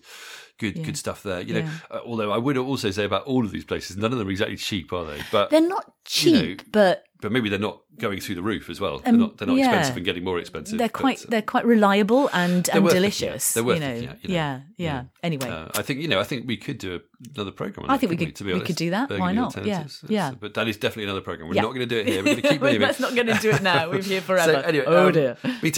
good, 0.58 0.82
good 0.84 0.96
stuff 0.96 1.22
there. 1.22 1.40
You 1.40 1.54
know, 1.54 1.60
Yeah. 1.60 1.70
uh, 1.90 2.00
although 2.04 2.32
I 2.32 2.38
would 2.38 2.56
also 2.56 2.90
say 2.90 3.04
about 3.04 3.24
all 3.24 3.44
of 3.44 3.50
these 3.50 3.64
places, 3.64 3.96
none 3.96 4.12
of 4.12 4.18
them 4.18 4.28
are 4.28 4.30
exactly 4.30 4.56
cheap, 4.56 4.92
are 4.92 5.04
they? 5.04 5.20
But 5.30 5.50
They're 5.50 5.60
not 5.60 5.92
You 6.10 6.32
know, 6.32 6.40
cheap, 6.40 6.72
but 6.72 7.04
but 7.20 7.32
maybe 7.32 7.48
they're 7.48 7.58
not 7.58 7.80
going 7.98 8.20
through 8.20 8.34
the 8.34 8.42
roof 8.42 8.68
as 8.68 8.78
well. 8.78 8.96
Um, 8.96 9.02
they're 9.04 9.12
not, 9.14 9.38
they're 9.38 9.48
not 9.48 9.56
yeah. 9.56 9.68
expensive 9.68 9.96
and 9.96 10.04
getting 10.04 10.22
more 10.22 10.38
expensive. 10.38 10.76
they're 10.76 10.88
but, 10.88 10.92
quite 11.00 11.22
uh, 11.22 11.26
they're 11.30 11.42
quite 11.42 11.64
reliable 11.64 12.28
and, 12.32 12.68
and 12.68 12.86
delicious. 12.88 13.54
They're 13.54 13.64
worth 13.64 13.80
you 13.80 13.80
know. 13.80 13.94
looking 13.94 14.08
at, 14.10 14.22
you 14.22 14.28
know. 14.28 14.34
Yeah, 14.34 14.60
yeah. 14.76 15.04
Anyway. 15.22 15.48
Uh, 15.48 15.68
I 15.74 15.82
think 15.82 16.00
you 16.00 16.08
know. 16.08 16.20
I 16.20 16.24
think 16.24 16.46
we 16.46 16.58
could 16.58 16.78
do 16.78 17.00
another 17.34 17.52
program. 17.52 17.84
On 17.86 17.90
I 17.90 17.94
that, 17.94 18.00
think 18.00 18.10
we 18.10 18.16
could- 18.18 18.36
To 18.36 18.44
be 18.44 18.52
honest. 18.52 18.64
we 18.64 18.66
could 18.66 18.76
do 18.76 18.90
that. 18.90 19.10
Why 19.10 19.32
not? 19.32 19.56
Yeah. 19.56 19.78
That's- 19.78 20.04
yeah. 20.08 20.32
But 20.38 20.54
that 20.54 20.68
is 20.68 20.76
definitely 20.76 21.04
another 21.04 21.22
program. 21.22 21.48
We're 21.48 21.54
Yeah. 21.54 21.62
not 21.62 21.74
going 21.74 21.88
to 21.88 21.94
do 21.94 21.98
it 21.98 22.06
here. 22.06 22.18
We're 22.18 22.34
going 22.34 22.36
to 22.42 22.48
keep 22.48 22.60
moving. 22.60 22.80
Let's 22.82 23.00
not 23.00 23.14
to 23.14 23.24
do 23.40 23.50
it 23.50 23.62
now. 23.62 23.90
We're 23.90 24.02
here 24.02 24.20
forever. 24.30 24.52
So 24.52 24.60
anyway, 24.60 24.84
oh 24.86 25.06
um, 25.06 25.12
dear. 25.12 25.36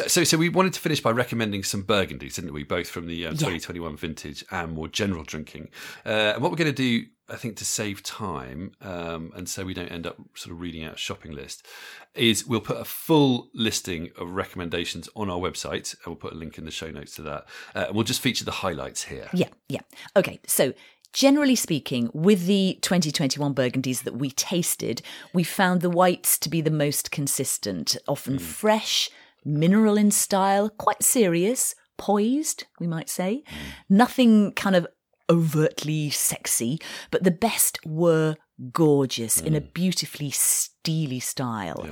So, 0.09 0.25
so 0.25 0.37
we 0.37 0.49
wanted 0.49 0.73
to 0.73 0.81
finish 0.81 1.01
by 1.01 1.13
recommending 1.13 1.63
some 1.63 1.85
Burgundies, 1.85 2.35
didn't 2.35 2.53
we? 2.53 2.65
Both 2.65 2.89
from 2.89 3.07
the 3.07 3.27
um, 3.27 3.33
2021 3.35 3.97
vintage 3.97 4.45
and 4.51 4.68
more 4.75 4.89
general 4.89 5.25
drinking. 5.25 5.69
Uh, 6.05 6.33
and 6.35 6.43
what 6.43 6.51
we're 6.51 6.57
going 6.57 6.73
to 6.75 7.01
do, 7.01 7.07
I 7.29 7.37
think, 7.37 7.57
to 7.57 7.65
save 7.65 8.03
time, 8.03 8.73
um, 8.81 9.33
and 9.37 9.49
so 9.49 9.65
we 9.65 9.75
don't 9.75 9.89
end 9.89 10.07
up 10.07 10.17
sort 10.35 10.53
of 10.53 10.61
reading 10.61 10.85
out 10.85 10.95
a 10.95 10.99
shopping 10.99 11.33
list, 11.33 11.67
is 12.15 12.47
we'll 12.47 12.61
put 12.61 12.79
a 12.79 12.85
full 12.85 13.51
listing 13.55 14.11
of 14.19 14.31
recommendations 14.31 15.09
on 15.15 15.31
our 15.31 15.39
website, 15.39 15.95
and 15.95 16.07
we'll 16.07 16.17
put 16.17 16.33
a 16.33 16.37
link 16.37 16.59
in 16.59 16.65
the 16.65 16.71
show 16.71 16.91
notes 16.91 17.15
to 17.17 17.23
that. 17.23 17.47
Uh, 17.75 17.85
and 17.87 17.95
we'll 17.95 18.05
just 18.05 18.21
feature 18.21 18.45
the 18.45 18.51
highlights 18.51 19.05
here. 19.05 19.29
Yeah, 19.33 19.49
yeah. 19.69 19.81
Okay, 20.17 20.41
so 20.47 20.73
generally 21.13 21.57
speaking, 21.57 22.11
with 22.13 22.47
the 22.47 22.79
2021 22.83 23.55
Burgundies 23.55 24.03
that 24.03 24.17
we 24.17 24.31
tasted, 24.31 25.03
we 25.33 25.43
found 25.45 25.81
the 25.81 25.91
whites 25.91 26.39
to 26.39 26.49
be 26.49 26.61
the 26.61 26.71
most 26.71 27.11
consistent, 27.11 27.97
often 28.07 28.39
fresh, 28.39 29.11
mineral 29.45 29.97
in 29.97 30.11
style, 30.11 30.69
quite 30.69 31.03
serious, 31.03 31.75
poised, 31.99 32.65
we 32.81 32.87
might 32.87 33.11
say. 33.11 33.43
Mm. 33.47 33.57
Nothing 33.91 34.53
kind 34.53 34.75
of 34.75 34.87
overtly 35.29 36.11
sexy, 36.11 36.79
but 37.11 37.25
the 37.25 37.31
best 37.31 37.79
were 37.85 38.37
gorgeous 38.73 39.41
in 39.41 39.55
a 39.55 39.61
mm. 39.61 39.73
beautifully 39.75 40.31
steely 40.31 41.21
style. 41.21 41.87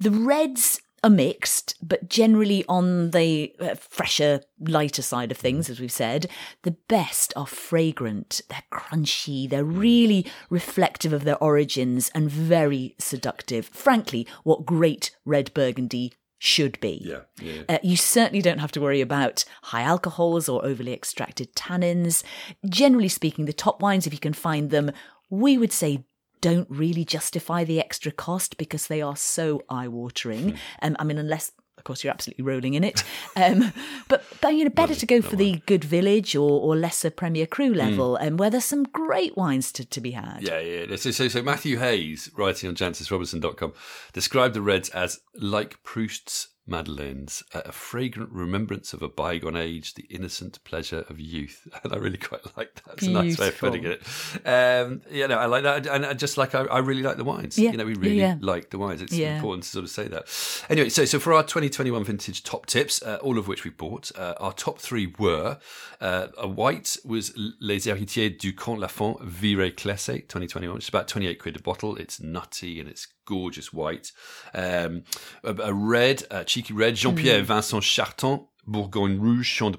The 0.00 0.10
reds 0.10 0.80
are 1.04 1.10
mixed, 1.10 1.76
but 1.82 2.08
generally 2.08 2.64
on 2.66 3.10
the 3.10 3.54
uh, 3.60 3.74
fresher, 3.74 4.40
lighter 4.58 5.02
side 5.02 5.30
of 5.30 5.36
things, 5.36 5.66
mm. 5.66 5.70
as 5.70 5.80
we've 5.80 5.92
said. 5.92 6.26
The 6.62 6.76
best 6.88 7.32
are 7.36 7.46
fragrant, 7.46 8.40
they're 8.48 8.64
crunchy, 8.72 9.48
they're 9.48 9.64
really 9.64 10.26
reflective 10.48 11.12
of 11.12 11.24
their 11.24 11.42
origins 11.42 12.10
and 12.14 12.30
very 12.30 12.96
seductive. 12.98 13.66
Frankly, 13.66 14.26
what 14.42 14.66
great 14.66 15.14
red 15.24 15.52
burgundy 15.54 16.14
should 16.44 16.78
be. 16.80 17.00
Yeah, 17.02 17.20
yeah. 17.40 17.62
Uh, 17.68 17.78
you 17.82 17.96
certainly 17.96 18.42
don't 18.42 18.58
have 18.58 18.72
to 18.72 18.80
worry 18.80 19.00
about 19.00 19.44
high 19.62 19.82
alcohols 19.82 20.48
or 20.48 20.64
overly 20.64 20.92
extracted 20.92 21.54
tannins. 21.54 22.22
Generally 22.68 23.08
speaking, 23.08 23.46
the 23.46 23.52
top 23.52 23.80
wines, 23.80 24.06
if 24.06 24.12
you 24.12 24.18
can 24.18 24.34
find 24.34 24.70
them, 24.70 24.92
we 25.30 25.56
would 25.56 25.72
say 25.72 26.04
don't 26.42 26.68
really 26.68 27.04
justify 27.04 27.64
the 27.64 27.80
extra 27.80 28.12
cost 28.12 28.58
because 28.58 28.88
they 28.88 29.00
are 29.00 29.16
so 29.16 29.62
eye 29.70 29.88
watering. 29.88 30.58
Um, 30.82 30.96
I 30.98 31.04
mean, 31.04 31.16
unless. 31.16 31.52
Of 31.84 31.86
course, 31.86 32.02
you're 32.02 32.14
absolutely 32.14 32.44
rolling 32.44 32.72
in 32.72 32.82
it, 32.82 33.04
um, 33.36 33.70
but 34.08 34.24
but 34.40 34.54
you 34.54 34.64
know, 34.64 34.70
better 34.70 34.94
to 34.94 35.04
go 35.04 35.20
for 35.20 35.36
the 35.36 35.60
good 35.66 35.84
village 35.84 36.34
or, 36.34 36.48
or 36.62 36.74
lesser 36.74 37.10
Premier 37.10 37.46
Cru 37.46 37.74
level, 37.74 38.16
and 38.16 38.38
where 38.38 38.48
there's 38.48 38.64
some 38.64 38.84
great 38.84 39.36
wines 39.36 39.70
to, 39.72 39.84
to 39.84 40.00
be 40.00 40.12
had. 40.12 40.38
Yeah, 40.40 40.60
yeah. 40.60 40.96
So, 40.96 41.10
so, 41.10 41.28
so 41.28 41.42
Matthew 41.42 41.76
Hayes, 41.76 42.30
writing 42.38 42.70
on 42.70 42.74
jancisrobinson.com, 42.74 43.74
described 44.14 44.54
the 44.54 44.62
Reds 44.62 44.88
as 44.88 45.20
like 45.34 45.82
Proust's 45.82 46.48
Madeleines, 46.66 47.42
a 47.52 47.72
fragrant 47.72 48.30
remembrance 48.30 48.92
of 48.92 49.02
a 49.02 49.08
bygone 49.08 49.56
age, 49.56 49.94
the 49.94 50.04
innocent 50.10 50.62
pleasure 50.64 51.04
of 51.08 51.20
youth. 51.20 51.66
And 51.84 51.92
I 51.92 51.96
really 51.96 52.16
quite 52.18 52.40
like 52.56 52.82
that. 52.84 52.94
It's 52.94 53.02
a 53.06 53.10
nice 53.10 53.38
way 53.38 53.48
of 53.48 53.58
putting 53.58 53.84
it. 53.84 54.00
Um, 54.46 55.02
you 55.10 55.28
know, 55.28 55.36
I 55.38 55.46
like 55.46 55.64
that. 55.64 55.86
And 55.86 56.06
I 56.06 56.14
just 56.14 56.38
like, 56.38 56.54
I, 56.54 56.62
I 56.62 56.78
really 56.78 57.02
like 57.02 57.16
the 57.18 57.24
wines. 57.24 57.58
Yeah, 57.58 57.72
You 57.72 57.76
know, 57.76 57.84
we 57.84 57.94
really 57.94 58.18
yeah. 58.18 58.36
like 58.40 58.70
the 58.70 58.78
wines. 58.78 59.02
It's 59.02 59.12
Yeah. 59.12 59.36
important 59.36 59.64
to 59.64 59.68
sort 59.68 59.84
of 59.84 59.90
say 59.90 60.08
that. 60.08 60.24
Anyway, 60.70 60.88
so 60.88 61.04
so 61.04 61.18
for 61.18 61.34
our 61.34 61.42
2021 61.42 62.04
vintage 62.04 62.42
top 62.42 62.64
tips, 62.66 63.02
uh, 63.02 63.18
all 63.22 63.36
of 63.38 63.46
which 63.48 63.64
we 63.64 63.70
bought, 63.70 64.10
uh, 64.16 64.34
our 64.40 64.52
top 64.52 64.78
three 64.78 65.12
were 65.18 65.58
uh, 66.00 66.28
a 66.38 66.48
white 66.48 66.96
was 67.04 67.32
Les 67.60 67.86
Héritiers 67.86 68.38
du 68.38 68.52
Comte 68.54 68.80
Lafon 68.80 69.18
Viré 69.22 69.74
Clessé 69.74 70.20
2021, 70.28 70.74
which 70.74 70.84
is 70.84 70.88
about 70.88 71.08
28 71.08 71.38
quid 71.38 71.56
a 71.56 71.60
bottle. 71.62 71.96
It's 71.96 72.20
nutty 72.20 72.80
and 72.80 72.88
it's 72.88 73.06
gorgeous 73.24 73.72
white. 73.72 74.12
Um, 74.54 75.04
a, 75.42 75.54
a 75.54 75.72
red, 75.72 76.24
a 76.30 76.44
cheeky 76.44 76.74
red, 76.74 76.96
Jean 76.96 77.14
Pierre 77.16 77.42
Vincent 77.42 77.82
Charton. 77.82 78.46
Bourgogne 78.66 79.20
Rouge, 79.20 79.46
Champ 79.58 79.72
de 79.72 79.76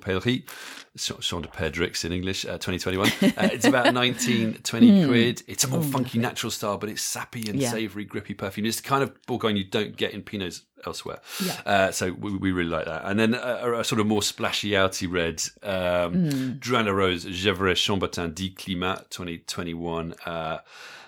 Champ 1.19 1.41
de 1.41 1.49
Perdrix 1.49 2.05
in 2.05 2.11
English, 2.11 2.45
uh, 2.45 2.59
2021. 2.59 3.07
Uh, 3.35 3.49
it's 3.51 3.65
about 3.65 3.91
19, 3.95 4.59
20 4.61 5.05
quid. 5.07 5.41
It's 5.47 5.63
a 5.63 5.67
more 5.67 5.81
funky, 5.81 6.19
natural 6.19 6.51
style, 6.51 6.77
but 6.77 6.89
it's 6.89 7.01
sappy 7.01 7.49
and 7.49 7.59
Yeah. 7.59 7.71
savoury, 7.71 8.05
grippy 8.05 8.35
perfume. 8.35 8.67
It's 8.67 8.77
the 8.79 8.87
kind 8.87 9.01
of 9.01 9.11
Bourgogne 9.25 9.55
you 9.57 9.63
don't 9.63 9.97
get 9.97 10.11
in 10.13 10.21
Pinots 10.21 10.61
elsewhere. 10.85 11.19
Yeah. 11.43 11.61
Uh, 11.65 11.91
so 11.91 12.11
we, 12.11 12.37
we 12.37 12.51
really 12.51 12.69
like 12.69 12.85
that. 12.85 13.01
And 13.05 13.19
then 13.19 13.33
a, 13.33 13.79
a 13.79 13.83
sort 13.83 13.99
of 13.99 14.05
more 14.05 14.21
splashy, 14.21 14.69
outy 14.73 15.11
red, 15.11 15.41
um, 15.67 16.59
Laroze, 16.85 17.25
Gevrey 17.25 17.73
Chambertin, 17.73 18.35
D 18.35 18.51
Climat 18.51 19.09
2021. 19.09 20.13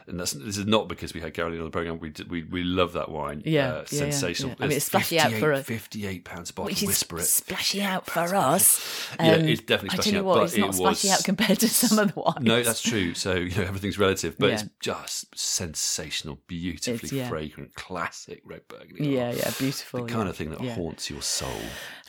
And 0.08 0.18
that's 0.20 0.32
this 0.32 0.58
is 0.58 0.66
not 0.66 0.88
because 0.88 1.14
we 1.14 1.20
had 1.20 1.34
Caroline 1.34 1.60
on 1.60 1.66
the 1.66 1.70
program. 1.70 2.00
We 2.00 2.10
did, 2.10 2.30
we 2.32 2.44
we 2.44 2.64
love 2.64 2.94
that 2.94 3.10
wine. 3.10 3.42
Yeah, 3.46 3.68
uh, 3.68 3.72
yeah, 3.74 3.78
yeah, 3.80 3.86
sensational. 4.12 4.52
yeah. 4.52 4.56
I 4.66 4.68
mean, 4.68 4.78
it's 4.78 4.86
splashy 4.86 5.20
out 5.20 5.34
for 5.34 5.52
a- 5.52 5.62
fifty-eight 5.62 6.24
pounds 6.24 6.50
a 6.50 6.54
bottle. 6.54 6.70
which 6.70 6.82
is 6.82 6.88
Whisper 6.88 7.18
it. 7.20 7.24
splashing 7.26 7.82
out 7.82 8.06
for 8.06 8.34
us. 8.34 8.82
Yeah, 9.20 9.34
Um, 9.34 9.42
it's 9.46 9.62
definitely 9.62 9.90
I 9.90 10.02
splashing 10.02 10.16
out, 10.20 10.26
what, 10.26 10.36
but 10.36 10.44
it's 10.44 10.58
not 10.58 10.70
it 10.70 10.74
splashing 10.76 11.10
was- 11.12 11.20
out 11.20 11.26
compared 11.26 11.60
to 11.60 11.68
some 11.70 12.00
of 12.00 12.14
the 12.14 12.20
wines. 12.22 12.38
No, 12.42 12.64
that's 12.64 12.82
true. 12.82 13.14
So 13.16 13.34
you 13.36 13.54
know 13.56 13.64
everything's 13.64 14.00
relative, 14.00 14.38
but 14.40 14.52
it's 14.52 14.64
just 14.80 15.38
sensational, 15.38 16.40
beautifully 16.48 17.18
yeah. 17.20 17.28
fragrant, 17.28 17.76
classic 17.76 18.42
red 18.46 18.62
burgundy. 18.70 19.10
Yeah, 19.10 19.32
Oh, 19.34 19.38
yeah, 19.38 19.52
beautiful. 19.60 20.06
The 20.06 20.14
kind 20.14 20.30
of 20.30 20.38
thing 20.38 20.52
that 20.52 20.62
yeah. 20.62 20.76
haunts 20.76 21.10
your 21.10 21.22
soul. 21.22 21.50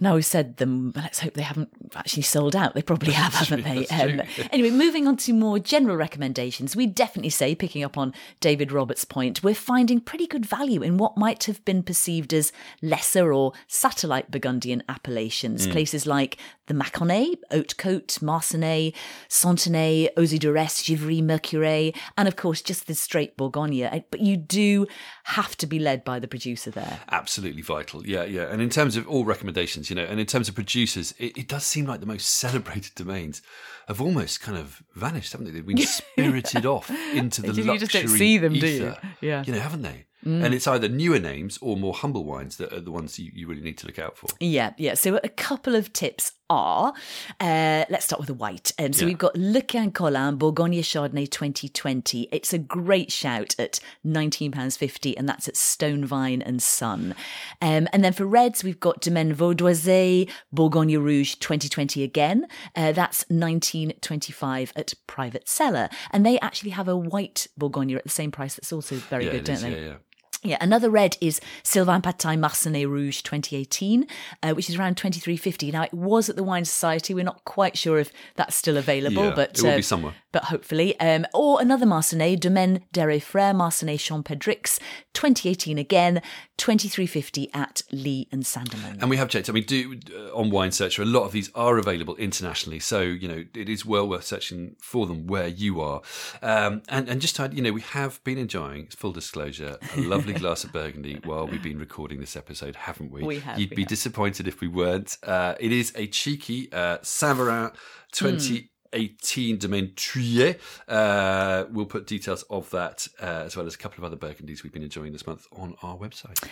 Now 0.00 0.14
we've 0.14 0.24
said 0.24 0.58
them, 0.58 0.92
let's 0.94 1.18
hope 1.18 1.34
they 1.34 1.42
haven't 1.42 1.70
actually 1.96 2.22
sold 2.22 2.54
out. 2.54 2.74
They 2.74 2.82
probably 2.82 3.12
have, 3.22 3.34
haven't 3.34 3.64
they? 3.64 3.86
Um, 3.88 4.22
anyway, 4.52 4.70
moving 4.70 5.08
on 5.08 5.16
to 5.18 5.32
more 5.32 5.58
general 5.58 5.96
recommendations, 5.96 6.76
we 6.76 6.86
definitely 6.86 7.30
say, 7.30 7.54
picking 7.56 7.82
up 7.82 7.87
on 7.96 8.12
David 8.40 8.72
Roberts' 8.72 9.04
point, 9.04 9.42
we're 9.42 9.54
finding 9.54 10.00
pretty 10.00 10.26
good 10.26 10.44
value 10.44 10.82
in 10.82 10.98
what 10.98 11.16
might 11.16 11.44
have 11.44 11.64
been 11.64 11.82
perceived 11.82 12.34
as 12.34 12.52
lesser 12.82 13.32
or 13.32 13.52
satellite 13.66 14.30
Burgundian 14.30 14.82
appellations. 14.88 15.64
Hmm. 15.64 15.72
Places 15.72 16.06
like 16.06 16.36
the 16.68 16.74
Mâconnais, 16.74 17.36
Haute-Côte, 17.50 18.20
Marsannay, 18.20 18.94
Santenay, 19.28 20.08
Osy 20.16 20.38
de 20.38 20.48
Givry, 20.48 21.20
Mercurey, 21.20 21.96
and 22.16 22.28
of 22.28 22.36
course 22.36 22.62
just 22.62 22.86
the 22.86 22.94
straight 22.94 23.36
Bourgogne. 23.36 24.04
But 24.10 24.20
you 24.20 24.36
do 24.36 24.86
have 25.24 25.56
to 25.56 25.66
be 25.66 25.78
led 25.78 26.04
by 26.04 26.18
the 26.18 26.28
producer 26.28 26.70
there. 26.70 27.00
Absolutely 27.10 27.62
vital. 27.62 28.06
Yeah, 28.06 28.24
yeah. 28.24 28.44
And 28.44 28.62
in 28.62 28.70
terms 28.70 28.96
of 28.96 29.08
all 29.08 29.24
recommendations, 29.24 29.90
you 29.90 29.96
know, 29.96 30.04
and 30.04 30.20
in 30.20 30.26
terms 30.26 30.48
of 30.48 30.54
producers, 30.54 31.14
it, 31.18 31.36
it 31.36 31.48
does 31.48 31.64
seem 31.64 31.86
like 31.86 32.00
the 32.00 32.06
most 32.06 32.28
celebrated 32.28 32.94
domains 32.94 33.42
have 33.88 34.00
almost 34.00 34.40
kind 34.40 34.58
of 34.58 34.82
vanished, 34.94 35.32
haven't 35.32 35.46
they? 35.46 35.52
They've 35.52 35.66
been 35.66 35.78
spirited 35.86 36.66
off 36.66 36.90
into 37.14 37.42
the 37.42 37.48
You 37.48 37.64
luxury 37.64 37.72
You 37.72 37.78
just 37.78 37.92
don't 37.92 38.08
see 38.08 38.38
them, 38.38 38.52
do 38.52 38.66
you? 38.66 38.94
Yeah. 39.20 39.42
You 39.46 39.54
know, 39.54 39.60
haven't 39.60 39.82
they? 39.82 40.04
Mm. 40.26 40.44
And 40.44 40.54
it's 40.54 40.66
either 40.66 40.88
newer 40.88 41.18
names 41.18 41.58
or 41.62 41.76
more 41.76 41.94
humble 41.94 42.24
wines 42.24 42.56
that 42.56 42.72
are 42.72 42.80
the 42.80 42.90
ones 42.90 43.18
you, 43.18 43.30
you 43.32 43.46
really 43.46 43.62
need 43.62 43.78
to 43.78 43.86
look 43.86 43.98
out 43.98 44.16
for. 44.16 44.28
Yeah, 44.40 44.72
yeah. 44.76 44.94
So 44.94 45.20
a 45.22 45.28
couple 45.28 45.74
of 45.74 45.92
tips 45.92 46.32
are, 46.50 46.92
uh, 47.40 47.84
let's 47.90 48.04
start 48.06 48.20
with 48.20 48.28
the 48.28 48.34
white. 48.34 48.72
Um, 48.78 48.92
so 48.92 49.02
Yeah. 49.04 49.08
we've 49.08 49.18
got 49.18 49.36
Le 49.36 49.62
Colin 49.62 50.36
Bourgogne 50.36 50.82
Chardonnay 50.82 51.30
2020. 51.30 52.28
It's 52.32 52.52
a 52.52 52.58
great 52.58 53.12
shout 53.12 53.54
at 53.58 53.80
£19.50 54.06 55.14
and 55.16 55.28
that's 55.28 55.48
at 55.48 55.56
Stone 55.56 56.04
Vine 56.04 56.42
and 56.42 56.62
Sun. 56.62 57.14
Um, 57.60 57.88
and 57.92 58.04
then 58.04 58.12
for 58.12 58.26
reds, 58.26 58.64
we've 58.64 58.80
got 58.80 59.00
Domaine 59.00 59.34
Vaudoisey 59.34 60.30
Bourgogne 60.52 60.96
Rouge 60.98 61.34
2020 61.36 62.02
again. 62.02 62.46
Uh, 62.74 62.92
that's 62.92 63.24
19.25 63.24 64.72
at 64.76 64.94
Private 65.06 65.48
Cellar. 65.48 65.88
And 66.10 66.24
they 66.24 66.38
actually 66.40 66.70
have 66.70 66.88
a 66.88 66.96
white 66.96 67.46
Bourgogne 67.56 67.94
at 67.96 68.04
the 68.04 68.08
same 68.10 68.30
price 68.30 68.54
that's 68.54 68.72
also 68.72 68.96
very 68.96 69.26
yeah, 69.26 69.32
good, 69.32 69.44
don't 69.44 69.56
is, 69.56 69.62
they? 69.62 69.86
Yeah, 69.86 69.94
yeah. 70.42 70.58
Another 70.60 70.90
red 70.90 71.16
is 71.20 71.40
Sylvain 71.62 72.02
Patin 72.02 72.40
Marsannay 72.40 72.88
Rouge 72.88 73.22
2018, 73.22 74.06
uh, 74.42 74.52
which 74.52 74.68
is 74.68 74.76
around 74.76 74.96
23.50. 74.96 75.72
Now, 75.72 75.82
it 75.82 75.94
was 75.94 76.28
at 76.28 76.36
the 76.36 76.44
Wine 76.44 76.64
Society. 76.64 77.14
We're 77.14 77.24
not 77.24 77.44
quite 77.44 77.76
sure 77.76 77.98
if 77.98 78.12
that's 78.36 78.56
still 78.56 78.76
available, 78.76 79.24
Yeah, 79.24 79.34
but 79.34 79.58
it 79.58 79.62
will 79.62 79.70
uh, 79.70 79.76
be 79.76 79.82
somewhere. 79.82 80.14
But 80.30 80.44
hopefully, 80.44 80.98
um, 81.00 81.26
or 81.32 81.60
another 81.60 81.86
Marsannay, 81.86 82.38
Domaine 82.38 82.84
Derey 82.92 83.18
Frères 83.18 83.54
Marsannay 83.54 83.96
Champedrix 83.96 84.78
2018 85.14 85.78
again, 85.78 86.22
23.50 86.58 87.48
at 87.54 87.82
Lea 87.90 88.28
and 88.30 88.42
Sandeman. 88.42 89.00
And 89.00 89.10
we 89.10 89.16
have 89.16 89.28
checked. 89.28 89.48
I 89.48 89.52
mean, 89.52 89.64
do 89.64 89.98
uh, 90.14 90.36
on 90.36 90.50
Wine 90.50 90.70
Searcher, 90.70 91.02
a 91.02 91.06
lot 91.06 91.24
of 91.24 91.32
these 91.32 91.50
are 91.54 91.78
available 91.78 92.14
internationally. 92.16 92.78
So 92.78 93.00
you 93.00 93.26
know, 93.26 93.44
it 93.54 93.68
is 93.68 93.86
well 93.86 94.08
worth 94.08 94.24
searching 94.24 94.76
for 94.80 95.06
them 95.06 95.26
where 95.26 95.48
you 95.48 95.80
are. 95.80 96.02
Um, 96.42 96.82
and 96.88 97.08
and 97.08 97.20
just 97.20 97.36
to 97.36 97.42
add, 97.42 97.54
you 97.54 97.62
know, 97.62 97.72
we 97.72 97.80
have 97.80 98.22
been 98.24 98.38
enjoying 98.38 98.88
full 98.88 99.12
disclosure 99.12 99.78
a 99.96 100.00
lovely 100.00 100.27
glass 100.34 100.64
of 100.64 100.72
Burgundy 100.72 101.20
while 101.24 101.46
we've 101.46 101.62
been 101.62 101.78
recording 101.78 102.20
this 102.20 102.36
episode, 102.36 102.76
haven't 102.76 103.10
we? 103.10 103.22
We 103.22 103.38
have, 103.40 103.58
You'd 103.58 103.70
we 103.70 103.76
be 103.76 103.82
have. 103.82 103.88
disappointed 103.88 104.48
if 104.48 104.60
we 104.60 104.68
weren't. 104.68 105.16
Uh, 105.22 105.54
it 105.60 105.72
is 105.72 105.92
a 105.94 106.06
cheeky 106.06 106.72
uh, 106.72 106.98
Verin 106.98 107.74
twenty. 108.12 108.70
18 108.92 109.58
Domaine 109.58 109.92
Trier. 109.96 110.56
Uh, 110.86 111.64
we'll 111.70 111.86
put 111.86 112.06
details 112.06 112.42
of 112.44 112.70
that 112.70 113.06
uh, 113.20 113.42
as 113.44 113.56
well 113.56 113.66
as 113.66 113.74
a 113.74 113.78
couple 113.78 114.02
of 114.02 114.10
other 114.10 114.16
Burgundies 114.16 114.62
we've 114.62 114.72
been 114.72 114.82
enjoying 114.82 115.12
this 115.12 115.26
month 115.26 115.46
on 115.52 115.74
our 115.82 115.96
website. 115.96 116.42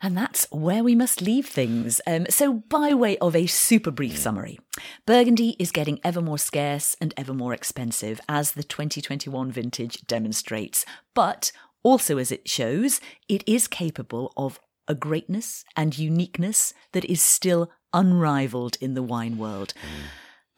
And 0.00 0.16
that's 0.16 0.46
where 0.50 0.84
we 0.84 0.94
must 0.94 1.20
leave 1.20 1.46
things. 1.46 2.00
Um, 2.06 2.26
so, 2.30 2.52
by 2.52 2.94
way 2.94 3.18
of 3.18 3.34
a 3.34 3.46
super 3.46 3.90
brief 3.90 4.16
summary, 4.18 4.60
Burgundy 5.04 5.56
is 5.58 5.72
getting 5.72 5.98
ever 6.04 6.20
more 6.22 6.38
scarce 6.38 6.96
and 7.00 7.12
ever 7.16 7.34
more 7.34 7.52
expensive, 7.52 8.20
as 8.28 8.52
the 8.52 8.62
2021 8.62 9.50
vintage 9.50 10.06
demonstrates. 10.06 10.86
But 11.14 11.50
also, 11.82 12.18
as 12.18 12.30
it 12.30 12.48
shows, 12.48 13.00
it 13.28 13.42
is 13.46 13.66
capable 13.66 14.32
of 14.36 14.60
a 14.86 14.94
greatness 14.94 15.64
and 15.76 15.98
uniqueness 15.98 16.74
that 16.92 17.04
is 17.04 17.22
still 17.22 17.70
unrivaled 17.92 18.76
in 18.80 18.94
the 18.94 19.02
wine 19.02 19.38
world. 19.38 19.72
Mm. 19.76 20.06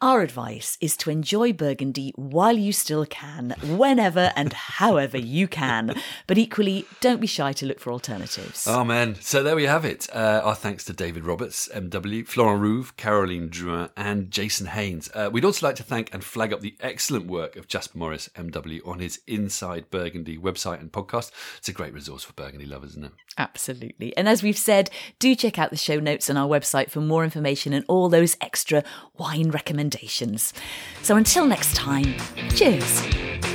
Our 0.03 0.19
advice 0.21 0.77
is 0.81 0.97
to 0.97 1.09
enjoy 1.09 1.53
Burgundy 1.53 2.11
while 2.17 2.57
you 2.57 2.73
still 2.73 3.05
can, 3.05 3.55
whenever 3.63 4.33
and 4.35 4.51
however 4.51 5.17
you 5.17 5.47
can. 5.47 5.95
But 6.27 6.37
equally, 6.37 6.85
don't 6.99 7.21
be 7.21 7.27
shy 7.27 7.53
to 7.53 7.65
look 7.65 7.79
for 7.79 7.93
alternatives. 7.93 8.67
Oh 8.67 8.83
man! 8.83 9.15
So 9.21 9.43
there 9.43 9.55
we 9.55 9.63
have 9.63 9.85
it. 9.85 10.09
Uh, 10.13 10.41
our 10.43 10.55
thanks 10.55 10.83
to 10.85 10.93
David 10.93 11.23
Roberts, 11.23 11.69
MW, 11.73 12.27
Florent 12.27 12.61
Rouve, 12.61 12.97
Caroline 12.97 13.47
Drouhin, 13.47 13.91
and 13.95 14.29
Jason 14.29 14.67
Haynes. 14.67 15.09
Uh, 15.13 15.29
we'd 15.31 15.45
also 15.45 15.65
like 15.65 15.77
to 15.77 15.83
thank 15.83 16.13
and 16.13 16.21
flag 16.21 16.51
up 16.51 16.59
the 16.59 16.75
excellent 16.81 17.27
work 17.27 17.55
of 17.55 17.69
Jasper 17.69 17.97
Morris, 17.97 18.29
MW, 18.35 18.85
on 18.85 18.99
his 18.99 19.21
Inside 19.25 19.89
Burgundy 19.89 20.37
website 20.37 20.81
and 20.81 20.91
podcast. 20.91 21.31
It's 21.59 21.69
a 21.69 21.73
great 21.73 21.93
resource 21.93 22.25
for 22.25 22.33
Burgundy 22.33 22.65
lovers, 22.65 22.89
isn't 22.91 23.05
it? 23.05 23.13
Absolutely. 23.37 24.15
And 24.17 24.27
as 24.27 24.43
we've 24.43 24.57
said, 24.57 24.89
do 25.19 25.33
check 25.33 25.57
out 25.57 25.69
the 25.69 25.77
show 25.77 26.01
notes 26.01 26.29
on 26.29 26.35
our 26.35 26.47
website 26.47 26.89
for 26.89 26.99
more 26.99 27.23
information 27.23 27.71
and 27.71 27.85
all 27.87 28.09
those 28.09 28.35
extra 28.41 28.83
wine 29.17 29.49
recommendations. 29.93 30.53
So 31.01 31.15
until 31.17 31.45
next 31.45 31.75
time, 31.75 32.15
cheers. 32.55 33.52